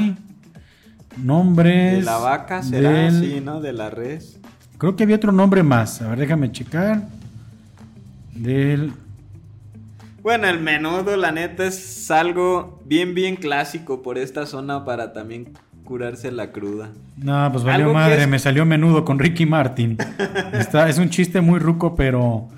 Nombres... 1.17 1.97
De 1.97 2.01
la 2.01 2.17
vaca 2.17 2.63
será, 2.63 3.11
sí, 3.11 3.41
¿no? 3.43 3.61
De 3.61 3.73
la 3.73 3.89
res. 3.89 4.39
Creo 4.77 4.95
que 4.95 5.03
había 5.03 5.15
otro 5.15 5.31
nombre 5.31 5.63
más. 5.63 6.01
A 6.01 6.09
ver, 6.09 6.19
déjame 6.19 6.51
checar. 6.51 7.07
Del... 8.33 8.93
Bueno, 10.21 10.47
el 10.47 10.59
menudo, 10.59 11.15
la 11.15 11.31
neta, 11.31 11.65
es 11.65 12.11
algo 12.11 12.81
bien, 12.85 13.13
bien 13.13 13.35
clásico 13.35 14.01
por 14.01 14.17
esta 14.17 14.45
zona 14.45 14.83
para 14.83 15.13
también 15.13 15.53
curarse 15.87 16.31
la 16.33 16.51
cruda. 16.51 16.89
No, 17.15 17.49
pues 17.51 17.63
valió 17.63 17.93
madre, 17.93 18.27
me 18.27 18.39
salió 18.39 18.65
menudo 18.65 19.05
con 19.05 19.17
Ricky 19.17 19.45
Martin. 19.45 19.97
Está, 20.51 20.89
es 20.89 20.97
un 20.97 21.09
chiste 21.09 21.39
muy 21.39 21.59
ruco, 21.59 21.95
pero. 21.95 22.49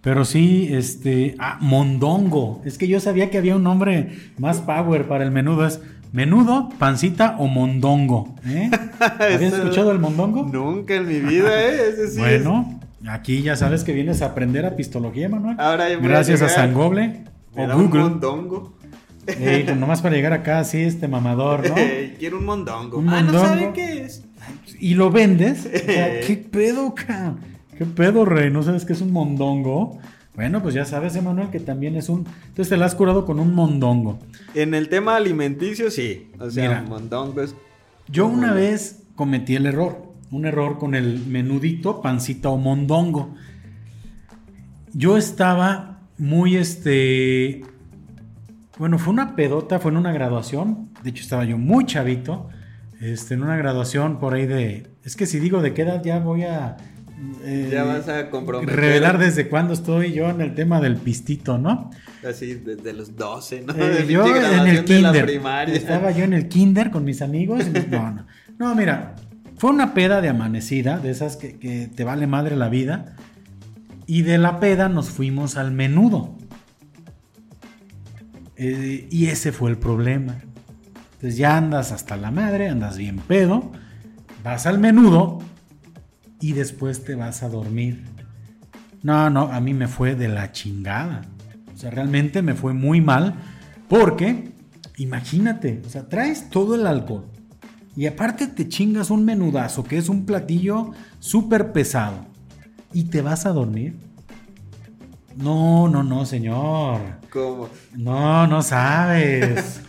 Pero 0.00 0.24
sí, 0.24 0.68
este. 0.72 1.36
Ah, 1.38 1.58
mondongo. 1.60 2.60
Es 2.64 2.76
que 2.76 2.88
yo 2.88 2.98
sabía 2.98 3.30
que 3.30 3.38
había 3.38 3.54
un 3.54 3.62
nombre 3.62 4.32
más 4.38 4.60
power 4.60 5.06
para 5.06 5.22
el 5.22 5.30
menudo. 5.30 5.66
Es 5.66 5.80
menudo, 6.12 6.70
pancita 6.78 7.36
o 7.38 7.46
mondongo. 7.46 8.34
¿eh? 8.44 8.70
¿Habías 9.20 9.52
escuchado 9.52 9.92
el 9.92 10.00
mondongo? 10.00 10.44
Nunca 10.52 10.94
en 10.96 11.06
mi 11.06 11.20
vida, 11.20 11.50
¿eh? 11.52 11.94
bueno, 12.16 12.80
aquí 13.06 13.42
ya 13.42 13.54
sabes 13.54 13.84
que 13.84 13.92
vienes 13.92 14.20
a 14.22 14.26
aprender 14.26 14.66
a 14.66 14.74
pistología, 14.74 15.28
Manuel. 15.28 15.56
Gracias 16.02 16.42
a, 16.42 16.48
Sangoble 16.48 17.24
o 17.54 17.66
Google. 17.68 18.00
mondongo. 18.02 18.77
Ey, 19.28 19.64
pues 19.64 19.76
nomás 19.76 20.00
para 20.00 20.16
llegar 20.16 20.32
acá 20.32 20.60
así, 20.60 20.78
este 20.78 21.08
mamador, 21.08 21.68
¿no? 21.68 21.74
Quiero 22.18 22.38
un 22.38 22.46
mondongo. 22.46 23.02
ah, 23.08 23.22
no 23.22 23.32
sabe 23.32 23.72
qué 23.74 24.02
es. 24.04 24.24
Y 24.80 24.94
lo 24.94 25.10
vendes. 25.10 25.66
O 25.66 25.78
sea, 25.78 26.20
¿qué 26.26 26.36
pedo, 26.36 26.94
cabrón? 26.94 27.40
¿Qué 27.76 27.84
pedo, 27.84 28.24
rey? 28.24 28.50
¿No 28.50 28.62
sabes 28.62 28.84
qué 28.84 28.92
es 28.92 29.00
un 29.00 29.12
mondongo? 29.12 29.98
Bueno, 30.34 30.62
pues 30.62 30.74
ya 30.74 30.84
sabes, 30.84 31.16
Emanuel, 31.16 31.50
que 31.50 31.60
también 31.60 31.96
es 31.96 32.08
un. 32.08 32.26
Entonces 32.48 32.68
te 32.68 32.76
lo 32.76 32.84
has 32.84 32.94
curado 32.94 33.24
con 33.24 33.38
un 33.40 33.54
mondongo. 33.54 34.18
En 34.54 34.74
el 34.74 34.88
tema 34.88 35.16
alimenticio, 35.16 35.90
sí. 35.90 36.30
O 36.38 36.50
sea, 36.50 36.82
mondongo 36.82 37.42
es. 37.42 37.54
Yo 38.08 38.26
una 38.26 38.52
vez 38.52 39.02
cometí 39.14 39.56
el 39.56 39.66
error. 39.66 40.06
Un 40.30 40.46
error 40.46 40.78
con 40.78 40.94
el 40.94 41.26
menudito, 41.26 42.00
pancita 42.02 42.50
o 42.50 42.56
mondongo. 42.56 43.34
Yo 44.92 45.16
estaba 45.16 46.00
muy 46.18 46.56
este 46.56 47.62
bueno, 48.78 48.98
fue 48.98 49.12
una 49.12 49.34
pedota, 49.34 49.78
fue 49.80 49.90
en 49.90 49.96
una 49.96 50.12
graduación. 50.12 50.90
De 51.02 51.10
hecho, 51.10 51.22
estaba 51.22 51.44
yo 51.44 51.58
muy 51.58 51.84
chavito. 51.84 52.48
Este, 53.00 53.34
en 53.34 53.42
una 53.42 53.56
graduación 53.56 54.18
por 54.18 54.34
ahí 54.34 54.46
de. 54.46 54.90
Es 55.04 55.16
que 55.16 55.26
si 55.26 55.38
digo 55.38 55.60
de 55.62 55.74
qué 55.74 55.82
edad 55.82 56.02
ya 56.02 56.18
voy 56.20 56.44
a. 56.44 56.76
Eh, 57.42 57.70
ya 57.72 57.84
vas 57.84 58.08
a 58.08 58.30
comprometer. 58.30 58.76
Revelar 58.76 59.18
desde 59.18 59.48
cuándo 59.48 59.74
estoy 59.74 60.12
yo 60.12 60.30
en 60.30 60.40
el 60.40 60.54
tema 60.54 60.80
del 60.80 60.96
pistito, 60.96 61.58
¿no? 61.58 61.90
Así, 62.28 62.54
desde 62.54 62.92
los 62.92 63.16
12, 63.16 63.62
¿no? 63.62 63.74
Eh, 63.74 64.06
yo 64.08 64.24
en 64.26 64.68
el 64.68 64.84
kinder. 64.84 65.28
Estaba 65.70 66.12
yo 66.12 66.24
en 66.24 66.32
el 66.32 66.48
kinder 66.48 66.90
con 66.90 67.04
mis 67.04 67.22
amigos. 67.22 67.64
no, 67.90 68.10
no. 68.12 68.26
No, 68.58 68.74
mira, 68.74 69.14
fue 69.56 69.70
una 69.70 69.94
peda 69.94 70.20
de 70.20 70.28
amanecida, 70.28 70.98
de 70.98 71.10
esas 71.10 71.36
que, 71.36 71.58
que 71.58 71.88
te 71.92 72.04
vale 72.04 72.26
madre 72.26 72.56
la 72.56 72.68
vida. 72.68 73.16
Y 74.06 74.22
de 74.22 74.38
la 74.38 74.58
peda 74.58 74.88
nos 74.88 75.10
fuimos 75.10 75.56
al 75.56 75.70
menudo. 75.70 76.36
Eh, 78.58 79.06
y 79.10 79.26
ese 79.26 79.52
fue 79.52 79.70
el 79.70 79.78
problema. 79.78 80.36
Entonces 81.12 81.36
ya 81.36 81.56
andas 81.56 81.92
hasta 81.92 82.16
la 82.16 82.30
madre, 82.30 82.68
andas 82.68 82.98
bien 82.98 83.18
pedo, 83.18 83.72
vas 84.44 84.66
al 84.66 84.78
menudo 84.78 85.38
y 86.40 86.52
después 86.52 87.04
te 87.04 87.14
vas 87.14 87.42
a 87.42 87.48
dormir. 87.48 88.04
No, 89.02 89.30
no, 89.30 89.42
a 89.52 89.60
mí 89.60 89.74
me 89.74 89.86
fue 89.86 90.16
de 90.16 90.28
la 90.28 90.52
chingada. 90.52 91.22
O 91.72 91.76
sea, 91.76 91.90
realmente 91.90 92.42
me 92.42 92.54
fue 92.54 92.74
muy 92.74 93.00
mal 93.00 93.36
porque, 93.88 94.52
imagínate, 94.96 95.80
o 95.86 95.88
sea, 95.88 96.08
traes 96.08 96.50
todo 96.50 96.74
el 96.74 96.86
alcohol 96.86 97.26
y 97.96 98.06
aparte 98.06 98.48
te 98.48 98.68
chingas 98.68 99.10
un 99.10 99.24
menudazo 99.24 99.84
que 99.84 99.98
es 99.98 100.08
un 100.08 100.26
platillo 100.26 100.92
súper 101.20 101.72
pesado 101.72 102.26
y 102.92 103.04
te 103.04 103.22
vas 103.22 103.46
a 103.46 103.50
dormir. 103.50 103.96
No, 105.38 105.88
no, 105.88 106.02
no, 106.02 106.26
señor. 106.26 107.00
¿Cómo? 107.30 107.68
No, 107.96 108.46
no 108.46 108.60
sabes. 108.62 109.82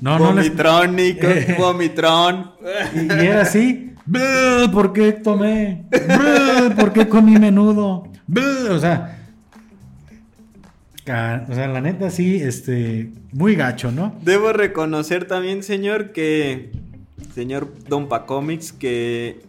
No, 0.00 0.18
vomitrón, 0.18 0.96
Nico, 0.96 1.26
vomitrón. 1.58 2.50
Y, 2.94 3.12
era 3.24 3.42
así. 3.42 3.94
¿Por 4.72 4.92
qué 4.92 5.12
tomé? 5.12 5.86
¿Por 6.76 6.92
qué 6.92 7.08
comí 7.08 7.38
menudo? 7.38 8.08
O 8.70 8.78
sea, 8.78 9.16
o 11.48 11.54
sea, 11.54 11.68
la 11.68 11.80
neta 11.80 12.10
sí, 12.10 12.36
este, 12.42 13.12
muy 13.32 13.54
gacho, 13.54 13.92
¿no? 13.92 14.14
Debo 14.22 14.52
reconocer 14.52 15.26
también, 15.26 15.62
señor, 15.62 16.12
que, 16.12 16.72
señor 17.34 17.72
Don 17.88 18.08
Pacomics, 18.08 18.72
que 18.72 19.40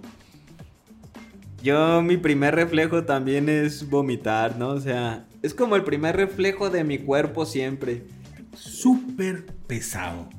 yo 1.63 2.01
mi 2.03 2.17
primer 2.17 2.55
reflejo 2.55 3.03
también 3.03 3.49
es 3.49 3.89
vomitar, 3.89 4.57
¿no? 4.57 4.69
O 4.69 4.79
sea, 4.79 5.26
es 5.47 5.53
como 5.53 5.75
el 5.75 5.83
primer 5.83 6.15
reflejo 6.15 6.69
de 6.69 6.83
mi 6.83 6.99
cuerpo 6.99 7.45
siempre. 7.45 8.03
Súper 8.53 9.45
pesado. 9.65 10.29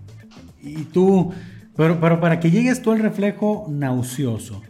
Y 0.60 0.84
tú, 0.84 1.32
pero, 1.76 1.98
pero 1.98 2.20
para 2.20 2.40
que 2.40 2.50
llegues 2.50 2.82
tú 2.82 2.92
al 2.92 2.98
reflejo 2.98 3.66
nauseoso, 3.70 4.62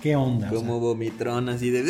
¿qué 0.00 0.16
onda? 0.16 0.48
Como 0.48 0.80
vomitrón 0.80 1.48
así 1.48 1.70
de... 1.70 1.84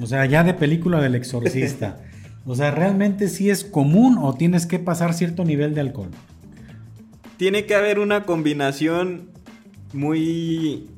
O 0.00 0.06
sea, 0.06 0.24
ya 0.26 0.42
de 0.42 0.54
película 0.54 1.00
del 1.00 1.14
exorcista. 1.14 2.00
o 2.46 2.54
sea, 2.56 2.70
¿realmente 2.70 3.28
sí 3.28 3.50
es 3.50 3.62
común 3.62 4.16
o 4.18 4.34
tienes 4.34 4.66
que 4.66 4.78
pasar 4.78 5.12
cierto 5.12 5.44
nivel 5.44 5.74
de 5.74 5.82
alcohol? 5.82 6.10
Tiene 7.36 7.66
que 7.66 7.74
haber 7.74 7.98
una 7.98 8.24
combinación 8.24 9.28
muy 9.92 10.88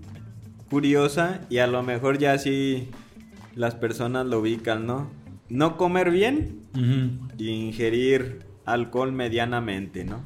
curiosa 0.71 1.41
y 1.51 1.59
a 1.59 1.67
lo 1.67 1.83
mejor 1.83 2.19
ya 2.19 2.39
sí 2.39 2.91
las 3.57 3.75
personas 3.75 4.27
lo 4.27 4.41
ubican, 4.41 4.87
¿no? 4.87 5.24
No 5.49 5.77
comer 5.77 6.11
bien 6.11 6.61
y 7.39 7.49
ingerir 7.49 8.41
alcohol 8.65 9.13
medianamente, 9.13 10.05
¿no? 10.05 10.23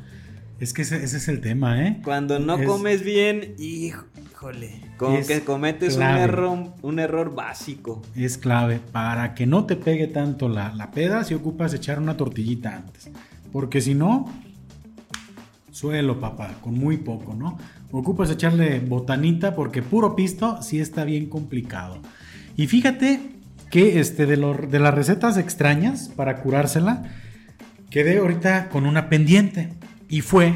Es 0.60 0.72
que 0.72 0.82
ese, 0.82 1.04
es 1.04 1.28
el 1.28 1.40
tema, 1.40 1.86
¿eh? 1.86 2.00
Cuando 2.02 2.40
no 2.40 2.62
comes 2.64 3.04
bien, 3.04 3.54
híjole, 3.58 4.80
como 4.96 5.24
que 5.24 5.42
cometes 5.42 5.96
un 5.96 6.02
error, 6.02 6.72
un 6.82 6.98
error 6.98 7.34
básico. 7.34 8.02
Es 8.16 8.38
clave. 8.38 8.80
Para 8.90 9.34
que 9.34 9.46
no 9.46 9.66
te 9.66 9.76
pegue 9.76 10.08
tanto 10.08 10.48
la, 10.48 10.74
la 10.74 10.90
peda, 10.90 11.22
si 11.22 11.34
ocupas 11.34 11.74
echar 11.74 12.00
una 12.00 12.16
tortillita 12.16 12.74
antes. 12.74 13.08
Porque 13.52 13.80
si 13.80 13.94
no, 13.94 14.28
suelo, 15.70 16.18
papá, 16.18 16.56
con 16.60 16.74
muy 16.74 16.96
poco, 16.96 17.34
¿no? 17.34 17.56
Ocupas 17.92 18.28
echarle 18.30 18.80
botanita 18.80 19.54
porque 19.54 19.80
puro 19.80 20.16
pisto 20.16 20.60
sí 20.60 20.80
está 20.80 21.04
bien 21.04 21.26
complicado. 21.26 22.00
Y 22.56 22.66
fíjate 22.66 23.37
que 23.70 24.00
este, 24.00 24.26
de, 24.26 24.36
de 24.36 24.78
las 24.78 24.94
recetas 24.94 25.36
extrañas 25.36 26.10
para 26.14 26.42
curársela, 26.42 27.04
quedé 27.90 28.18
ahorita 28.18 28.68
con 28.68 28.86
una 28.86 29.08
pendiente. 29.08 29.70
Y 30.08 30.22
fue 30.22 30.54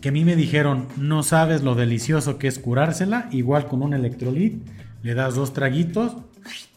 que 0.00 0.10
a 0.10 0.12
mí 0.12 0.24
me 0.24 0.36
dijeron, 0.36 0.86
no 0.96 1.22
sabes 1.22 1.62
lo 1.62 1.74
delicioso 1.74 2.38
que 2.38 2.46
es 2.46 2.58
curársela, 2.58 3.28
igual 3.32 3.66
con 3.66 3.82
un 3.82 3.94
electrolit, 3.94 4.62
le 5.02 5.14
das 5.14 5.34
dos 5.34 5.52
traguitos, 5.52 6.16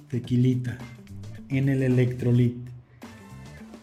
tequilita, 0.10 0.78
en 1.50 1.70
el 1.70 1.84
electrolit. 1.84 2.56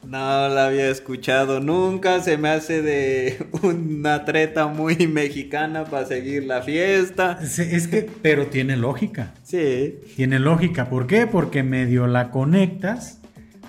No 0.07 0.49
la 0.49 0.67
había 0.67 0.89
escuchado 0.89 1.61
nunca, 1.61 2.21
se 2.21 2.37
me 2.37 2.51
hace 2.51 2.83
de 2.83 3.47
una 3.63 4.25
treta 4.25 4.67
muy 4.67 5.07
mexicana 5.07 5.85
para 5.85 6.07
seguir 6.07 6.45
la 6.45 6.63
fiesta. 6.63 7.39
Es 7.41 7.89
que, 7.89 8.09
pero 8.23 8.47
tiene 8.47 8.77
lógica. 8.77 9.35
Sí. 9.43 10.01
Tiene 10.17 10.39
lógica, 10.39 10.89
¿por 10.89 11.07
qué? 11.07 11.27
Porque 11.27 11.63
medio 11.63 12.07
la 12.07 12.31
conectas, 12.31 13.21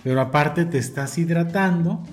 pero 0.04 0.22
aparte 0.22 0.66
te 0.66 0.78
estás 0.78 1.18
hidratando 1.18 2.04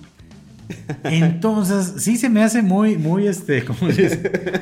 Entonces, 1.04 2.02
sí 2.02 2.16
se 2.16 2.28
me 2.28 2.42
hace 2.42 2.62
muy, 2.62 2.96
muy, 2.96 3.26
este, 3.26 3.64
como 3.64 3.88
dices, 3.88 4.18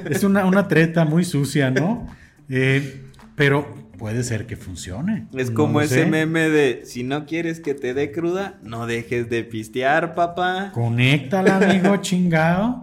es 0.09 0.25
una, 0.25 0.45
una 0.45 0.69
treta 0.69 1.05
muy 1.05 1.25
sucia, 1.25 1.71
¿no? 1.71 2.09
Eh, 2.49 3.03
pero 3.35 3.80
puede 4.01 4.25
ser 4.25 4.47
que 4.47 4.57
funcione. 4.57 5.27
Es 5.35 5.51
como 5.51 5.83
ese 5.83 6.05
sé. 6.05 6.07
meme 6.07 6.49
de 6.49 6.87
si 6.87 7.03
no 7.03 7.27
quieres 7.27 7.61
que 7.61 7.75
te 7.75 7.93
dé 7.93 8.11
cruda, 8.11 8.59
no 8.63 8.87
dejes 8.87 9.29
de 9.29 9.45
pistear, 9.45 10.15
papá. 10.15 10.71
Conéctala, 10.73 11.59
amigo, 11.59 11.95
chingado. 12.01 12.81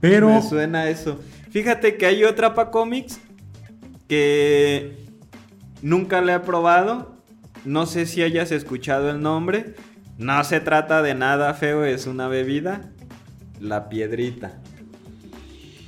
Pero, 0.00 0.30
Me 0.30 0.42
suena 0.42 0.88
eso. 0.88 1.20
Fíjate 1.52 1.96
que 1.96 2.06
hay 2.06 2.24
otra 2.24 2.54
pa 2.56 2.72
cómics 2.72 3.20
que 4.08 4.96
nunca 5.80 6.20
la 6.20 6.34
he 6.34 6.40
probado. 6.40 7.16
No 7.64 7.86
sé 7.86 8.04
si 8.06 8.22
hayas 8.24 8.50
escuchado 8.50 9.10
el 9.10 9.20
nombre. 9.20 9.76
No 10.18 10.42
se 10.42 10.58
trata 10.58 11.02
de 11.02 11.14
nada 11.14 11.54
feo, 11.54 11.84
es 11.84 12.08
una 12.08 12.26
bebida. 12.26 12.90
La 13.60 13.88
piedrita. 13.88 14.58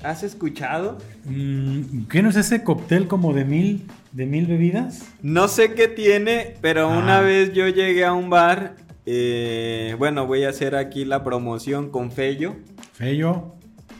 ¿Has 0.04 0.22
escuchado? 0.22 0.98
Mm, 1.24 2.06
¿qué 2.08 2.22
no 2.22 2.30
es 2.30 2.36
ese 2.36 2.62
cóctel 2.64 3.06
como 3.08 3.32
de 3.32 3.44
mil, 3.44 3.86
de 4.12 4.26
mil 4.26 4.46
bebidas? 4.46 5.04
No 5.22 5.48
sé 5.48 5.74
qué 5.74 5.88
tiene, 5.88 6.54
pero 6.60 6.88
Ah. 6.90 6.98
una 6.98 7.20
vez 7.20 7.52
yo 7.52 7.68
llegué 7.68 8.04
a 8.04 8.12
un 8.12 8.30
bar. 8.30 8.76
eh, 9.06 9.96
bueno, 9.98 10.26
voy 10.26 10.44
a 10.44 10.50
hacer 10.50 10.76
aquí 10.76 11.04
la 11.04 11.24
promoción 11.24 11.90
con 11.90 12.12
Fello. 12.12 12.54
Fello. 12.92 13.54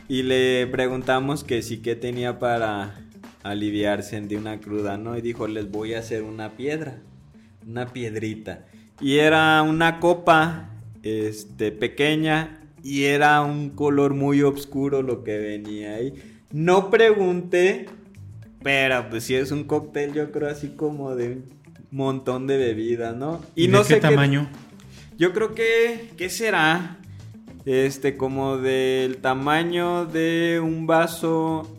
Y 0.07 0.23
le 0.23 0.67
preguntamos 0.67 1.43
que 1.43 1.61
sí 1.63 1.77
que 1.77 1.95
tenía 1.95 2.39
para 2.39 2.95
aliviarse 3.43 4.21
de 4.21 4.37
una 4.37 4.59
cruda, 4.61 4.97
¿no? 4.97 5.17
Y 5.17 5.21
dijo, 5.21 5.47
les 5.47 5.69
voy 5.69 5.95
a 5.95 5.99
hacer 5.99 6.21
una 6.23 6.51
piedra, 6.51 6.99
una 7.67 7.87
piedrita. 7.87 8.65
Y 9.01 9.17
era 9.17 9.61
una 9.63 9.99
copa, 9.99 10.69
este, 11.03 11.71
pequeña, 11.71 12.59
y 12.83 13.03
era 13.05 13.41
un 13.41 13.71
color 13.71 14.13
muy 14.13 14.43
oscuro 14.43 15.01
lo 15.01 15.23
que 15.23 15.37
venía 15.39 15.95
ahí. 15.95 16.13
No 16.51 16.89
pregunté, 16.89 17.87
pero 18.61 19.09
pues 19.09 19.23
si 19.23 19.35
es 19.35 19.51
un 19.51 19.63
cóctel, 19.63 20.13
yo 20.13 20.31
creo 20.31 20.49
así 20.49 20.69
como 20.69 21.15
de 21.15 21.27
un 21.29 21.45
montón 21.91 22.47
de 22.47 22.57
bebidas, 22.57 23.15
¿no? 23.15 23.41
¿Y, 23.55 23.67
no 23.67 23.79
de 23.79 23.87
qué 23.87 23.93
sé 23.95 23.99
tamaño? 24.01 24.49
yo 25.17 25.33
creo 25.33 25.53
que, 25.53 26.09
¿qué 26.17 26.29
será? 26.29 26.97
Este, 27.65 28.17
como 28.17 28.57
del 28.57 29.17
tamaño 29.17 30.05
de 30.05 30.59
un 30.63 30.87
vaso, 30.87 31.77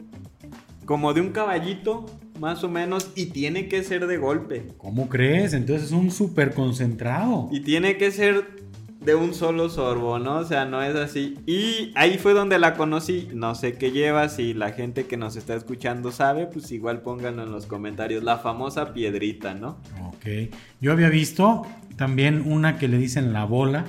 como 0.84 1.12
de 1.12 1.20
un 1.20 1.30
caballito, 1.30 2.06
más 2.38 2.62
o 2.62 2.68
menos, 2.68 3.10
y 3.16 3.26
tiene 3.26 3.68
que 3.68 3.82
ser 3.82 4.06
de 4.06 4.16
golpe. 4.16 4.68
¿Cómo 4.78 5.08
crees? 5.08 5.54
Entonces 5.54 5.88
es 5.88 5.92
un 5.92 6.10
súper 6.10 6.54
concentrado. 6.54 7.48
Y 7.50 7.60
tiene 7.60 7.96
que 7.96 8.12
ser 8.12 8.61
de 9.04 9.14
un 9.14 9.34
solo 9.34 9.68
sorbo, 9.68 10.18
¿no? 10.18 10.38
O 10.38 10.44
sea, 10.44 10.64
no 10.64 10.82
es 10.82 10.94
así. 10.94 11.38
Y 11.46 11.92
ahí 11.94 12.18
fue 12.18 12.34
donde 12.34 12.58
la 12.58 12.74
conocí. 12.74 13.28
No 13.34 13.54
sé 13.54 13.74
qué 13.74 13.90
lleva, 13.90 14.28
si 14.28 14.54
la 14.54 14.72
gente 14.72 15.06
que 15.06 15.16
nos 15.16 15.36
está 15.36 15.54
escuchando 15.54 16.12
sabe, 16.12 16.46
pues 16.46 16.70
igual 16.72 17.00
pónganlo 17.02 17.42
en 17.42 17.52
los 17.52 17.66
comentarios. 17.66 18.22
La 18.22 18.38
famosa 18.38 18.92
piedrita, 18.92 19.54
¿no? 19.54 19.78
Ok. 20.08 20.54
Yo 20.80 20.92
había 20.92 21.08
visto 21.08 21.66
también 21.96 22.42
una 22.46 22.78
que 22.78 22.88
le 22.88 22.98
dicen 22.98 23.32
la 23.32 23.44
bola, 23.44 23.84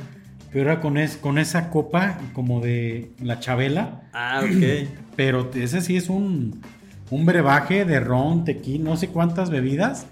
pero 0.52 0.72
era 0.72 0.82
con, 0.82 0.98
es, 0.98 1.18
con 1.18 1.38
esa 1.38 1.70
copa 1.70 2.20
como 2.34 2.60
de 2.60 3.12
la 3.22 3.40
chabela. 3.40 4.10
Ah, 4.14 4.42
ok. 4.44 4.88
Pero 5.16 5.52
ese 5.54 5.82
sí 5.82 5.96
es 5.96 6.10
un, 6.10 6.60
un 7.12 7.26
brebaje 7.28 7.86
de 7.86 8.00
ron, 8.00 8.46
tequila, 8.46 8.84
no 8.84 8.98
sé 8.98 9.10
cuántas 9.10 9.52
bebidas, 9.52 10.08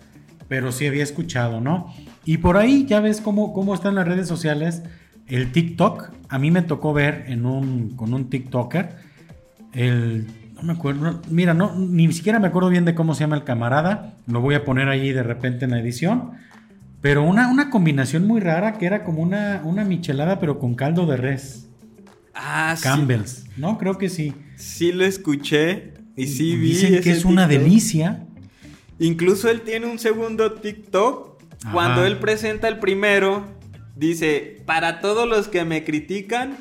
pero 0.48 0.72
sí 0.72 0.86
había 0.86 1.02
escuchado, 1.02 1.60
¿no? 1.60 1.92
Y 2.26 2.38
por 2.38 2.58
ahí 2.58 2.86
ya 2.86 3.00
ves 3.00 3.22
cómo, 3.22 3.54
cómo 3.54 3.74
están 3.74 3.96
las 3.96 4.08
redes 4.08 4.28
sociales. 4.28 4.84
El 5.28 5.52
TikTok, 5.52 6.10
a 6.30 6.40
mí 6.40 6.52
me 6.52 6.62
tocó 6.62 6.94
ver 6.94 7.26
en 7.28 7.46
un, 7.46 7.96
con 7.96 8.14
un 8.14 8.30
TikToker, 8.30 8.96
el, 9.74 10.28
no 10.56 10.64
me 10.64 10.74
acuerdo, 10.74 11.22
mira, 11.30 11.54
no, 11.54 11.74
ni 11.76 12.12
siquiera 12.12 12.40
me 12.40 12.48
acuerdo 12.48 12.70
bien 12.70 12.86
de 12.86 12.94
cómo 12.94 13.16
se 13.16 13.22
llama 13.22 13.38
el 13.38 13.44
camarada, 13.44 14.14
lo 14.28 14.42
voy 14.42 14.56
a 14.56 14.66
poner 14.66 14.90
ahí 14.90 15.14
de 15.14 15.24
repente 15.24 15.66
en 15.66 15.72
la 15.72 15.80
edición, 15.80 16.32
pero 17.00 17.24
una, 17.24 17.48
una 17.50 17.70
combinación 17.70 18.28
muy 18.28 18.42
rara 18.42 18.74
que 18.78 18.86
era 18.86 19.04
como 19.06 19.22
una, 19.22 19.62
una 19.64 19.86
michelada 19.86 20.40
pero 20.40 20.60
con 20.60 20.76
caldo 20.76 21.06
de 21.06 21.18
res, 21.18 21.70
Ah, 22.34 22.76
sí. 22.78 22.84
Campbell's, 22.84 23.46
¿no? 23.58 23.78
Creo 23.78 23.98
que 23.98 24.10
sí. 24.10 24.34
Sí 24.56 24.92
lo 24.92 25.06
escuché 25.06 25.94
y 26.16 26.28
sí 26.28 26.56
vi. 26.56 26.70
Dicen 26.70 27.02
que 27.02 27.12
es 27.12 27.26
una 27.26 27.48
delicia. 27.48 28.26
Incluso 29.00 29.50
él 29.50 29.62
tiene 29.62 29.88
un 29.88 30.00
segundo 30.00 30.54
TikTok. 30.54 31.31
Ajá. 31.64 31.74
Cuando 31.74 32.06
él 32.06 32.18
presenta 32.18 32.68
el 32.68 32.80
primero, 32.80 33.46
dice, 33.96 34.62
para 34.66 35.00
todos 35.00 35.28
los 35.28 35.48
que 35.48 35.66
me 35.66 35.84
critican, 35.84 36.58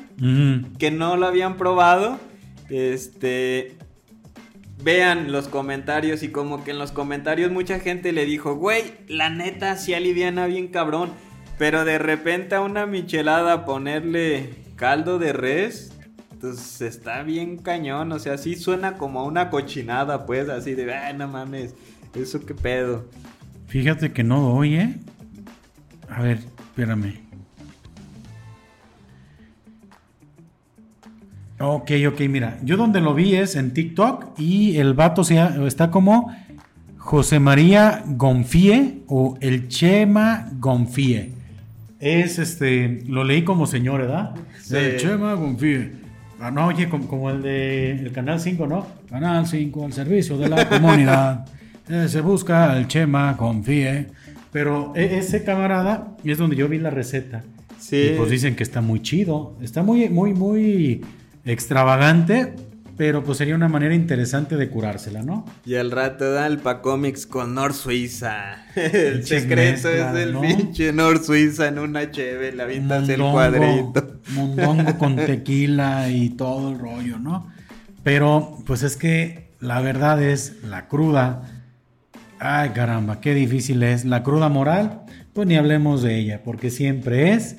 que 0.77 0.91
no 0.91 1.17
lo 1.17 1.27
habían 1.27 1.57
probado, 1.57 2.19
este... 2.69 3.77
Vean 4.83 5.31
los 5.31 5.47
comentarios 5.47 6.23
y 6.23 6.29
como 6.29 6.63
que 6.63 6.71
en 6.71 6.79
los 6.79 6.91
comentarios 6.91 7.51
mucha 7.51 7.79
gente 7.79 8.13
le 8.13 8.25
dijo, 8.25 8.55
güey, 8.55 8.81
la 9.07 9.29
neta 9.29 9.75
sí 9.75 9.93
aliviana 9.93 10.47
bien 10.47 10.69
cabrón, 10.69 11.11
pero 11.59 11.85
de 11.85 11.99
repente 11.99 12.55
a 12.55 12.61
una 12.61 12.87
michelada 12.87 13.63
ponerle 13.63 14.55
caldo 14.75 15.19
de 15.19 15.33
res, 15.33 15.93
pues 16.39 16.81
está 16.81 17.21
bien 17.21 17.57
cañón, 17.57 18.11
o 18.11 18.17
sea, 18.17 18.39
sí 18.39 18.55
suena 18.55 18.97
como 18.97 19.19
a 19.19 19.23
una 19.23 19.51
cochinada, 19.51 20.25
pues, 20.25 20.49
así 20.49 20.73
de, 20.73 20.91
ay, 20.91 21.13
no 21.13 21.27
mames, 21.27 21.75
eso 22.15 22.43
qué 22.43 22.55
pedo. 22.55 23.07
Fíjate 23.71 24.11
que 24.11 24.21
no 24.21 24.41
doy, 24.41 24.75
¿eh? 24.75 24.95
A 26.09 26.21
ver, 26.21 26.39
espérame. 26.59 27.13
Ok, 31.57 31.91
ok, 32.09 32.19
mira. 32.27 32.57
Yo 32.63 32.75
donde 32.75 32.99
lo 32.99 33.13
vi 33.13 33.35
es 33.35 33.55
en 33.55 33.71
TikTok 33.73 34.37
y 34.37 34.75
el 34.75 34.93
vato 34.93 35.23
se 35.23 35.35
llama- 35.35 35.65
está 35.67 35.89
como 35.89 36.35
José 36.97 37.39
María 37.39 38.03
Gonfie 38.07 39.03
o 39.07 39.37
el 39.39 39.69
Chema 39.69 40.49
Gonfie. 40.59 41.31
Es 42.01 42.39
este, 42.39 43.03
lo 43.07 43.23
leí 43.23 43.43
como 43.43 43.67
señor, 43.67 44.01
¿verdad? 44.01 44.31
Sí. 44.61 44.75
El 44.75 44.97
Chema 44.97 45.33
Gonfie. 45.35 45.93
Ah, 46.41 46.51
no, 46.51 46.65
oye, 46.67 46.89
como, 46.89 47.07
como 47.07 47.29
el 47.29 47.41
de 47.41 47.91
el 47.91 48.11
Canal 48.11 48.41
5, 48.41 48.67
¿no? 48.67 48.85
Canal 49.09 49.47
5, 49.47 49.85
al 49.85 49.93
servicio 49.93 50.37
de 50.37 50.49
la 50.49 50.67
comunidad. 50.67 51.45
Eh, 51.89 52.07
se 52.07 52.21
busca 52.21 52.77
el 52.77 52.87
Chema 52.87 53.35
Confíe. 53.37 54.07
Pero 54.51 54.93
e- 54.95 55.17
ese 55.17 55.43
camarada 55.43 56.15
es 56.23 56.37
donde 56.37 56.55
yo 56.55 56.67
vi 56.67 56.77
la 56.79 56.89
receta. 56.89 57.43
Sí. 57.79 58.11
Y 58.13 58.17
pues 58.17 58.29
dicen 58.29 58.55
que 58.55 58.63
está 58.63 58.81
muy 58.81 59.01
chido. 59.01 59.57
Está 59.61 59.81
muy, 59.83 60.09
muy, 60.09 60.33
muy 60.33 61.01
extravagante. 61.45 62.53
Pero 62.97 63.23
pues 63.23 63.39
sería 63.39 63.55
una 63.55 63.67
manera 63.69 63.95
interesante 63.95 64.57
de 64.57 64.69
curársela, 64.69 65.23
¿no? 65.23 65.45
Y 65.65 65.75
al 65.75 65.89
rato 65.89 66.31
da 66.31 66.45
el 66.45 66.59
Pacomics 66.59 67.25
con 67.25 67.55
Nor 67.55 67.73
Suiza. 67.73 68.65
El 68.75 69.25
secreto 69.25 69.89
es 69.89 70.15
el 70.15 70.33
¿no? 70.33 70.41
pinche 70.41 70.93
Nor 70.93 71.23
Suiza 71.23 71.67
en 71.67 71.79
una 71.79 72.11
cheve, 72.11 72.51
le 72.51 72.61
avientas 72.61 73.09
el 73.09 73.21
cuadrito. 73.21 74.19
Mondongo 74.33 74.97
con 74.99 75.15
tequila 75.25 76.09
y 76.11 76.29
todo 76.31 76.69
el 76.69 76.79
rollo, 76.79 77.17
¿no? 77.17 77.47
Pero 78.03 78.57
pues 78.67 78.83
es 78.83 78.97
que 78.97 79.51
la 79.59 79.81
verdad 79.81 80.21
es 80.21 80.57
la 80.63 80.87
cruda. 80.87 81.60
Ay, 82.43 82.71
caramba, 82.71 83.21
qué 83.21 83.35
difícil 83.35 83.83
es. 83.83 84.03
La 84.03 84.23
cruda 84.23 84.49
moral, 84.49 85.03
pues 85.31 85.47
ni 85.47 85.57
hablemos 85.57 86.01
de 86.01 86.17
ella, 86.17 86.41
porque 86.43 86.71
siempre 86.71 87.33
es. 87.33 87.57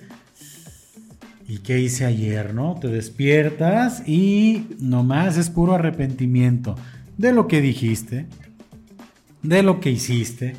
¿Y 1.46 1.58
qué 1.58 1.78
hice 1.78 2.04
ayer, 2.04 2.52
no? 2.52 2.74
Te 2.80 2.88
despiertas 2.88 4.02
y 4.08 4.66
nomás 4.80 5.36
es 5.36 5.50
puro 5.50 5.74
arrepentimiento 5.74 6.74
de 7.16 7.32
lo 7.32 7.46
que 7.46 7.60
dijiste, 7.60 8.26
de 9.44 9.62
lo 9.62 9.78
que 9.78 9.92
hiciste, 9.92 10.56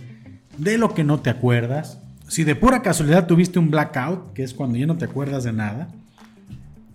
de 0.57 0.78
lo 0.78 0.93
que 0.93 1.03
no 1.03 1.19
te 1.19 1.30
acuerdas. 1.30 1.99
Si 2.30 2.45
de 2.45 2.55
pura 2.55 2.82
casualidad 2.82 3.28
tuviste 3.28 3.59
un 3.59 3.71
blackout, 3.71 4.32
que 4.32 4.43
es 4.43 4.53
cuando 4.53 4.78
ya 4.78 4.86
no 4.86 4.95
te 4.95 5.03
acuerdas 5.03 5.43
de 5.43 5.51
nada, 5.51 5.89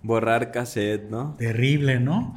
Borrar 0.01 0.51
cassette, 0.51 1.11
¿no? 1.11 1.35
terrible, 1.37 1.99
¿no? 1.99 2.33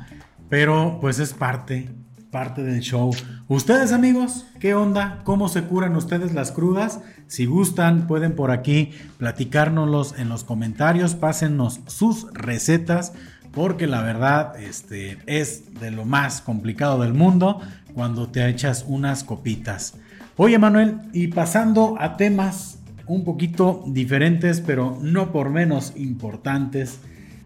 Pero 0.51 0.99
pues 1.01 1.18
es 1.18 1.32
parte, 1.32 1.88
parte 2.33 2.64
del 2.64 2.80
show. 2.80 3.14
Ustedes 3.47 3.93
amigos, 3.93 4.47
¿qué 4.59 4.74
onda? 4.74 5.20
¿Cómo 5.22 5.49
se 5.49 5.64
curan 5.64 5.95
ustedes 5.95 6.33
las 6.33 6.51
crudas? 6.51 7.01
Si 7.26 7.45
gustan, 7.45 8.07
pueden 8.07 8.35
por 8.35 8.51
aquí 8.51 8.91
platicárnoslos 9.18 10.14
en 10.18 10.30
los 10.30 10.43
comentarios, 10.43 11.14
pásennos 11.14 11.80
sus 11.87 12.33
recetas, 12.33 13.12
porque 13.53 13.87
la 13.87 14.01
verdad 14.01 14.59
este, 14.59 15.18
es 15.26 15.78
de 15.78 15.91
lo 15.91 16.07
más 16.07 16.41
complicado 16.41 17.03
del 17.03 17.12
mundo 17.12 17.61
cuando 17.95 18.30
te 18.30 18.49
echas 18.49 18.87
unas 18.89 19.24
copitas. 19.24 19.95
Oye 20.39 20.59
Manuel, 20.59 21.01
y 21.12 21.28
pasando 21.28 21.97
a 22.01 22.16
temas 22.16 22.78
un 23.07 23.24
poquito 23.24 23.85
diferentes, 23.89 24.62
pero 24.62 24.99
no 25.03 25.33
por 25.33 25.51
menos 25.51 25.93
importantes. 25.97 26.99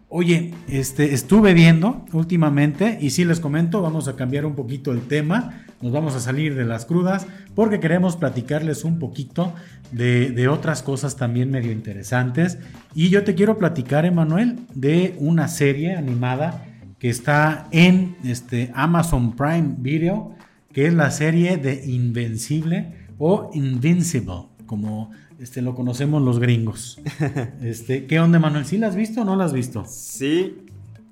Oye, 0.08 0.54
este, 0.68 1.14
estuve 1.14 1.52
viendo 1.52 2.04
últimamente 2.12 2.98
y 3.00 3.10
sí 3.10 3.24
les 3.24 3.40
comento, 3.40 3.82
vamos 3.82 4.08
a 4.08 4.16
cambiar 4.16 4.46
un 4.46 4.54
poquito 4.54 4.92
el 4.92 5.02
tema 5.02 5.66
nos 5.82 5.92
vamos 5.92 6.14
a 6.14 6.20
salir 6.20 6.54
de 6.54 6.64
las 6.64 6.86
crudas 6.86 7.26
porque 7.54 7.80
queremos 7.80 8.16
platicarles 8.16 8.84
un 8.84 8.98
poquito 8.98 9.52
de, 9.92 10.48
otras 10.48 10.82
cosas 10.82 11.16
también 11.16 11.50
medio 11.50 11.70
interesantes. 11.70 12.58
Y 12.94 13.10
yo 13.10 13.24
te 13.24 13.34
quiero 13.34 13.58
platicar, 13.58 14.04
Emanuel, 14.04 14.58
de 14.74 15.14
una 15.18 15.48
serie 15.48 15.94
animada 15.94 16.64
que 16.98 17.10
está 17.10 17.68
en 17.72 18.16
este, 18.24 18.70
Amazon 18.74 19.36
Prime 19.36 19.74
Video, 19.78 20.34
que 20.72 20.86
es 20.86 20.94
la 20.94 21.10
serie 21.10 21.58
de 21.58 21.84
Invencible 21.86 22.92
o 23.18 23.50
Invincible, 23.52 24.46
como 24.64 25.10
este, 25.40 25.62
lo 25.62 25.74
conocemos 25.74 26.22
los 26.22 26.38
gringos. 26.38 26.98
Este, 27.62 28.06
¿Qué 28.06 28.20
onda, 28.20 28.38
Manuel? 28.38 28.64
¿Sí 28.64 28.78
la 28.78 28.88
has 28.88 28.96
visto 28.96 29.22
o 29.22 29.24
no 29.24 29.36
la 29.36 29.44
has 29.44 29.52
visto? 29.52 29.84
Sí, 29.86 30.66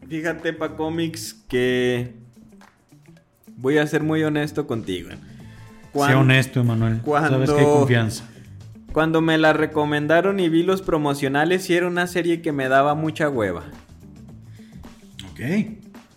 fíjate, 0.08 0.52
pa 0.52 0.76
cómics, 0.76 1.34
que 1.48 2.14
voy 3.56 3.78
a 3.78 3.86
ser 3.86 4.02
muy 4.02 4.22
honesto 4.22 4.66
contigo. 4.66 5.10
sea 5.92 6.18
honesto, 6.18 6.60
Emanuel. 6.60 7.00
Sabes 7.04 7.50
que 7.50 7.60
hay 7.60 7.64
confianza. 7.64 8.24
Cuando 8.92 9.20
me 9.20 9.38
la 9.38 9.52
recomendaron 9.52 10.38
y 10.38 10.48
vi 10.48 10.62
los 10.62 10.80
promocionales, 10.80 11.64
sí 11.64 11.74
era 11.74 11.88
una 11.88 12.06
serie 12.06 12.42
que 12.42 12.52
me 12.52 12.68
daba 12.68 12.94
mucha 12.94 13.28
hueva. 13.28 13.64
Ok. 15.32 15.40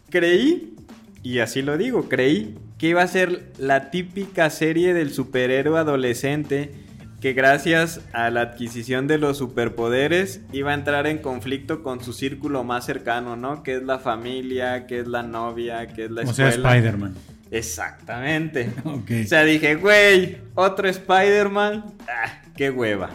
Creí, 0.10 0.76
y 1.24 1.40
así 1.40 1.64
lo 1.64 1.78
digo, 1.78 2.08
creí 2.08 2.56
que 2.78 2.90
iba 2.90 3.02
a 3.02 3.08
ser 3.08 3.52
la 3.58 3.90
típica 3.90 4.50
serie 4.52 4.94
del 4.94 5.12
superhéroe 5.12 5.80
adolescente 5.80 6.87
que 7.20 7.34
gracias 7.34 8.02
a 8.14 8.30
la 8.30 8.42
adquisición 8.42 9.08
de 9.08 9.18
los 9.18 9.38
superpoderes 9.38 10.42
iba 10.52 10.72
a 10.72 10.74
entrar 10.76 11.08
en 11.08 11.18
conflicto 11.18 11.82
con 11.82 12.04
su 12.04 12.14
círculo 12.14 12.64
más 12.64 12.86
cercano, 12.86 13.36
¿no? 13.36 13.64
Que 13.64 13.78
es 13.78 13.84
la 13.84 13.98
familia, 13.98 14.86
que 14.86 15.00
es 15.00 15.08
la 15.08 15.24
novia, 15.24 15.88
que 15.88 16.06
es 16.06 16.12
la 16.12 16.22
escuela. 16.22 16.50
O 16.50 16.52
sea, 16.52 16.72
Spider-Man. 16.72 17.16
Exactamente. 17.50 18.72
O 18.86 19.28
sea, 19.28 19.44
dije, 19.44 19.76
güey, 19.76 20.38
otro 20.54 20.88
Spider-Man. 20.88 21.86
Ah, 22.08 22.42
qué 22.56 22.70
hueva. 22.70 23.10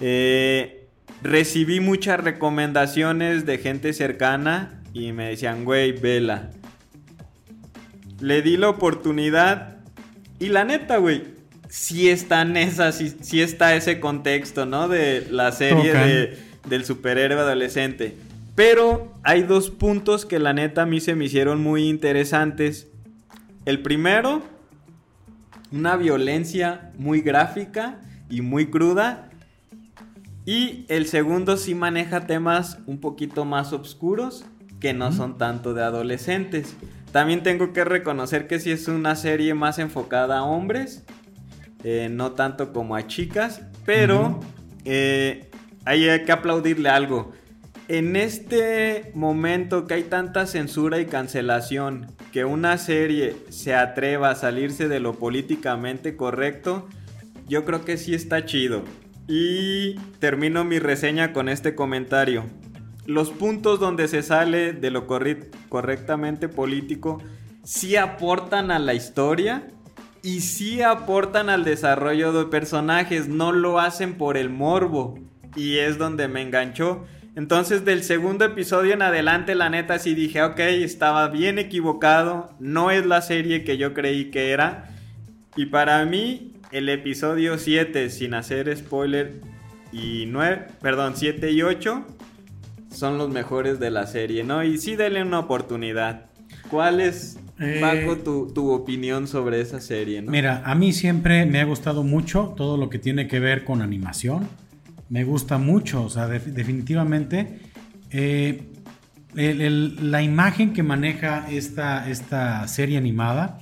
Eh, 0.00 0.88
recibí 1.22 1.80
muchas 1.80 2.20
recomendaciones 2.20 3.46
de 3.46 3.58
gente 3.58 3.92
cercana 3.92 4.82
y 4.92 5.12
me 5.12 5.28
decían, 5.28 5.64
güey, 5.64 5.92
vela. 5.92 6.50
Le 8.20 8.42
di 8.42 8.56
la 8.56 8.68
oportunidad 8.68 9.78
y 10.38 10.48
la 10.48 10.64
neta, 10.64 10.98
güey, 10.98 11.22
sí 11.72 12.10
está 12.10 12.42
en 12.42 12.58
esa, 12.58 12.92
sí, 12.92 13.40
está 13.40 13.74
ese 13.74 13.98
contexto, 13.98 14.66
¿no? 14.66 14.88
De 14.88 15.26
la 15.30 15.52
serie 15.52 15.94
de, 15.94 16.38
del 16.68 16.84
superhéroe 16.84 17.40
adolescente. 17.40 18.14
Pero 18.54 19.14
hay 19.22 19.44
dos 19.44 19.70
puntos 19.70 20.26
que 20.26 20.38
la 20.38 20.52
neta 20.52 20.82
a 20.82 20.86
mí 20.86 21.00
se 21.00 21.14
me 21.14 21.24
hicieron 21.24 21.62
muy 21.62 21.88
interesantes. 21.88 22.88
El 23.64 23.80
primero, 23.80 24.42
una 25.72 25.96
violencia 25.96 26.92
muy 26.98 27.22
gráfica 27.22 28.02
y 28.28 28.42
muy 28.42 28.66
cruda. 28.66 29.30
Y 30.44 30.84
el 30.90 31.06
segundo 31.06 31.56
sí 31.56 31.74
maneja 31.74 32.26
temas 32.26 32.80
un 32.86 33.00
poquito 33.00 33.46
más 33.46 33.72
oscuros 33.72 34.44
que 34.78 34.92
no 34.92 35.10
son 35.10 35.38
tanto 35.38 35.72
de 35.72 35.82
adolescentes. 35.84 36.76
También 37.12 37.42
tengo 37.42 37.72
que 37.72 37.84
reconocer 37.84 38.46
que 38.46 38.60
sí 38.60 38.70
es 38.70 38.88
una 38.88 39.16
serie 39.16 39.54
más 39.54 39.78
enfocada 39.78 40.40
a 40.40 40.44
hombres 40.44 41.02
eh, 41.84 42.08
no 42.10 42.32
tanto 42.32 42.72
como 42.72 42.96
a 42.96 43.06
chicas, 43.06 43.62
pero 43.84 44.40
eh, 44.84 45.50
hay 45.84 46.24
que 46.24 46.32
aplaudirle 46.32 46.88
algo. 46.88 47.32
En 47.88 48.16
este 48.16 49.10
momento 49.14 49.86
que 49.86 49.94
hay 49.94 50.04
tanta 50.04 50.46
censura 50.46 51.00
y 51.00 51.06
cancelación, 51.06 52.12
que 52.32 52.44
una 52.44 52.78
serie 52.78 53.36
se 53.50 53.74
atreva 53.74 54.30
a 54.30 54.34
salirse 54.34 54.88
de 54.88 55.00
lo 55.00 55.14
políticamente 55.14 56.16
correcto, 56.16 56.88
yo 57.48 57.64
creo 57.64 57.84
que 57.84 57.98
sí 57.98 58.14
está 58.14 58.44
chido. 58.46 58.82
Y 59.28 59.96
termino 60.20 60.64
mi 60.64 60.78
reseña 60.78 61.32
con 61.32 61.48
este 61.48 61.74
comentario. 61.74 62.44
Los 63.04 63.30
puntos 63.30 63.80
donde 63.80 64.08
se 64.08 64.22
sale 64.22 64.72
de 64.72 64.90
lo 64.90 65.06
correctamente 65.06 66.48
político 66.48 67.20
sí 67.64 67.96
aportan 67.96 68.70
a 68.70 68.78
la 68.78 68.94
historia 68.94 69.66
y 70.22 70.40
sí 70.40 70.82
aportan 70.82 71.50
al 71.50 71.64
desarrollo 71.64 72.32
de 72.32 72.46
personajes, 72.46 73.28
no 73.28 73.52
lo 73.52 73.80
hacen 73.80 74.14
por 74.14 74.36
el 74.36 74.50
morbo. 74.50 75.18
Y 75.56 75.78
es 75.78 75.98
donde 75.98 76.28
me 76.28 76.40
enganchó. 76.40 77.04
Entonces 77.34 77.84
del 77.84 78.04
segundo 78.04 78.44
episodio 78.44 78.92
en 78.92 79.02
adelante, 79.02 79.54
la 79.54 79.68
neta 79.68 79.98
sí 79.98 80.14
dije, 80.14 80.42
ok, 80.42 80.58
estaba 80.60 81.28
bien 81.28 81.58
equivocado, 81.58 82.50
no 82.60 82.90
es 82.90 83.04
la 83.06 83.22
serie 83.22 83.64
que 83.64 83.78
yo 83.78 83.94
creí 83.94 84.30
que 84.30 84.50
era. 84.50 84.90
Y 85.56 85.66
para 85.66 86.04
mí, 86.04 86.52
el 86.70 86.88
episodio 86.88 87.58
7, 87.58 88.10
sin 88.10 88.34
hacer 88.34 88.74
spoiler, 88.76 89.40
y 89.92 90.24
9, 90.26 90.68
perdón, 90.80 91.14
7 91.16 91.50
y 91.50 91.62
8, 91.62 92.06
son 92.90 93.18
los 93.18 93.28
mejores 93.30 93.80
de 93.80 93.90
la 93.90 94.06
serie, 94.06 94.44
¿no? 94.44 94.62
Y 94.62 94.78
sí, 94.78 94.96
denle 94.96 95.22
una 95.22 95.40
oportunidad. 95.40 96.26
¿Cuál 96.70 97.00
es 97.00 97.38
Paco, 97.56 98.12
eh, 98.14 98.50
tu, 98.54 98.70
opinión 98.70 99.28
sobre 99.28 99.60
esa 99.60 99.80
serie, 99.80 100.22
¿no? 100.22 100.30
Mira, 100.32 100.62
a 100.64 100.74
mí 100.74 100.92
siempre 100.92 101.46
me 101.46 101.60
ha 101.60 101.64
gustado 101.64 102.02
mucho 102.02 102.54
todo 102.56 102.76
lo 102.76 102.88
que 102.88 102.98
tiene 102.98 103.28
que 103.28 103.40
ver 103.40 103.64
con 103.64 103.82
animación. 103.82 104.48
Me 105.10 105.24
gusta 105.24 105.58
mucho, 105.58 106.04
o 106.04 106.08
sea, 106.08 106.26
definitivamente. 106.28 107.60
Eh, 108.10 108.68
la 109.34 110.22
imagen 110.22 110.72
que 110.72 110.82
maneja 110.82 111.46
esta, 111.50 112.08
esta 112.10 112.66
serie 112.68 112.98
animada, 112.98 113.60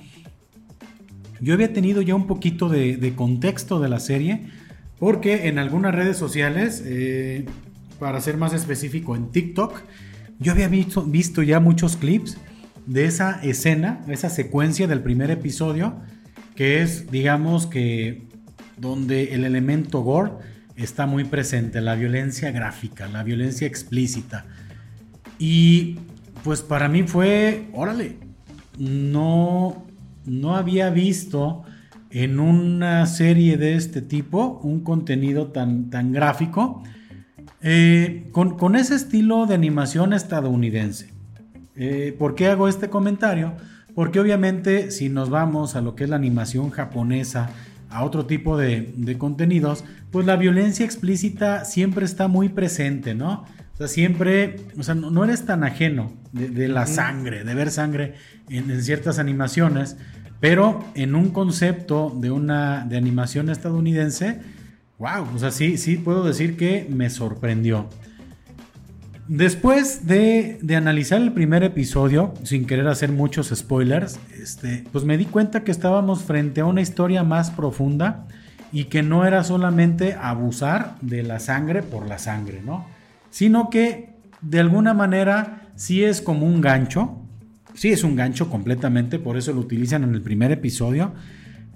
yo 1.39 1.53
había 1.53 1.71
tenido 1.71 2.01
ya 2.01 2.15
un 2.15 2.27
poquito 2.27 2.69
de, 2.69 3.13
contexto 3.15 3.79
de 3.79 3.89
la 3.89 3.99
serie, 3.99 4.47
porque 4.99 5.47
en 5.47 5.59
algunas 5.59 5.93
redes 5.93 6.17
sociales, 6.17 6.83
eh, 6.85 7.45
para 7.99 8.19
ser 8.21 8.37
más 8.37 8.53
específico, 8.53 9.15
en 9.15 9.31
TikTok, 9.31 9.81
yo 10.39 10.51
había 10.51 10.67
visto, 10.67 11.03
visto 11.03 11.41
ya 11.43 11.59
muchos 11.59 11.97
clips 11.97 12.37
de 12.85 13.05
esa 13.05 13.39
escena, 13.43 14.01
esa 14.07 14.29
secuencia 14.29 14.87
del 14.87 15.01
primer 15.01 15.31
episodio, 15.31 15.95
que 16.55 16.81
es, 16.81 17.09
digamos 17.11 17.67
que, 17.67 18.27
donde 18.77 19.33
el 19.33 19.45
elemento 19.45 20.01
gore 20.01 20.31
está 20.75 21.05
muy 21.05 21.23
presente, 21.23 21.81
la 21.81 21.95
violencia 21.95 22.51
gráfica, 22.51 23.07
la 23.07 23.23
violencia 23.23 23.67
explícita. 23.67 24.45
Y 25.37 25.99
pues 26.43 26.61
para 26.61 26.87
mí 26.87 27.03
fue, 27.03 27.69
órale, 27.73 28.17
no, 28.77 29.85
no 30.25 30.55
había 30.55 30.89
visto 30.89 31.63
en 32.09 32.39
una 32.39 33.05
serie 33.05 33.57
de 33.57 33.75
este 33.75 34.01
tipo 34.01 34.59
un 34.63 34.81
contenido 34.81 35.47
tan, 35.47 35.89
tan 35.89 36.11
gráfico 36.11 36.83
eh, 37.61 38.27
con, 38.31 38.57
con 38.57 38.75
ese 38.75 38.95
estilo 38.95 39.45
de 39.45 39.55
animación 39.55 40.13
estadounidense. 40.13 41.13
Eh, 41.75 42.15
¿Por 42.17 42.35
qué 42.35 42.47
hago 42.47 42.67
este 42.67 42.89
comentario? 42.89 43.53
Porque 43.95 44.19
obviamente 44.19 44.91
si 44.91 45.09
nos 45.09 45.29
vamos 45.29 45.75
a 45.75 45.81
lo 45.81 45.95
que 45.95 46.05
es 46.05 46.09
la 46.09 46.15
animación 46.15 46.69
japonesa, 46.69 47.49
a 47.91 48.03
otro 48.05 48.25
tipo 48.25 48.57
de, 48.57 49.15
contenidos, 49.17 49.83
pues 50.11 50.25
la 50.25 50.37
violencia 50.37 50.85
explícita 50.85 51.65
siempre 51.65 52.05
está 52.05 52.27
muy 52.27 52.49
presente, 52.49 53.13
¿no? 53.13 53.45
O 53.73 53.77
sea, 53.77 53.87
siempre, 53.87 54.55
o 54.77 54.83
sea, 54.83 54.95
no, 54.95 55.23
eres 55.23 55.45
tan 55.45 55.63
ajeno 55.63 56.13
de, 56.31 56.67
la 56.69 56.87
sangre, 56.87 57.43
de 57.43 57.53
ver 57.53 57.69
sangre 57.69 58.15
en, 58.49 58.81
ciertas 58.81 59.19
animaciones, 59.19 59.97
pero 60.39 60.85
en 60.95 61.15
un 61.15 61.31
concepto 61.31 62.15
de 62.17 62.31
una 62.31 62.85
de 62.85 62.97
animación 62.97 63.49
estadounidense, 63.49 64.39
wow, 64.97 65.27
o 65.35 65.37
sea, 65.37 65.51
sí, 65.51 65.77
sí 65.77 65.97
puedo 65.97 66.23
decir 66.23 66.55
que 66.55 66.87
me 66.89 67.09
sorprendió. 67.09 67.89
Después 69.27 70.07
de, 70.07 70.59
analizar 70.75 71.21
el 71.21 71.31
primer 71.31 71.63
episodio, 71.63 72.33
sin 72.43 72.65
querer 72.65 72.87
hacer 72.87 73.11
muchos 73.11 73.49
spoilers, 73.55 74.19
este, 74.41 74.83
pues 74.91 75.05
me 75.05 75.17
di 75.17 75.25
cuenta 75.25 75.63
que 75.63 75.71
estábamos 75.71 76.23
frente 76.23 76.61
a 76.61 76.65
una 76.65 76.81
historia 76.81 77.23
más 77.23 77.51
profunda 77.51 78.27
y 78.71 78.85
que 78.85 79.03
no 79.03 79.25
era 79.25 79.43
solamente 79.43 80.15
abusar 80.19 80.95
de 81.01 81.23
la 81.23 81.39
sangre 81.39 81.83
por 81.83 82.07
la 82.07 82.17
sangre, 82.17 82.61
¿no? 82.65 82.85
Sino 83.29 83.69
que 83.69 84.15
de 84.41 84.59
alguna 84.59 84.93
manera 84.93 85.69
sí 85.75 86.03
es 86.03 86.21
como 86.21 86.45
un 86.45 86.59
gancho, 86.61 87.17
sí 87.73 87.91
es 87.91 88.03
un 88.03 88.15
gancho 88.15 88.49
completamente, 88.49 89.19
por 89.19 89.37
eso 89.37 89.53
lo 89.53 89.59
utilizan 89.59 90.03
en 90.03 90.13
el 90.13 90.21
primer 90.21 90.51
episodio, 90.51 91.13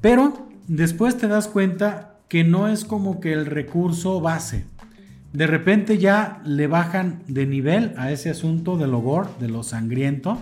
pero 0.01 0.49
después 0.67 1.17
te 1.17 1.27
das 1.27 1.47
cuenta 1.47 2.15
que 2.27 2.43
no 2.43 2.67
es 2.67 2.85
como 2.85 3.19
que 3.19 3.33
el 3.33 3.45
recurso 3.45 4.19
base 4.19 4.65
de 5.35 5.47
repente 5.47 5.97
ya 5.97 6.41
le 6.45 6.67
bajan 6.67 7.21
de 7.27 7.45
nivel 7.45 7.93
a 7.97 8.09
ese 8.11 8.29
asunto 8.29 8.77
del 8.77 8.91
gore, 8.91 9.29
de 9.37 9.49
lo 9.49 9.63
sangriento, 9.63 10.39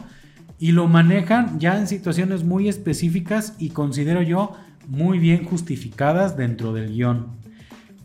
y 0.59 0.71
lo 0.71 0.87
manejan 0.87 1.59
ya 1.59 1.79
en 1.79 1.87
situaciones 1.87 2.43
muy 2.43 2.69
específicas 2.69 3.55
y 3.57 3.69
considero 3.69 4.21
yo 4.21 4.55
muy 4.87 5.17
bien 5.17 5.45
justificadas 5.45 6.37
dentro 6.37 6.73
del 6.73 6.93
guion. 6.93 7.29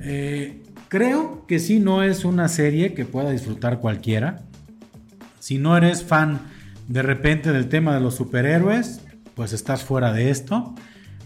Eh, 0.01 0.63
creo 0.89 1.45
que 1.47 1.59
sí 1.59 1.79
no 1.79 2.03
es 2.03 2.25
una 2.25 2.49
serie 2.49 2.95
que 2.95 3.05
pueda 3.05 3.33
disfrutar 3.33 3.81
cualquiera. 3.81 4.41
Si 5.41 5.59
no 5.59 5.77
eres 5.77 6.03
fan 6.03 6.41
de 6.89 7.03
repente 7.03 7.53
del 7.53 7.69
tema 7.69 7.95
de 7.95 8.01
los 8.01 8.15
superhéroes, 8.15 9.03
pues 9.35 9.53
estás 9.53 9.85
fuera 9.85 10.15
de 10.15 10.31
esto. 10.31 10.75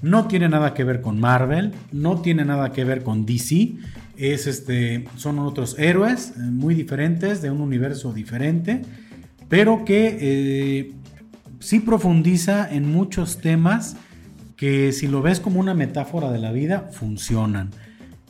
No 0.02 0.26
tiene 0.26 0.48
nada 0.48 0.74
que 0.74 0.82
ver 0.82 1.00
con 1.00 1.20
Marvel, 1.20 1.72
no 1.92 2.20
tiene 2.20 2.44
nada 2.44 2.72
que 2.72 2.84
ver 2.84 3.04
con 3.04 3.24
DC. 3.24 3.74
Es 4.16 4.46
este, 4.46 5.06
son 5.16 5.38
otros 5.38 5.78
héroes 5.78 6.32
eh, 6.36 6.40
muy 6.40 6.74
diferentes, 6.74 7.42
de 7.42 7.50
un 7.50 7.60
universo 7.60 8.12
diferente, 8.12 8.82
pero 9.48 9.84
que 9.84 10.18
eh, 10.20 10.92
sí 11.60 11.80
profundiza 11.80 12.72
en 12.72 12.90
muchos 12.90 13.38
temas 13.38 13.96
que 14.56 14.92
si 14.92 15.08
lo 15.08 15.22
ves 15.22 15.40
como 15.40 15.60
una 15.60 15.74
metáfora 15.74 16.30
de 16.30 16.38
la 16.38 16.52
vida, 16.52 16.88
funcionan. 16.92 17.70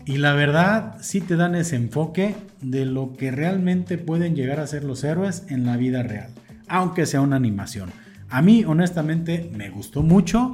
Y 0.04 0.16
la 0.16 0.32
verdad, 0.34 0.96
sí 1.00 1.20
te 1.20 1.36
dan 1.36 1.54
ese 1.54 1.76
enfoque 1.76 2.34
de 2.60 2.86
lo 2.86 3.12
que 3.12 3.30
realmente 3.30 3.98
pueden 3.98 4.34
llegar 4.34 4.58
a 4.58 4.66
ser 4.66 4.82
los 4.82 5.04
héroes 5.04 5.44
en 5.48 5.64
la 5.64 5.76
vida 5.76 6.02
real, 6.02 6.30
aunque 6.68 7.06
sea 7.06 7.20
una 7.20 7.36
animación. 7.36 7.90
A 8.28 8.42
mí, 8.42 8.64
honestamente, 8.64 9.50
me 9.54 9.70
gustó 9.70 10.02
mucho. 10.02 10.52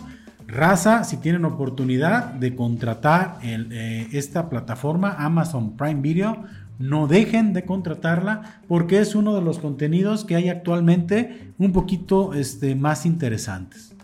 Raza, 0.49 1.05
si 1.05 1.19
tienen 1.19 1.45
oportunidad 1.45 2.25
de 2.33 2.57
contratar 2.57 3.39
eh, 3.43 4.09
esta 4.13 4.49
plataforma 4.49 5.15
Amazon 5.19 5.77
Prime 5.77 6.01
Video, 6.01 6.43
no 6.79 7.07
dejen 7.07 7.53
de 7.53 7.67
contratarla 7.67 8.63
porque 8.67 8.99
es 8.99 9.15
uno 9.15 9.35
de 9.35 9.43
los 9.43 9.59
contenidos 9.59 10.25
que 10.25 10.37
hay 10.37 10.49
actualmente 10.49 11.53
un 11.59 11.73
poquito 11.73 12.33
este, 12.33 12.75
más 12.75 13.05
interesantes. 13.05 13.95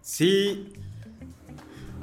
Sí, 0.00 0.72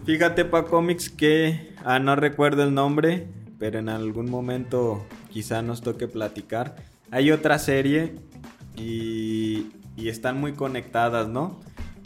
fíjate 0.06 0.46
pa 0.46 0.66
cómics 0.66 1.10
que 1.10 1.74
ah, 1.84 1.98
no 1.98 2.16
recuerdo 2.16 2.62
el 2.62 2.76
nombre, 2.76 3.30
pero 3.58 3.80
en 3.80 3.90
algún 3.90 4.30
momento 4.30 5.08
quizá 5.32 5.64
nos 5.64 5.82
toque 5.82 6.08
platicar. 6.08 6.76
Hay 7.10 7.32
otra 7.32 7.58
serie 7.58 8.14
y 8.76 9.66
están 9.98 10.40
muy 10.40 10.54
conectadas, 10.54 11.28
¿no? 11.30 11.60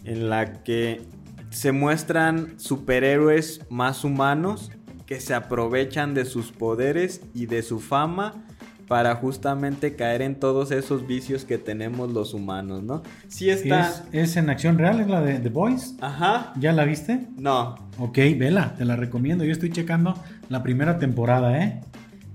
En 0.05 0.30
la 0.30 0.63
que 0.63 1.01
se 1.49 1.71
muestran 1.71 2.59
superhéroes 2.59 3.61
más 3.69 4.03
humanos 4.03 4.71
que 5.05 5.19
se 5.19 5.33
aprovechan 5.33 6.13
de 6.13 6.25
sus 6.25 6.51
poderes 6.51 7.21
y 7.33 7.45
de 7.45 7.61
su 7.61 7.79
fama 7.79 8.45
para 8.87 9.15
justamente 9.15 9.95
caer 9.95 10.21
en 10.21 10.35
todos 10.35 10.71
esos 10.71 11.07
vicios 11.07 11.43
que 11.43 11.57
tenemos 11.57 12.11
los 12.11 12.33
humanos, 12.33 12.83
¿no? 12.83 13.01
Sí 13.27 13.49
está... 13.49 14.05
¿Es, 14.11 14.37
en 14.37 14.49
acción 14.49 14.77
real? 14.77 14.99
¿Es 14.99 15.07
la 15.07 15.21
de 15.21 15.39
The 15.39 15.49
Boys? 15.49 15.95
Ajá. 16.01 16.53
¿Ya 16.59 16.71
la 16.71 16.85
viste? 16.85 17.27
No. 17.37 17.75
Ok, 17.97 18.17
vela, 18.37 18.75
te 18.77 18.85
la 18.85 18.95
recomiendo. 18.95 19.43
Yo 19.43 19.51
estoy 19.51 19.71
checando 19.71 20.15
la 20.49 20.61
primera 20.61 20.99
temporada, 20.99 21.63
¿eh? 21.63 21.81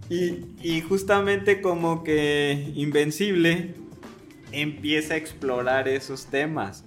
Y, 0.09 0.47
y 0.61 0.81
justamente 0.81 1.61
como 1.61 2.03
que 2.03 2.73
Invencible 2.75 3.75
empieza 4.51 5.15
a 5.15 5.17
explorar 5.17 5.87
esos 5.87 6.27
temas. 6.27 6.85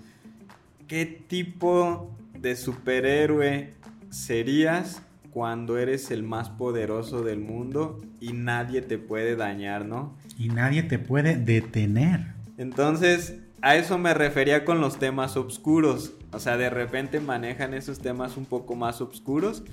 ¿Qué 0.93 1.07
tipo 1.07 2.15
de 2.39 2.55
superhéroe 2.55 3.73
serías 4.11 5.01
cuando 5.31 5.79
eres 5.79 6.11
el 6.11 6.21
más 6.21 6.51
poderoso 6.51 7.23
del 7.23 7.39
mundo 7.39 7.99
y 8.21 8.33
nadie 8.33 8.83
te 8.83 8.99
puede 8.99 9.35
dañar, 9.35 9.85
¿no? 9.85 10.15
Y 10.37 10.49
nadie 10.49 10.83
te 10.83 10.99
puede 10.99 11.35
detener. 11.35 12.35
Entonces, 12.59 13.39
a 13.63 13.75
eso 13.75 13.97
me 13.97 14.13
refería 14.13 14.65
con 14.65 14.81
los 14.81 14.99
temas 14.99 15.35
oscuros. 15.35 16.13
O 16.31 16.37
sea, 16.37 16.57
de 16.57 16.69
repente 16.69 17.19
manejan 17.19 17.73
esos 17.73 17.97
temas 17.97 18.37
un 18.37 18.45
poco 18.45 18.75
más 18.75 19.01
oscuros 19.01 19.63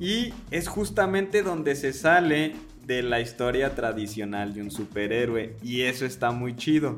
y 0.00 0.34
es 0.50 0.66
justamente 0.66 1.44
donde 1.44 1.76
se 1.76 1.92
sale 1.92 2.56
de 2.84 3.04
la 3.04 3.20
historia 3.20 3.76
tradicional 3.76 4.54
de 4.54 4.62
un 4.62 4.72
superhéroe 4.72 5.54
y 5.62 5.82
eso 5.82 6.04
está 6.04 6.32
muy 6.32 6.56
chido. 6.56 6.96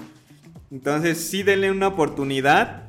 Entonces, 0.70 1.18
sí 1.18 1.43
denle 1.43 1.70
una 1.70 1.89
oportunidad 1.89 2.86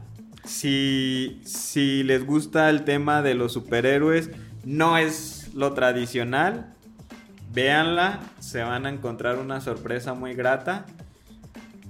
si, 0.47 1.41
si 1.45 2.03
les 2.03 2.25
gusta 2.25 2.69
el 2.69 2.83
tema 2.83 3.21
de 3.21 3.35
los 3.35 3.53
superhéroes, 3.53 4.31
no 4.65 4.97
es 4.97 5.51
lo 5.53 5.73
tradicional. 5.73 6.73
Véanla, 7.53 8.21
se 8.39 8.63
van 8.63 8.85
a 8.85 8.89
encontrar 8.89 9.37
una 9.37 9.61
sorpresa 9.61 10.13
muy 10.13 10.33
grata. 10.33 10.85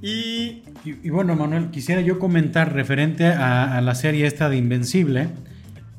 Y, 0.02 0.64
y, 0.84 1.10
bueno, 1.10 1.36
Manuel, 1.36 1.70
quisiera 1.72 2.02
yo 2.02 2.20
comentar 2.20 2.74
referente 2.74 3.28
a, 3.28 3.82
la 3.82 3.96
serie 3.96 4.28
esta 4.28 4.50
de 4.50 4.58
Invencible, 4.58 5.30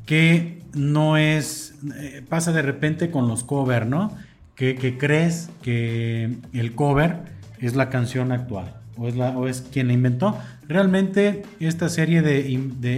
que 0.07 0.63
no 0.75 1.17
es, 1.17 1.75
eh, 1.97 2.23
pasa 2.29 2.53
de 2.53 2.63
repente 2.63 3.11
con 3.11 3.27
los 3.27 3.43
covers, 3.43 3.87
¿no? 3.87 4.17
Que, 4.55 4.77
que, 4.77 4.99
crees 4.99 5.51
que 5.63 6.37
el 6.53 6.75
cover 6.75 7.23
es 7.59 7.75
la 7.75 7.91
canción 7.91 8.31
actual 8.33 8.79
o 8.99 9.47
es, 9.47 9.63
quien 9.63 9.87
la 9.87 9.93
inventó. 9.93 10.39
Realmente 10.67 11.43
esta 11.61 11.89
serie 11.89 12.23
de, 12.23 12.51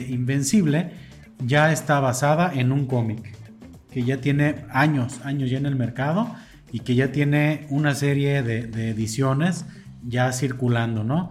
Invencible 0.08 0.92
ya 1.44 1.72
está 1.72 2.00
basada 2.00 2.52
en 2.54 2.72
un 2.72 2.86
cómic 2.86 3.34
que 3.90 4.04
ya 4.04 4.20
tiene 4.20 4.64
años, 4.70 5.20
años 5.24 5.50
ya 5.50 5.58
en 5.58 5.66
el 5.66 5.76
mercado 5.76 6.34
y 6.70 6.80
que 6.80 6.94
ya 6.94 7.12
tiene 7.12 7.66
una 7.70 7.94
serie 7.94 8.42
de, 8.42 8.66
de 8.66 8.90
ediciones 8.90 9.64
ya 10.02 10.32
circulando, 10.32 11.04
¿no? 11.04 11.30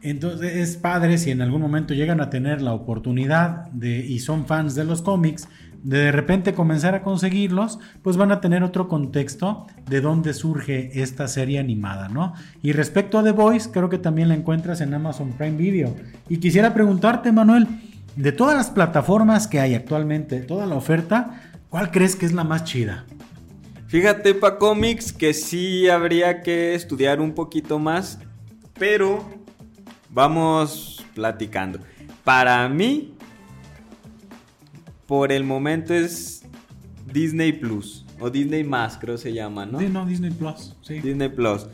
Entonces 0.00 0.56
es 0.56 0.76
padre 0.76 1.18
si 1.18 1.30
en 1.30 1.42
algún 1.42 1.60
momento 1.60 1.92
llegan 1.92 2.20
a 2.20 2.30
tener 2.30 2.62
la 2.62 2.72
oportunidad 2.72 3.66
de, 3.72 3.98
y 3.98 4.20
son 4.20 4.46
fans 4.46 4.74
de 4.74 4.84
los 4.84 5.02
cómics, 5.02 5.48
de 5.82 6.12
repente 6.12 6.54
comenzar 6.54 6.94
a 6.94 7.02
conseguirlos, 7.02 7.78
pues 8.02 8.16
van 8.16 8.32
a 8.32 8.40
tener 8.40 8.62
otro 8.62 8.88
contexto 8.88 9.66
de 9.88 10.00
dónde 10.00 10.34
surge 10.34 11.02
esta 11.02 11.28
serie 11.28 11.58
animada, 11.58 12.08
¿no? 12.08 12.34
Y 12.62 12.72
respecto 12.72 13.18
a 13.18 13.24
The 13.24 13.32
Voice, 13.32 13.70
creo 13.70 13.88
que 13.88 13.98
también 13.98 14.28
la 14.28 14.34
encuentras 14.34 14.80
en 14.80 14.94
Amazon 14.94 15.32
Prime 15.32 15.56
Video. 15.56 15.94
Y 16.28 16.38
quisiera 16.38 16.74
preguntarte, 16.74 17.32
Manuel, 17.32 17.68
de 18.16 18.32
todas 18.32 18.56
las 18.56 18.70
plataformas 18.70 19.46
que 19.46 19.60
hay 19.60 19.74
actualmente, 19.74 20.40
toda 20.40 20.66
la 20.66 20.74
oferta, 20.74 21.40
¿cuál 21.68 21.90
crees 21.90 22.16
que 22.16 22.26
es 22.26 22.32
la 22.32 22.44
más 22.44 22.64
chida? 22.64 23.04
Fíjate, 23.86 24.34
pa 24.34 24.58
cómics, 24.58 25.12
que 25.12 25.32
sí 25.32 25.88
habría 25.88 26.42
que 26.42 26.74
estudiar 26.74 27.20
un 27.20 27.32
poquito 27.32 27.78
más, 27.78 28.18
pero 28.78 29.24
vamos 30.10 31.06
platicando. 31.14 31.78
Para 32.24 32.68
mí, 32.68 33.14
por 35.08 35.32
el 35.32 35.42
momento 35.42 35.94
es 35.94 36.42
Disney 37.10 37.52
Plus 37.52 38.04
o 38.20 38.28
Disney 38.28 38.62
Más, 38.62 38.98
creo 38.98 39.16
se 39.16 39.32
llama, 39.32 39.64
¿no? 39.64 39.80
Sí, 39.80 39.86
no, 39.90 40.04
Disney 40.04 40.30
Plus, 40.30 40.76
sí. 40.82 41.00
Disney 41.00 41.30
Plus. 41.30 41.66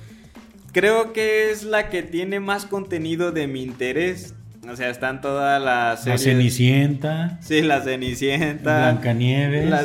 Creo 0.73 1.13
que 1.13 1.51
es 1.51 1.65
la 1.65 1.91
que 1.91 2.03
tiene 2.05 2.39
más 2.39 2.65
contenido 2.65 3.33
de 3.33 3.49
mi 3.49 3.63
interés. 3.63 4.35
O 4.71 4.77
sea, 4.77 4.89
están 4.89 5.21
todas 5.21 5.61
las 5.61 6.05
series. 6.05 6.25
La 6.25 6.33
Cenicienta. 6.33 7.39
Sí, 7.43 7.61
la 7.61 7.81
Cenicienta. 7.83 8.93
Blancanieves. 8.93 9.69
La, 9.69 9.83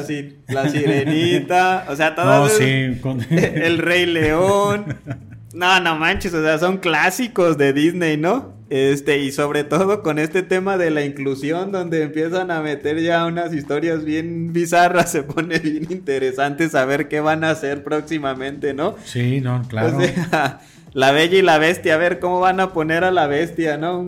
la 0.48 0.70
Sirenita. 0.70 1.86
o 1.90 1.96
sea, 1.96 2.16
todas. 2.16 2.54
sí. 2.54 2.64
El 3.32 3.80
Rey 3.80 4.06
León. 4.06 4.96
No, 5.52 5.80
no 5.80 5.96
manches, 5.96 6.32
o 6.36 6.44
sea, 6.44 6.60
son 6.60 6.78
clásicos 6.78 7.58
de 7.58 7.74
Disney, 7.74 8.18
¿no? 8.18 8.54
Este, 8.70 9.18
y 9.18 9.32
sobre 9.32 9.64
todo 9.64 10.04
con 10.04 10.20
este 10.20 10.44
tema 10.44 10.78
de 10.78 10.92
la 10.92 11.04
inclusión, 11.04 11.72
donde 11.72 12.04
empiezan 12.04 12.52
a 12.52 12.62
meter 12.62 13.02
ya 13.02 13.26
unas 13.26 13.52
historias 13.52 14.06
bien 14.06 14.54
bizarras, 14.54 15.12
se 15.12 15.24
pone 15.24 15.58
bien 15.58 15.88
interesante 15.90 16.70
saber 16.70 17.08
qué 17.08 17.20
van 17.20 17.44
a 17.44 17.50
hacer 17.50 17.84
próximamente, 17.84 18.76
¿no? 18.76 18.96
Sí, 19.06 19.42
no, 19.42 19.64
claro. 19.68 19.98
O 19.98 20.02
sea, 20.02 20.60
la 20.94 21.12
bella 21.12 21.40
y 21.40 21.42
la 21.42 21.58
bestia, 21.58 21.96
a 21.96 21.98
ver 21.98 22.20
cómo 22.20 22.40
van 22.40 22.60
a 22.60 22.72
poner 22.72 23.04
a 23.04 23.12
la 23.12 23.26
bestia, 23.26 23.78
¿no? 23.78 24.06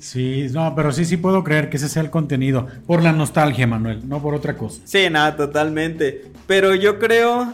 Sí, 0.00 0.48
no, 0.50 0.74
pero 0.74 0.90
sí, 0.90 1.04
sí 1.04 1.16
puedo 1.16 1.44
creer 1.44 1.70
que 1.70 1.76
ese 1.76 1.88
sea 1.88 2.02
el 2.02 2.10
contenido. 2.10 2.66
Por 2.88 3.04
la 3.04 3.12
nostalgia, 3.12 3.68
Manuel, 3.68 4.08
no 4.08 4.20
por 4.20 4.34
otra 4.34 4.56
cosa. 4.56 4.80
Sí, 4.84 5.08
nada, 5.08 5.36
totalmente. 5.36 6.24
Pero 6.48 6.74
yo 6.74 6.98
creo 6.98 7.52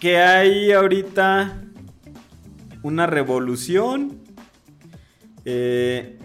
que 0.00 0.18
hay 0.18 0.72
ahorita 0.72 1.60
una 2.82 3.06
revolución 3.06 4.27
eh, 5.50 6.18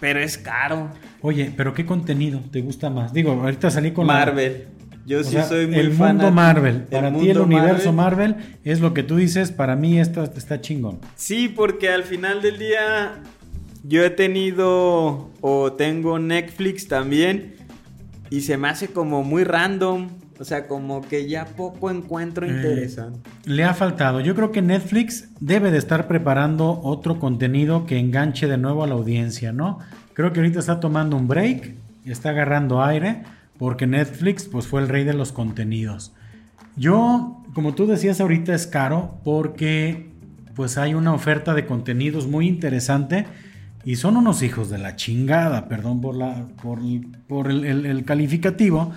pero 0.00 0.20
es 0.20 0.38
caro. 0.38 0.88
Oye, 1.20 1.52
pero 1.54 1.74
¿qué 1.74 1.84
contenido 1.84 2.40
te 2.50 2.62
gusta 2.62 2.88
más? 2.88 3.12
Digo, 3.12 3.32
ahorita 3.32 3.70
salí 3.70 3.92
con 3.92 4.06
Marvel. 4.06 4.68
Yo 5.04 5.22
sí 5.22 5.36
soy 5.46 5.66
muy 5.66 5.76
El 5.78 5.92
mundo 5.92 6.30
Marvel. 6.30 6.84
Para 6.84 7.12
ti 7.12 7.28
el 7.28 7.38
universo 7.38 7.92
Marvel. 7.92 8.36
es 8.64 8.80
lo 8.80 8.94
que 8.94 9.02
tú 9.02 9.16
dices, 9.16 9.50
para 9.50 9.76
mí 9.76 10.00
esto 10.00 10.22
está 10.22 10.60
chingón. 10.62 11.00
Sí, 11.14 11.48
porque 11.48 11.90
al 11.90 12.04
final 12.04 12.40
del 12.40 12.58
día 12.58 13.20
yo 13.82 14.02
he 14.02 14.10
tenido 14.10 15.30
o 15.42 15.72
tengo 15.72 16.18
Netflix 16.18 16.88
también 16.88 17.56
y 18.30 18.42
se 18.42 18.56
me 18.56 18.68
hace 18.68 18.88
como 18.88 19.22
muy 19.22 19.44
random. 19.44 20.08
O 20.40 20.44
sea, 20.44 20.66
como 20.66 21.02
que 21.02 21.28
ya 21.28 21.44
poco 21.44 21.90
encuentro 21.90 22.46
eh, 22.46 22.48
interesante. 22.48 23.28
Le 23.44 23.62
ha 23.62 23.74
faltado. 23.74 24.20
Yo 24.20 24.34
creo 24.34 24.52
que 24.52 24.62
Netflix 24.62 25.28
debe 25.38 25.70
de 25.70 25.76
estar 25.76 26.08
preparando 26.08 26.80
otro 26.82 27.20
contenido 27.20 27.84
que 27.84 27.98
enganche 27.98 28.48
de 28.48 28.56
nuevo 28.56 28.82
a 28.82 28.86
la 28.86 28.94
audiencia, 28.94 29.52
¿no? 29.52 29.80
Creo 30.14 30.32
que 30.32 30.40
ahorita 30.40 30.58
está 30.58 30.80
tomando 30.80 31.14
un 31.18 31.28
break, 31.28 31.74
está 32.06 32.30
agarrando 32.30 32.82
aire, 32.82 33.22
porque 33.58 33.86
Netflix 33.86 34.44
pues 34.44 34.66
fue 34.66 34.80
el 34.80 34.88
rey 34.88 35.04
de 35.04 35.12
los 35.12 35.30
contenidos. 35.30 36.14
Yo, 36.74 37.44
como 37.52 37.74
tú 37.74 37.86
decías 37.86 38.18
ahorita, 38.22 38.54
es 38.54 38.66
caro 38.66 39.20
porque 39.22 40.10
pues 40.56 40.78
hay 40.78 40.94
una 40.94 41.12
oferta 41.12 41.52
de 41.52 41.66
contenidos 41.66 42.26
muy 42.26 42.48
interesante 42.48 43.26
Y 43.84 43.96
son 43.96 44.16
unos 44.16 44.42
hijos 44.42 44.70
de 44.70 44.78
la 44.78 44.96
chingada, 44.96 45.68
perdón 45.68 46.00
por, 46.00 46.14
la, 46.14 46.48
por, 46.62 46.80
por 47.28 47.50
el, 47.50 47.84
el 47.84 48.04
calificativo. 48.06 48.92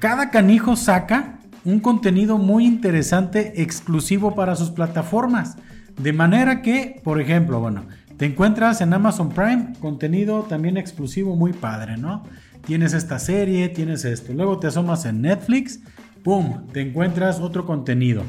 Cada 0.00 0.30
canijo 0.30 0.76
saca 0.76 1.40
un 1.62 1.78
contenido 1.78 2.38
muy 2.38 2.64
interesante 2.64 3.60
exclusivo 3.60 4.34
para 4.34 4.56
sus 4.56 4.70
plataformas. 4.70 5.58
De 6.00 6.14
manera 6.14 6.62
que, 6.62 6.98
por 7.04 7.20
ejemplo, 7.20 7.60
bueno, 7.60 7.84
te 8.16 8.24
encuentras 8.24 8.80
en 8.80 8.94
Amazon 8.94 9.28
Prime 9.28 9.74
contenido 9.78 10.44
también 10.44 10.78
exclusivo 10.78 11.36
muy 11.36 11.52
padre, 11.52 11.98
¿no? 11.98 12.22
Tienes 12.64 12.94
esta 12.94 13.18
serie, 13.18 13.68
tienes 13.68 14.06
esto. 14.06 14.32
Luego 14.32 14.58
te 14.58 14.68
asomas 14.68 15.04
en 15.04 15.20
Netflix, 15.20 15.80
¡pum! 16.24 16.66
Te 16.72 16.80
encuentras 16.80 17.38
otro 17.38 17.66
contenido. 17.66 18.22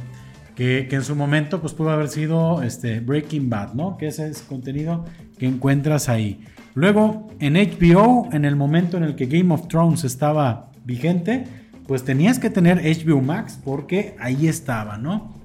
Que, 0.55 0.89
en 0.91 1.03
su 1.05 1.15
momento 1.15 1.61
pues 1.61 1.73
pudo 1.73 1.91
haber 1.91 2.09
sido 2.09 2.63
este, 2.63 2.99
Breaking 2.99 3.49
Bad, 3.49 3.75
¿no? 3.75 3.95
Que 3.97 4.07
ese 4.07 4.27
es 4.27 4.41
contenido 4.41 5.05
que 5.39 5.47
encuentras 5.47 6.09
ahí. 6.09 6.43
Luego 6.73 7.29
en 7.39 7.53
HBO, 7.53 8.27
en 8.33 8.43
el 8.43 8.57
momento 8.57 8.97
en 8.97 9.03
el 9.03 9.15
que 9.15 9.27
Game 9.27 9.53
of 9.53 9.69
Thrones 9.69 10.03
estaba 10.03 10.69
vigente, 10.83 11.60
pues 11.91 12.05
tenías 12.05 12.39
que 12.39 12.49
tener 12.49 12.77
HBO 12.77 13.19
Max 13.19 13.59
porque 13.61 14.15
ahí 14.17 14.47
estaba, 14.47 14.97
¿no? 14.97 15.35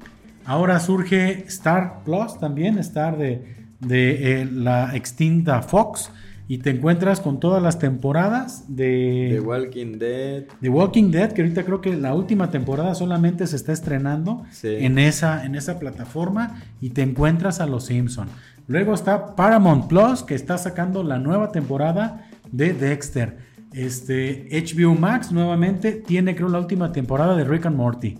Ahora 0.44 0.78
surge 0.78 1.42
Star 1.48 2.04
Plus 2.04 2.38
también, 2.38 2.78
Star 2.78 3.18
de, 3.18 3.56
de 3.80 4.42
eh, 4.42 4.44
la 4.44 4.94
extinta 4.94 5.60
Fox 5.62 6.08
y 6.46 6.58
te 6.58 6.70
encuentras 6.70 7.18
con 7.18 7.40
todas 7.40 7.60
las 7.60 7.80
temporadas 7.80 8.64
de 8.68 9.30
The 9.32 9.40
Walking 9.40 9.98
Dead. 9.98 10.44
The 10.60 10.68
Walking 10.68 11.10
Dead, 11.10 11.32
que 11.32 11.42
ahorita 11.42 11.64
creo 11.64 11.80
que 11.80 11.96
la 11.96 12.14
última 12.14 12.48
temporada 12.48 12.94
solamente 12.94 13.48
se 13.48 13.56
está 13.56 13.72
estrenando 13.72 14.44
en, 14.62 15.00
esa, 15.00 15.44
en 15.44 15.56
esa 15.56 15.80
plataforma 15.80 16.62
y 16.80 16.90
te 16.90 17.02
encuentras 17.02 17.58
a 17.58 17.66
Los 17.66 17.86
Simpson. 17.86 18.28
Luego 18.68 18.94
está 18.94 19.34
Paramount 19.34 19.88
Plus, 19.88 20.22
que 20.22 20.36
está 20.36 20.58
sacando 20.58 21.02
la 21.02 21.18
nueva 21.18 21.50
temporada 21.50 22.28
de 22.52 22.72
Dexter. 22.72 23.45
Este, 23.76 24.48
HBO 24.50 24.94
Max 24.94 25.30
nuevamente 25.30 25.92
tiene 25.92 26.34
creo 26.34 26.48
la 26.48 26.58
última 26.58 26.92
temporada 26.92 27.36
de 27.36 27.44
Rick 27.44 27.66
and 27.66 27.76
Morty. 27.76 28.16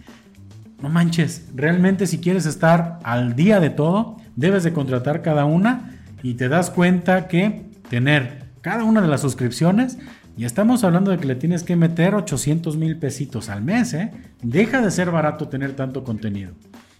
No 0.82 0.90
manches, 0.90 1.48
realmente 1.54 2.06
si 2.06 2.18
quieres 2.18 2.44
estar 2.44 2.98
al 3.02 3.34
día 3.34 3.58
de 3.58 3.70
todo, 3.70 4.18
debes 4.36 4.64
de 4.64 4.74
contratar 4.74 5.22
cada 5.22 5.46
una 5.46 5.98
y 6.22 6.34
te 6.34 6.50
das 6.50 6.70
cuenta 6.70 7.26
que 7.26 7.70
tener 7.88 8.44
cada 8.60 8.84
una 8.84 9.00
de 9.00 9.08
las 9.08 9.22
suscripciones, 9.22 9.96
y 10.36 10.44
estamos 10.44 10.84
hablando 10.84 11.10
de 11.10 11.16
que 11.16 11.26
le 11.26 11.36
tienes 11.36 11.62
que 11.62 11.76
meter 11.76 12.14
800 12.14 12.76
mil 12.76 12.98
pesitos 12.98 13.48
al 13.48 13.62
mes, 13.62 13.94
¿eh? 13.94 14.10
Deja 14.42 14.82
de 14.82 14.90
ser 14.90 15.10
barato 15.10 15.48
tener 15.48 15.74
tanto 15.74 16.04
contenido. 16.04 16.52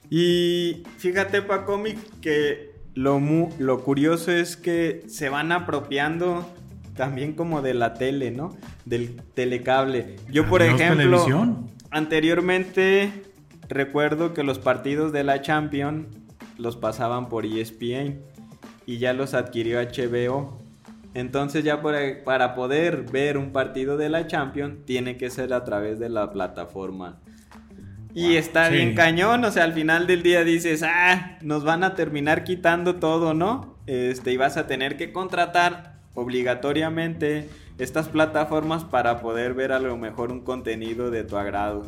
Y 0.08 0.84
fíjate, 0.96 1.42
Pacomic, 1.42 1.98
que 2.22 2.70
lo, 2.94 3.20
lo 3.58 3.84
curioso 3.84 4.32
es 4.32 4.56
que 4.56 5.02
se 5.08 5.28
van 5.28 5.52
apropiando 5.52 6.50
también 6.96 7.34
como 7.34 7.62
de 7.62 7.74
la 7.74 7.94
tele, 7.94 8.30
¿no? 8.30 8.56
Del 8.84 9.16
telecable. 9.34 10.16
Yo, 10.30 10.46
por 10.46 10.62
ejemplo, 10.62 11.24
anteriormente 11.90 13.12
recuerdo 13.68 14.34
que 14.34 14.42
los 14.42 14.58
partidos 14.58 15.12
de 15.12 15.24
la 15.24 15.42
Champions 15.42 16.06
los 16.58 16.76
pasaban 16.76 17.28
por 17.28 17.44
ESPN 17.46 18.20
y 18.86 18.98
ya 18.98 19.12
los 19.12 19.34
adquirió 19.34 19.80
HBO. 19.80 20.58
Entonces 21.14 21.64
ya 21.64 21.80
para 21.80 22.54
poder 22.54 23.04
ver 23.10 23.38
un 23.38 23.52
partido 23.52 23.96
de 23.96 24.08
la 24.08 24.26
Champions 24.26 24.84
tiene 24.84 25.16
que 25.16 25.30
ser 25.30 25.54
a 25.54 25.64
través 25.64 25.98
de 25.98 26.08
la 26.08 26.30
plataforma. 26.30 27.20
Y 28.14 28.36
está 28.36 28.70
bien 28.70 28.94
cañón, 28.94 29.44
o 29.44 29.50
sea, 29.50 29.64
al 29.64 29.74
final 29.74 30.06
del 30.06 30.22
día 30.22 30.42
dices, 30.42 30.82
ah, 30.82 31.36
nos 31.42 31.64
van 31.64 31.84
a 31.84 31.94
terminar 31.94 32.44
quitando 32.44 32.96
todo, 32.96 33.34
¿no? 33.34 33.76
Este, 33.86 34.32
y 34.32 34.38
vas 34.38 34.56
a 34.56 34.66
tener 34.66 34.96
que 34.96 35.12
contratar 35.12 35.95
obligatoriamente 36.16 37.48
estas 37.78 38.08
plataformas 38.08 38.84
para 38.84 39.20
poder 39.20 39.54
ver 39.54 39.70
a 39.70 39.78
lo 39.78 39.96
mejor 39.96 40.32
un 40.32 40.40
contenido 40.40 41.12
de 41.12 41.22
tu 41.22 41.36
agrado. 41.36 41.84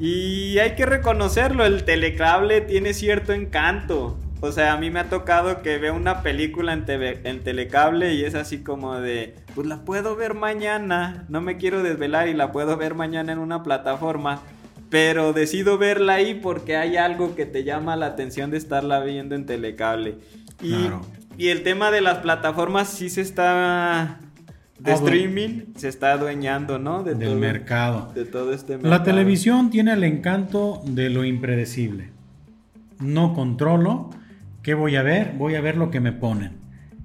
Y 0.00 0.58
hay 0.58 0.74
que 0.74 0.86
reconocerlo, 0.86 1.64
el 1.64 1.84
telecable 1.84 2.60
tiene 2.60 2.94
cierto 2.94 3.32
encanto. 3.32 4.16
O 4.40 4.52
sea, 4.52 4.72
a 4.72 4.76
mí 4.76 4.90
me 4.90 5.00
ha 5.00 5.10
tocado 5.10 5.62
que 5.62 5.78
veo 5.78 5.94
una 5.94 6.22
película 6.22 6.72
en, 6.72 7.40
telecable 7.42 8.14
y 8.14 8.24
es 8.24 8.36
así 8.36 8.62
como 8.62 8.94
de, 9.00 9.34
pues 9.56 9.66
la 9.66 9.84
puedo 9.84 10.14
ver 10.14 10.34
mañana, 10.34 11.26
no 11.28 11.40
me 11.40 11.56
quiero 11.56 11.82
desvelar 11.82 12.28
y 12.28 12.34
la 12.34 12.52
puedo 12.52 12.76
ver 12.76 12.94
mañana 12.94 13.32
en 13.32 13.40
una 13.40 13.64
plataforma, 13.64 14.40
pero 14.90 15.32
decido 15.32 15.76
verla 15.76 16.14
ahí 16.14 16.34
porque 16.34 16.76
hay 16.76 16.96
algo 16.96 17.34
que 17.34 17.46
te 17.46 17.64
llama 17.64 17.96
la 17.96 18.06
atención 18.06 18.52
de 18.52 18.58
estarla 18.58 19.00
viendo 19.00 19.34
en 19.34 19.44
telecable. 19.44 20.18
Y, 20.62 20.88
y 21.38 21.48
el 21.48 21.62
tema 21.62 21.90
de 21.90 22.00
las 22.00 22.18
plataformas 22.18 22.88
sí 22.88 23.08
se 23.08 23.22
está 23.22 24.18
de 24.78 24.92
streaming 24.92 25.74
se 25.76 25.88
está 25.88 26.12
adueñando, 26.12 26.78
¿no? 26.78 27.02
De 27.02 27.14
Del 27.14 27.36
mercado. 27.36 28.12
De 28.14 28.24
todo 28.24 28.52
este 28.52 28.74
mercado. 28.74 28.90
La 28.90 29.02
televisión 29.02 29.70
tiene 29.70 29.92
el 29.92 30.04
encanto 30.04 30.82
de 30.84 31.10
lo 31.10 31.24
impredecible. 31.24 32.10
No 33.00 33.34
controlo 33.34 34.10
qué 34.62 34.74
voy 34.74 34.96
a 34.96 35.02
ver, 35.02 35.34
voy 35.36 35.54
a 35.54 35.60
ver 35.60 35.76
lo 35.76 35.90
que 35.90 36.00
me 36.00 36.12
ponen. 36.12 36.52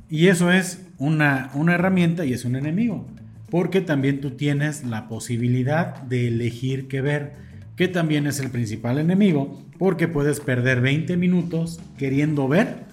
Y 0.09 0.27
eso 0.27 0.51
es 0.51 0.86
una, 0.97 1.49
una 1.53 1.75
herramienta 1.75 2.25
y 2.25 2.34
es 2.34 2.45
un 2.45 2.55
enemigo. 2.55 3.07
Porque 3.49 3.81
también 3.81 4.21
tú 4.21 4.31
tienes 4.31 4.84
la 4.84 5.07
posibilidad 5.07 6.01
de 6.03 6.27
elegir 6.27 6.88
qué 6.88 7.01
ver, 7.01 7.34
que 7.75 7.88
también 7.88 8.27
es 8.27 8.39
el 8.39 8.49
principal 8.49 8.97
enemigo, 8.97 9.63
porque 9.77 10.07
puedes 10.07 10.39
perder 10.39 10.81
20 10.81 11.17
minutos 11.17 11.79
queriendo 11.97 12.47
ver 12.47 12.86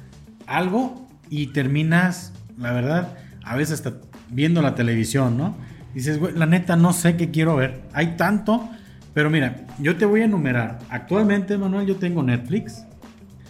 algo 0.47 1.10
y 1.31 1.47
terminas, 1.49 2.33
la 2.59 2.73
verdad, 2.73 3.17
a 3.45 3.57
veces 3.57 3.75
hasta 3.75 4.01
viendo 4.29 4.61
la 4.61 4.75
televisión, 4.75 5.39
¿no? 5.39 5.57
Dices, 5.95 6.19
güey, 6.19 6.35
la 6.37 6.47
neta 6.47 6.77
no 6.77 6.93
sé 6.93 7.17
qué 7.17 7.31
quiero 7.31 7.57
ver. 7.57 7.83
Hay 7.93 8.17
tanto, 8.17 8.69
pero 9.15 9.31
mira, 9.31 9.67
yo 9.79 9.97
te 9.97 10.05
voy 10.05 10.21
a 10.21 10.25
enumerar. 10.25 10.79
Actualmente, 10.91 11.57
Manuel, 11.57 11.87
yo 11.87 11.97
tengo 11.97 12.23
Netflix. 12.23 12.85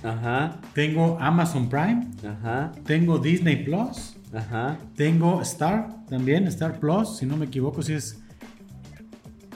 Ajá. 0.03 0.59
Tengo 0.75 1.19
Amazon 1.21 1.69
Prime. 1.69 2.07
Ajá. 2.27 2.73
Tengo 2.85 3.19
Disney 3.19 3.65
Plus. 3.65 4.17
Ajá. 4.33 4.79
Tengo 4.95 5.43
Star 5.43 5.89
también, 6.09 6.47
Star 6.47 6.79
Plus, 6.79 7.19
si 7.19 7.27
no 7.27 7.37
me 7.37 7.47
equivoco, 7.47 7.83
si 7.83 7.95
es. 7.95 8.23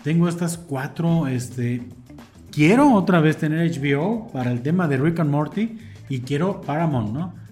Tengo 0.02 0.28
estas 0.28 0.58
cuatro, 0.58 1.26
este. 1.26 1.82
Quiero 2.50 2.92
otra 2.92 3.20
vez 3.20 3.36
tener 3.38 3.70
HBO 3.70 4.28
para 4.32 4.52
el 4.52 4.62
tema 4.62 4.86
de 4.86 4.96
Rick 4.98 5.20
and 5.20 5.30
Morty 5.30 5.78
y 6.08 6.20
quiero 6.20 6.60
Paramount, 6.60 7.12
¿no? 7.12 7.43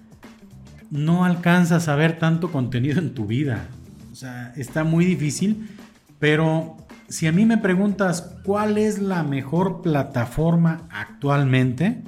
No 0.93 1.25
alcanzas 1.25 1.87
a 1.87 1.95
ver 1.95 2.19
tanto 2.19 2.51
contenido 2.51 2.99
en 2.99 3.15
tu 3.15 3.25
vida. 3.25 3.65
O 4.11 4.15
sea, 4.15 4.53
está 4.55 4.83
muy 4.83 5.05
difícil, 5.05 5.67
pero 6.19 6.77
si 7.09 7.25
a 7.25 7.31
mí 7.31 7.45
me 7.45 7.57
preguntas 7.57 8.35
cuál 8.43 8.77
es 8.77 8.99
la 8.99 9.23
mejor 9.23 9.81
plataforma 9.81 10.83
actualmente, 10.91 12.03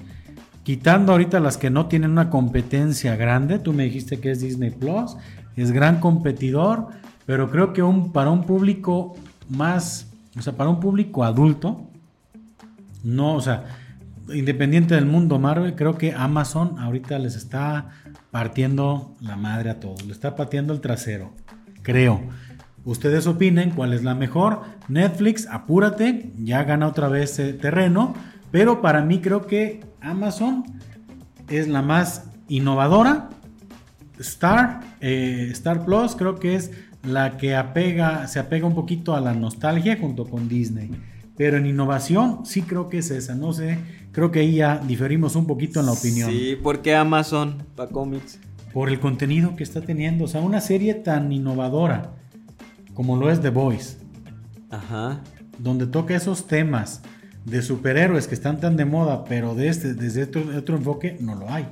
quitando 0.64 1.14
ahorita 1.14 1.40
las 1.40 1.58
que 1.58 1.72
no 1.72 1.88
tienen 1.88 2.12
una 2.12 2.30
competencia 2.30 3.16
grande, 3.16 3.58
tú 3.58 3.74
me 3.74 3.86
dijiste 3.86 4.20
que 4.20 4.32
es 4.32 4.40
Disney 4.40 4.70
Plus, 4.70 5.18
es 5.56 5.72
gran 5.72 6.00
competidor, 6.00 6.90
pero 7.26 7.50
creo 7.50 7.74
que 7.74 7.84
para 8.14 8.30
un 8.30 8.44
público 8.44 9.16
más, 9.50 10.12
o 10.38 10.44
sea, 10.44 10.54
para 10.54 10.70
un 10.70 10.80
público 10.80 11.24
adulto, 11.24 11.90
no, 13.04 13.34
o 13.34 13.42
sea, 13.42 13.64
independiente 14.32 14.94
del 14.94 15.08
mundo 15.08 15.40
Marvel, 15.40 15.74
creo 15.76 15.98
que 15.98 16.14
Amazon 16.14 16.78
ahorita 16.78 17.18
les 17.18 17.36
está 17.36 17.90
partiendo 18.36 19.16
la 19.22 19.38
madre 19.38 19.70
a 19.70 19.80
todos, 19.80 20.06
le 20.06 20.12
está 20.12 20.36
pateando 20.36 20.74
el 20.74 20.82
trasero, 20.82 21.32
creo. 21.84 22.20
Ustedes 22.84 23.28
opinen 23.28 23.70
cuál 23.70 23.94
es 23.94 24.04
la 24.04 24.14
mejor. 24.14 24.64
Netflix, 24.90 25.48
apúrate, 25.50 26.34
ya 26.40 26.66
gana 26.66 26.88
otra 26.88 27.08
vez 27.08 27.38
terreno, 27.62 28.14
pero 28.52 28.82
para 28.82 29.06
mí 29.06 29.22
creo 29.22 29.48
que 29.48 29.86
Amazon 30.02 30.66
es 31.48 31.70
la 31.70 31.82
más 31.82 32.26
innovadora. 32.50 33.30
Star, 34.20 34.82
eh, 35.00 35.48
Star 35.54 35.86
Plus 35.86 36.18
creo 36.18 36.36
que 36.36 36.56
es 36.56 36.72
la 37.04 37.38
que 37.38 37.56
apega, 37.56 38.28
se 38.28 38.40
apega 38.40 38.68
un 38.68 38.76
poquito 38.76 39.16
a 39.16 39.22
la 39.22 39.34
nostalgia 39.34 39.98
junto 39.98 40.26
con 40.26 40.50
Disney. 40.50 40.92
Pero 41.38 41.58
en 41.58 41.66
innovación 41.66 42.46
sí 42.46 42.62
creo 42.62 42.90
que 42.90 43.00
es 43.00 43.12
esa. 43.12 43.36
No 43.36 43.54
sé, 43.54 43.78
creo 44.12 44.32
que 44.32 44.40
ahí 44.40 44.56
ya 44.56 44.78
diferimos 44.78 45.36
un 45.36 45.48
poquito 45.48 45.80
en 45.80 45.88
la 45.88 45.92
opinión. 45.92 46.32
Sí, 46.32 46.58
¿por 46.62 46.82
qué 46.82 46.96
Amazon 46.96 47.64
para 47.76 47.92
cómics? 47.92 48.40
Por 48.74 48.90
el 48.90 49.00
contenido 49.00 49.56
que 49.56 49.64
está 49.64 49.82
teniendo. 49.82 50.26
O 50.26 50.28
sea, 50.28 50.42
una 50.42 50.62
serie 50.62 50.94
tan 50.94 51.32
innovadora 51.32 52.14
como 52.94 53.18
lo 53.18 53.30
es 53.30 53.42
The 53.42 53.50
Voice. 53.50 53.98
Ajá. 54.70 55.22
Donde 55.60 55.88
toca 55.88 56.16
esos 56.16 56.48
temas 56.48 57.02
de 57.46 57.62
superhéroes 57.62 58.28
que 58.28 58.36
están 58.36 58.60
tan 58.60 58.76
de 58.76 58.86
moda, 58.86 59.26
pero 59.26 59.56
de 59.56 59.68
este, 59.68 59.94
desde 59.94 60.24
otro, 60.24 60.44
otro 60.58 60.78
enfoque 60.78 61.18
no 61.20 61.36
lo 61.36 61.50
hay. 61.52 61.68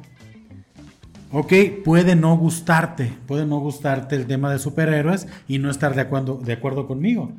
Ok, 1.32 1.54
puede 1.84 2.16
no 2.16 2.38
gustarte, 2.38 3.12
puede 3.26 3.46
no 3.48 3.60
gustarte 3.60 4.16
el 4.16 4.28
tema 4.28 4.52
de 4.52 4.60
superhéroes 4.60 5.28
y 5.48 5.58
no 5.58 5.72
estar 5.72 5.96
de 5.96 6.02
acuerdo, 6.02 6.40
de 6.44 6.54
acuerdo 6.54 6.86
conmigo. 6.86 7.32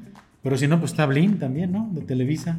Pero 0.44 0.58
si 0.58 0.68
no, 0.68 0.78
pues 0.78 0.92
está 0.92 1.06
Blin 1.06 1.38
también, 1.38 1.72
¿no? 1.72 1.88
De 1.90 2.02
Televisa. 2.02 2.58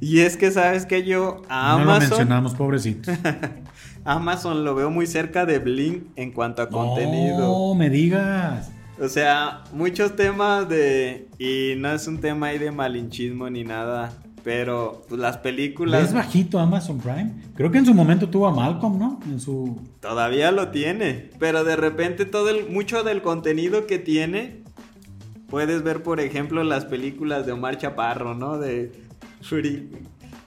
Y 0.00 0.20
es 0.20 0.38
que 0.38 0.50
sabes 0.50 0.86
que 0.86 1.04
yo 1.04 1.42
a 1.50 1.72
No 1.72 1.84
lo 1.84 1.90
Amazon, 1.92 2.08
mencionamos, 2.08 2.54
pobrecitos. 2.54 3.14
Amazon 4.04 4.64
lo 4.64 4.74
veo 4.74 4.90
muy 4.90 5.06
cerca 5.06 5.44
de 5.44 5.58
Blink 5.58 6.04
en 6.16 6.32
cuanto 6.32 6.62
a 6.62 6.70
contenido. 6.70 7.38
No 7.38 7.74
me 7.74 7.90
digas. 7.90 8.70
O 8.98 9.08
sea, 9.08 9.62
muchos 9.74 10.16
temas 10.16 10.70
de... 10.70 11.28
Y 11.38 11.74
no 11.76 11.92
es 11.92 12.08
un 12.08 12.18
tema 12.18 12.48
ahí 12.48 12.58
de 12.58 12.70
malinchismo 12.70 13.50
ni 13.50 13.62
nada. 13.62 14.10
Pero 14.42 15.04
pues, 15.10 15.20
las 15.20 15.36
películas... 15.36 16.04
¿Es 16.04 16.14
bajito 16.14 16.58
Amazon 16.58 16.98
Prime? 16.98 17.32
Creo 17.54 17.70
que 17.70 17.76
en 17.76 17.84
su 17.84 17.92
momento 17.92 18.30
tuvo 18.30 18.46
a 18.46 18.52
Malcolm, 18.52 18.98
¿no? 18.98 19.20
En 19.26 19.38
su... 19.38 19.78
Todavía 20.00 20.50
lo 20.50 20.68
tiene. 20.68 21.28
Pero 21.38 21.62
de 21.62 21.76
repente 21.76 22.24
todo 22.24 22.48
el... 22.48 22.70
Mucho 22.70 23.02
del 23.02 23.20
contenido 23.20 23.86
que 23.86 23.98
tiene... 23.98 24.62
Puedes 25.48 25.82
ver, 25.82 26.02
por 26.02 26.20
ejemplo, 26.20 26.62
las 26.62 26.84
películas 26.84 27.46
de 27.46 27.52
Omar 27.52 27.78
Chaparro, 27.78 28.34
¿no? 28.34 28.58
De... 28.58 28.92
Free. 29.40 29.90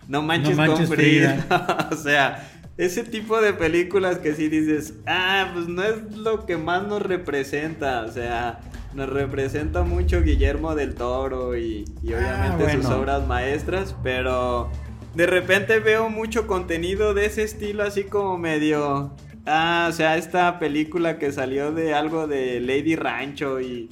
No 0.07 0.21
manches, 0.21 0.57
No 0.57 0.67
manches, 0.67 0.87
con 0.89 0.97
Frida. 0.97 1.87
o 1.91 1.95
sea... 1.95 2.47
Ese 2.77 3.03
tipo 3.03 3.39
de 3.41 3.53
películas 3.53 4.17
que 4.19 4.33
sí 4.33 4.47
dices, 4.47 4.95
ah, 5.05 5.51
pues 5.53 5.67
no 5.67 5.83
es 5.83 6.15
lo 6.15 6.47
que 6.47 6.57
más 6.57 6.87
nos 6.87 7.01
representa, 7.01 8.01
o 8.03 8.11
sea, 8.11 8.59
nos 8.95 9.09
representa 9.09 9.83
mucho 9.83 10.23
Guillermo 10.23 10.73
del 10.73 10.95
Toro 10.95 11.55
y, 11.55 11.85
y 12.01 12.13
obviamente 12.13 12.63
bueno. 12.63 12.81
sus 12.81 12.91
obras 12.91 13.27
maestras, 13.27 13.95
pero 14.01 14.71
de 15.13 15.27
repente 15.27 15.79
veo 15.79 16.09
mucho 16.09 16.47
contenido 16.47 17.13
de 17.13 17.25
ese 17.25 17.43
estilo 17.43 17.83
así 17.83 18.05
como 18.05 18.37
medio... 18.37 19.15
Ah, 19.45 19.87
o 19.89 19.91
sea, 19.91 20.17
esta 20.17 20.59
película 20.59 21.17
que 21.17 21.31
salió 21.31 21.71
de 21.71 21.93
algo 21.93 22.27
de 22.27 22.61
Lady 22.61 22.95
Rancho 22.95 23.59
y... 23.59 23.89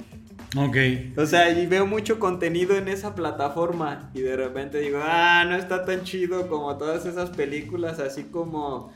Ok. 0.56 0.76
O 1.16 1.26
sea, 1.26 1.50
y 1.50 1.66
veo 1.66 1.86
mucho 1.86 2.18
contenido 2.18 2.76
en 2.76 2.88
esa 2.88 3.14
plataforma 3.14 4.10
y 4.14 4.20
de 4.20 4.36
repente 4.36 4.78
digo, 4.80 4.98
ah, 5.02 5.44
no 5.48 5.54
está 5.54 5.84
tan 5.84 6.02
chido 6.02 6.48
como 6.48 6.76
todas 6.76 7.06
esas 7.06 7.30
películas 7.30 7.98
así 8.00 8.24
como... 8.24 8.92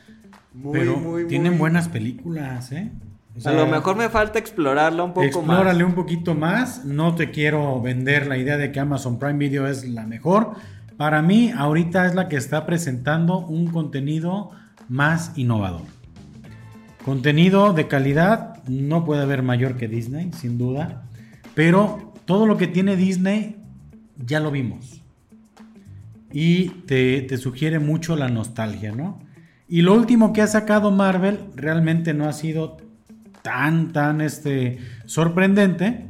Muy, 0.53 0.79
Pero 0.79 0.95
muy, 0.97 1.27
tienen 1.27 1.53
muy- 1.53 1.59
buenas 1.59 1.87
películas, 1.89 2.71
¿eh? 2.71 2.91
O 3.43 3.49
a 3.49 3.51
lo 3.51 3.65
mejor 3.67 3.97
me 3.97 4.07
falta 4.07 4.39
explorarla 4.39 5.03
un 5.03 5.13
poco 5.13 5.25
Explórale 5.25 5.83
más. 5.83 5.89
un 5.89 5.95
poquito 5.95 6.35
más. 6.35 6.85
No 6.85 7.15
te 7.15 7.31
quiero 7.31 7.81
vender 7.81 8.27
la 8.27 8.37
idea 8.37 8.55
de 8.55 8.71
que 8.71 8.79
Amazon 8.79 9.19
Prime 9.19 9.37
Video 9.37 9.67
es 9.67 9.83
la 9.85 10.05
mejor. 10.05 10.51
Para 10.95 11.21
mí, 11.21 11.51
ahorita 11.55 12.05
es 12.05 12.15
la 12.15 12.29
que 12.29 12.37
está 12.37 12.65
presentando 12.65 13.39
un 13.39 13.67
contenido 13.67 14.51
más 14.87 15.33
innovador. 15.37 15.81
Contenido 17.03 17.73
de 17.73 17.87
calidad, 17.87 18.63
no 18.67 19.03
puede 19.03 19.21
haber 19.21 19.43
mayor 19.43 19.75
que 19.75 19.87
Disney, 19.89 20.31
sin 20.31 20.57
duda. 20.57 21.03
Pero 21.55 22.13
todo 22.25 22.45
lo 22.45 22.57
que 22.57 22.67
tiene 22.67 22.95
Disney 22.95 23.55
ya 24.23 24.39
lo 24.39 24.51
vimos. 24.51 25.01
Y 26.31 26.69
te, 26.85 27.21
te 27.21 27.37
sugiere 27.37 27.79
mucho 27.79 28.15
la 28.15 28.27
nostalgia, 28.29 28.91
¿no? 28.91 29.19
Y 29.67 29.81
lo 29.81 29.93
último 29.93 30.33
que 30.33 30.41
ha 30.41 30.47
sacado 30.47 30.91
Marvel 30.91 31.39
realmente 31.55 32.13
no 32.13 32.25
ha 32.27 32.33
sido 32.33 32.77
tan, 33.41 33.93
tan 33.93 34.21
este, 34.21 34.79
sorprendente. 35.05 36.07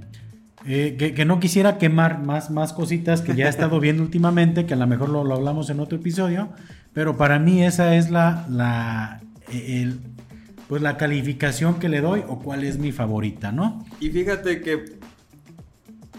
eh, 0.66 0.96
que, 0.98 1.14
que 1.14 1.26
no 1.26 1.40
quisiera 1.40 1.78
quemar 1.78 2.24
más, 2.24 2.50
más 2.50 2.74
cositas 2.74 3.22
que 3.22 3.36
ya 3.36 3.46
he 3.46 3.50
estado 3.50 3.80
viendo 3.80 4.02
últimamente, 4.10 4.66
que 4.66 4.74
a 4.74 4.78
lo 4.78 4.88
mejor 4.88 5.10
lo, 5.10 5.24
lo 5.24 5.36
hablamos 5.36 5.70
en 5.70 5.80
otro 5.80 5.98
episodio. 6.00 6.50
Pero 6.94 7.18
para 7.18 7.38
mí 7.40 7.64
esa 7.64 7.96
es 7.96 8.10
la, 8.10 8.46
la, 8.50 9.22
el- 9.52 10.00
pues 10.68 10.82
la 10.82 10.98
calificación 10.98 11.76
que 11.78 11.88
le 11.90 12.02
doy 12.02 12.24
o 12.28 12.40
cuál 12.40 12.64
es 12.64 12.80
mi 12.80 12.92
favorita, 12.92 13.52
¿no? 13.52 13.86
Y 14.00 14.10
fíjate 14.10 14.62
que 14.62 14.98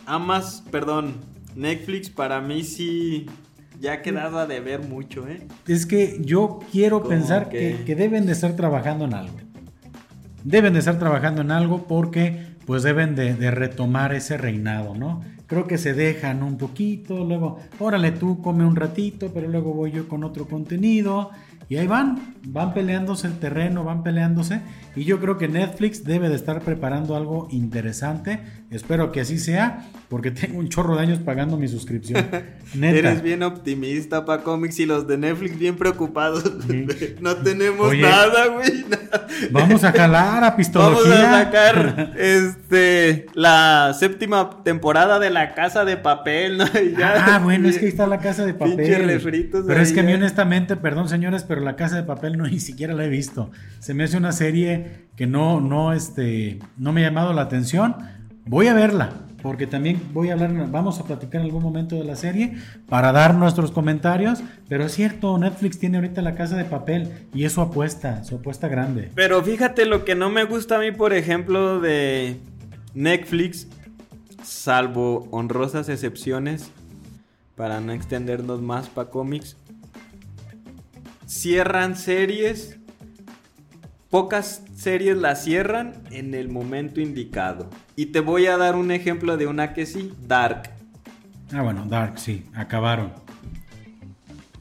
Amas, 0.06 0.62
perdón, 0.70 1.14
Netflix 1.56 2.08
para 2.08 2.40
mí 2.40 2.62
sí 2.62 3.26
ya 3.80 3.94
ha 3.94 4.02
quedado 4.02 4.38
a 4.38 4.46
deber 4.46 4.82
mucho, 4.84 5.28
¿eh? 5.28 5.46
Es 5.66 5.84
que 5.84 6.18
yo 6.24 6.60
quiero 6.70 6.98
¿Cómo 7.00 7.10
pensar 7.10 7.48
que? 7.48 7.76
que, 7.78 7.84
que 7.84 7.96
deben 7.96 8.24
de 8.26 8.32
estar 8.32 8.54
trabajando 8.56 9.04
en 9.04 9.14
algo. 9.14 9.36
Deben 10.44 10.72
de 10.74 10.78
estar 10.78 10.98
trabajando 10.98 11.42
en 11.42 11.50
algo 11.50 11.86
porque 11.86 12.54
pues 12.66 12.82
deben 12.82 13.14
de, 13.16 13.34
de 13.34 13.50
retomar 13.50 14.14
ese 14.14 14.36
reinado, 14.36 14.94
¿no? 14.94 15.22
Creo 15.46 15.66
que 15.66 15.78
se 15.78 15.92
dejan 15.94 16.42
un 16.42 16.56
poquito, 16.56 17.24
luego, 17.24 17.58
órale 17.78 18.12
tú, 18.12 18.42
come 18.42 18.64
un 18.64 18.74
ratito, 18.74 19.30
pero 19.32 19.48
luego 19.48 19.72
voy 19.72 19.92
yo 19.92 20.08
con 20.08 20.24
otro 20.24 20.46
contenido. 20.46 21.30
Y 21.68 21.76
ahí 21.78 21.86
van, 21.88 22.36
van 22.46 22.72
peleándose 22.74 23.26
el 23.26 23.38
terreno, 23.40 23.82
van 23.82 24.02
peleándose. 24.04 24.60
Y 24.94 25.04
yo 25.04 25.18
creo 25.20 25.36
que 25.36 25.48
Netflix 25.48 26.04
debe 26.04 26.28
de 26.28 26.36
estar 26.36 26.60
preparando 26.60 27.16
algo 27.16 27.48
interesante. 27.50 28.40
Espero 28.70 29.10
que 29.12 29.20
así 29.20 29.38
sea, 29.38 29.84
porque 30.08 30.30
tengo 30.30 30.58
un 30.58 30.68
chorro 30.68 30.96
de 30.96 31.02
años 31.02 31.18
pagando 31.18 31.56
mi 31.56 31.68
suscripción. 31.68 32.24
Neta. 32.74 32.96
Eres 32.98 33.22
bien 33.22 33.42
optimista, 33.42 34.24
pa 34.24 34.42
cómics 34.42 34.78
y 34.80 34.86
los 34.86 35.06
de 35.06 35.18
Netflix 35.18 35.58
bien 35.58 35.76
preocupados. 35.76 36.44
Sí. 36.68 36.86
no 37.20 37.36
tenemos 37.36 37.88
Oye. 37.88 38.02
nada, 38.02 38.46
güey. 38.48 38.84
Vamos 39.50 39.82
a 39.84 39.92
jalar 39.92 40.38
a 40.38 40.40
Vamos 40.50 40.56
pistología. 40.56 41.40
a 41.40 41.44
sacar 41.44 42.12
este 42.16 43.26
la 43.34 43.92
séptima 43.98 44.62
temporada 44.62 45.18
de 45.18 45.30
La 45.30 45.54
Casa 45.54 45.84
de 45.84 45.96
Papel, 45.96 46.58
¿no? 46.58 46.64
Ya- 46.98 47.34
Ah, 47.36 47.38
bueno, 47.40 47.68
es 47.68 47.78
que 47.78 47.86
ahí 47.86 47.90
está 47.90 48.06
la 48.06 48.18
casa 48.18 48.44
de 48.46 48.54
papel. 48.54 48.76
Pinche 48.76 48.98
refritos 48.98 49.64
pero 49.66 49.80
es 49.80 49.92
que 49.92 50.00
a 50.00 50.02
mí 50.02 50.12
¿eh? 50.12 50.16
honestamente, 50.16 50.76
perdón 50.76 51.08
señores, 51.08 51.44
pero 51.44 51.55
la 51.60 51.76
casa 51.76 51.96
de 51.96 52.02
papel 52.02 52.36
no 52.36 52.46
ni 52.48 52.60
siquiera 52.60 52.94
la 52.94 53.04
he 53.04 53.08
visto. 53.08 53.50
Se 53.78 53.94
me 53.94 54.04
hace 54.04 54.16
una 54.16 54.32
serie 54.32 55.06
que 55.16 55.26
no, 55.26 55.60
no, 55.60 55.92
este, 55.92 56.58
no 56.76 56.92
me 56.92 57.02
ha 57.02 57.08
llamado 57.08 57.32
la 57.32 57.42
atención. 57.42 57.96
Voy 58.46 58.68
a 58.68 58.74
verla, 58.74 59.12
porque 59.42 59.66
también 59.66 60.00
voy 60.12 60.30
a 60.30 60.34
hablar, 60.34 60.70
vamos 60.70 61.00
a 61.00 61.04
platicar 61.04 61.40
en 61.40 61.46
algún 61.46 61.62
momento 61.62 61.96
de 61.96 62.04
la 62.04 62.16
serie 62.16 62.56
para 62.88 63.12
dar 63.12 63.34
nuestros 63.34 63.72
comentarios. 63.72 64.42
Pero 64.68 64.84
es 64.84 64.92
cierto, 64.92 65.36
Netflix 65.38 65.78
tiene 65.78 65.98
ahorita 65.98 66.22
la 66.22 66.34
casa 66.34 66.56
de 66.56 66.64
papel 66.64 67.12
y 67.34 67.44
es 67.44 67.52
su 67.52 67.60
apuesta, 67.60 68.24
su 68.24 68.36
apuesta 68.36 68.68
grande. 68.68 69.10
Pero 69.14 69.42
fíjate 69.42 69.86
lo 69.86 70.04
que 70.04 70.14
no 70.14 70.30
me 70.30 70.44
gusta 70.44 70.76
a 70.76 70.78
mí, 70.78 70.92
por 70.92 71.12
ejemplo, 71.12 71.80
de 71.80 72.36
Netflix, 72.94 73.66
salvo 74.42 75.26
honrosas 75.30 75.88
excepciones, 75.88 76.70
para 77.56 77.80
no 77.80 77.92
extendernos 77.92 78.60
más 78.60 78.88
para 78.88 79.10
cómics, 79.10 79.56
cierran 81.26 81.96
series, 81.96 82.78
pocas 84.10 84.62
series 84.74 85.16
las 85.16 85.44
cierran 85.44 85.94
en 86.10 86.34
el 86.34 86.48
momento 86.48 87.00
indicado. 87.00 87.68
Y 87.96 88.06
te 88.06 88.20
voy 88.20 88.46
a 88.46 88.56
dar 88.56 88.76
un 88.76 88.90
ejemplo 88.90 89.36
de 89.36 89.46
una 89.46 89.74
que 89.74 89.86
sí, 89.86 90.12
Dark. 90.26 90.70
Ah, 91.52 91.62
bueno, 91.62 91.84
Dark, 91.86 92.18
sí, 92.18 92.44
acabaron. 92.54 93.12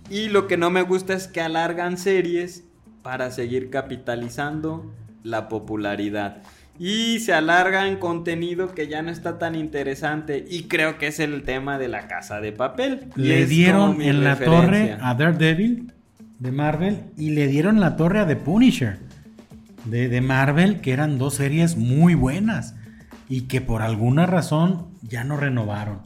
Y 0.09 0.30
lo 0.30 0.47
que 0.47 0.57
no 0.57 0.70
me 0.70 0.82
gusta 0.82 1.13
es 1.13 1.28
que 1.28 1.41
alargan 1.41 1.97
series 1.97 2.63
para 3.01 3.32
seguir 3.32 3.70
capitalizando 3.70 4.93
la 5.24 5.47
popularidad. 5.47 6.43
Y 6.78 7.20
se 7.20 7.34
alarga 7.34 7.88
en 7.88 7.97
contenido 7.97 8.76
que 8.76 8.88
ya 8.88 9.01
no 9.01 9.09
está 9.09 9.39
tan 9.39 9.55
interesante. 9.55 10.45
Y 10.47 10.63
creo 10.63 10.97
que 10.97 11.07
es 11.07 11.20
el 11.20 11.43
tema 11.43 11.80
de 11.80 11.88
la 11.88 12.07
casa 12.07 12.41
de 12.41 12.51
papel. 12.51 13.07
Le 13.16 13.45
dieron 13.45 14.01
en 14.01 14.24
la 14.24 14.38
torre 14.38 14.97
a 14.99 15.13
Daredevil 15.16 15.94
de 16.39 16.51
Marvel 16.51 17.03
y 17.17 17.31
le 17.31 17.47
dieron 17.47 17.79
la 17.79 17.95
torre 17.95 18.19
a 18.19 18.27
The 18.27 18.36
Punisher 18.36 18.99
de, 19.86 20.09
de 20.09 20.21
Marvel, 20.21 20.81
que 20.81 20.91
eran 20.91 21.17
dos 21.17 21.36
series 21.36 21.77
muy 21.77 22.15
buenas 22.15 22.75
y 23.29 23.41
que 23.41 23.61
por 23.61 23.81
alguna 23.81 24.25
razón 24.25 24.88
ya 25.01 25.23
no 25.23 25.38
renovaron. 25.38 25.99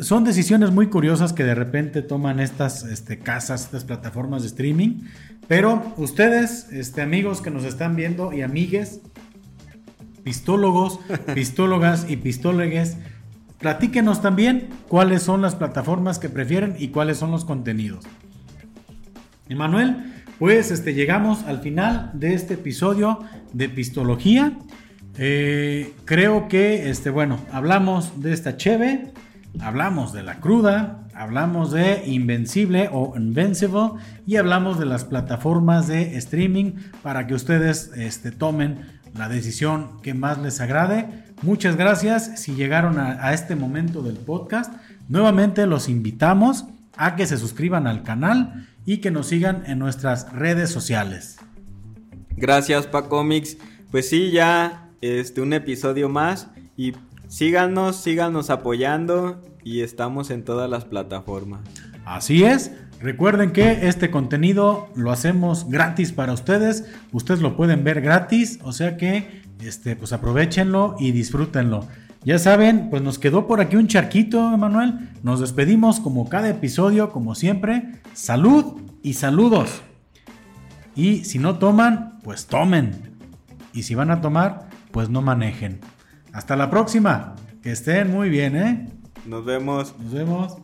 Son 0.00 0.22
decisiones 0.22 0.70
muy 0.70 0.86
curiosas 0.88 1.32
que 1.32 1.42
de 1.42 1.54
repente 1.54 2.02
toman 2.02 2.38
estas 2.38 2.84
este, 2.84 3.18
casas, 3.18 3.64
estas 3.64 3.84
plataformas 3.84 4.42
de 4.42 4.48
streaming. 4.48 5.02
Pero 5.48 5.94
ustedes, 5.96 6.68
este, 6.72 7.02
amigos 7.02 7.40
que 7.40 7.50
nos 7.50 7.64
están 7.64 7.96
viendo 7.96 8.32
y 8.32 8.42
amigues, 8.42 9.00
pistólogos, 10.22 11.00
pistólogas 11.34 12.06
y 12.08 12.16
pistólogues, 12.16 12.96
platíquenos 13.58 14.22
también 14.22 14.68
cuáles 14.88 15.22
son 15.22 15.42
las 15.42 15.56
plataformas 15.56 16.20
que 16.20 16.28
prefieren 16.28 16.76
y 16.78 16.88
cuáles 16.88 17.18
son 17.18 17.32
los 17.32 17.44
contenidos. 17.44 18.04
Emanuel, 19.48 20.12
pues 20.38 20.70
este, 20.70 20.94
llegamos 20.94 21.44
al 21.44 21.60
final 21.60 22.10
de 22.14 22.34
este 22.34 22.54
episodio 22.54 23.20
de 23.52 23.68
Pistología. 23.68 24.52
Eh, 25.18 25.94
creo 26.04 26.48
que, 26.48 26.90
este, 26.90 27.10
bueno, 27.10 27.38
hablamos 27.52 28.20
de 28.20 28.32
esta 28.32 28.56
cheve, 28.56 29.12
hablamos 29.60 30.12
de 30.12 30.22
la 30.22 30.40
cruda, 30.40 31.06
hablamos 31.14 31.70
de 31.70 32.02
Invencible 32.06 32.90
o 32.92 33.14
Invincible 33.16 33.92
y 34.26 34.36
hablamos 34.36 34.78
de 34.78 34.86
las 34.86 35.04
plataformas 35.04 35.86
de 35.86 36.16
streaming 36.18 36.72
para 37.02 37.26
que 37.26 37.34
ustedes 37.34 37.92
este, 37.96 38.32
tomen 38.32 38.80
la 39.16 39.28
decisión 39.28 40.02
que 40.02 40.12
más 40.12 40.38
les 40.38 40.60
agrade. 40.60 41.08
Muchas 41.40 41.76
gracias 41.76 42.40
si 42.40 42.54
llegaron 42.54 42.98
a, 42.98 43.24
a 43.26 43.32
este 43.32 43.56
momento 43.56 44.02
del 44.02 44.16
podcast. 44.16 44.74
Nuevamente 45.08 45.66
los 45.66 45.88
invitamos 45.88 46.66
a 46.98 47.14
que 47.16 47.26
se 47.26 47.38
suscriban 47.38 47.86
al 47.86 48.02
canal 48.02 48.66
y 48.86 48.98
que 48.98 49.10
nos 49.10 49.26
sigan 49.26 49.64
en 49.66 49.78
nuestras 49.78 50.32
redes 50.32 50.70
sociales. 50.70 51.36
Gracias, 52.36 52.86
Pa 52.86 53.08
Comics. 53.08 53.58
Pues 53.90 54.08
sí, 54.08 54.30
ya 54.30 54.90
este 55.00 55.40
un 55.40 55.52
episodio 55.52 56.08
más 56.08 56.48
y 56.76 56.94
síganos, 57.28 57.96
síganos 57.96 58.48
apoyando 58.48 59.42
y 59.64 59.80
estamos 59.80 60.30
en 60.30 60.44
todas 60.44 60.70
las 60.70 60.84
plataformas. 60.84 61.60
Así 62.04 62.44
es. 62.44 62.70
Recuerden 63.00 63.52
que 63.52 63.88
este 63.88 64.10
contenido 64.10 64.88
lo 64.94 65.10
hacemos 65.10 65.68
gratis 65.68 66.12
para 66.12 66.32
ustedes. 66.32 66.86
Ustedes 67.12 67.40
lo 67.40 67.56
pueden 67.56 67.84
ver 67.84 68.00
gratis, 68.00 68.58
o 68.62 68.72
sea 68.72 68.96
que 68.96 69.42
este, 69.60 69.96
pues 69.96 70.12
aprovechenlo 70.12 70.96
y 70.98 71.10
disfrútenlo. 71.10 71.86
Ya 72.26 72.40
saben, 72.40 72.90
pues 72.90 73.02
nos 73.02 73.20
quedó 73.20 73.46
por 73.46 73.60
aquí 73.60 73.76
un 73.76 73.86
charquito, 73.86 74.52
Emanuel. 74.52 75.10
Nos 75.22 75.38
despedimos 75.38 76.00
como 76.00 76.28
cada 76.28 76.48
episodio, 76.48 77.10
como 77.10 77.36
siempre. 77.36 78.00
Salud 78.14 78.80
y 79.00 79.12
saludos. 79.12 79.82
Y 80.96 81.22
si 81.24 81.38
no 81.38 81.60
toman, 81.60 82.18
pues 82.24 82.46
tomen. 82.46 83.16
Y 83.72 83.84
si 83.84 83.94
van 83.94 84.10
a 84.10 84.20
tomar, 84.20 84.68
pues 84.90 85.08
no 85.08 85.22
manejen. 85.22 85.78
Hasta 86.32 86.56
la 86.56 86.68
próxima. 86.68 87.36
Que 87.62 87.70
estén 87.70 88.10
muy 88.10 88.28
bien, 88.28 88.56
¿eh? 88.56 88.88
Nos 89.24 89.44
vemos. 89.44 89.94
Nos 89.96 90.12
vemos. 90.12 90.56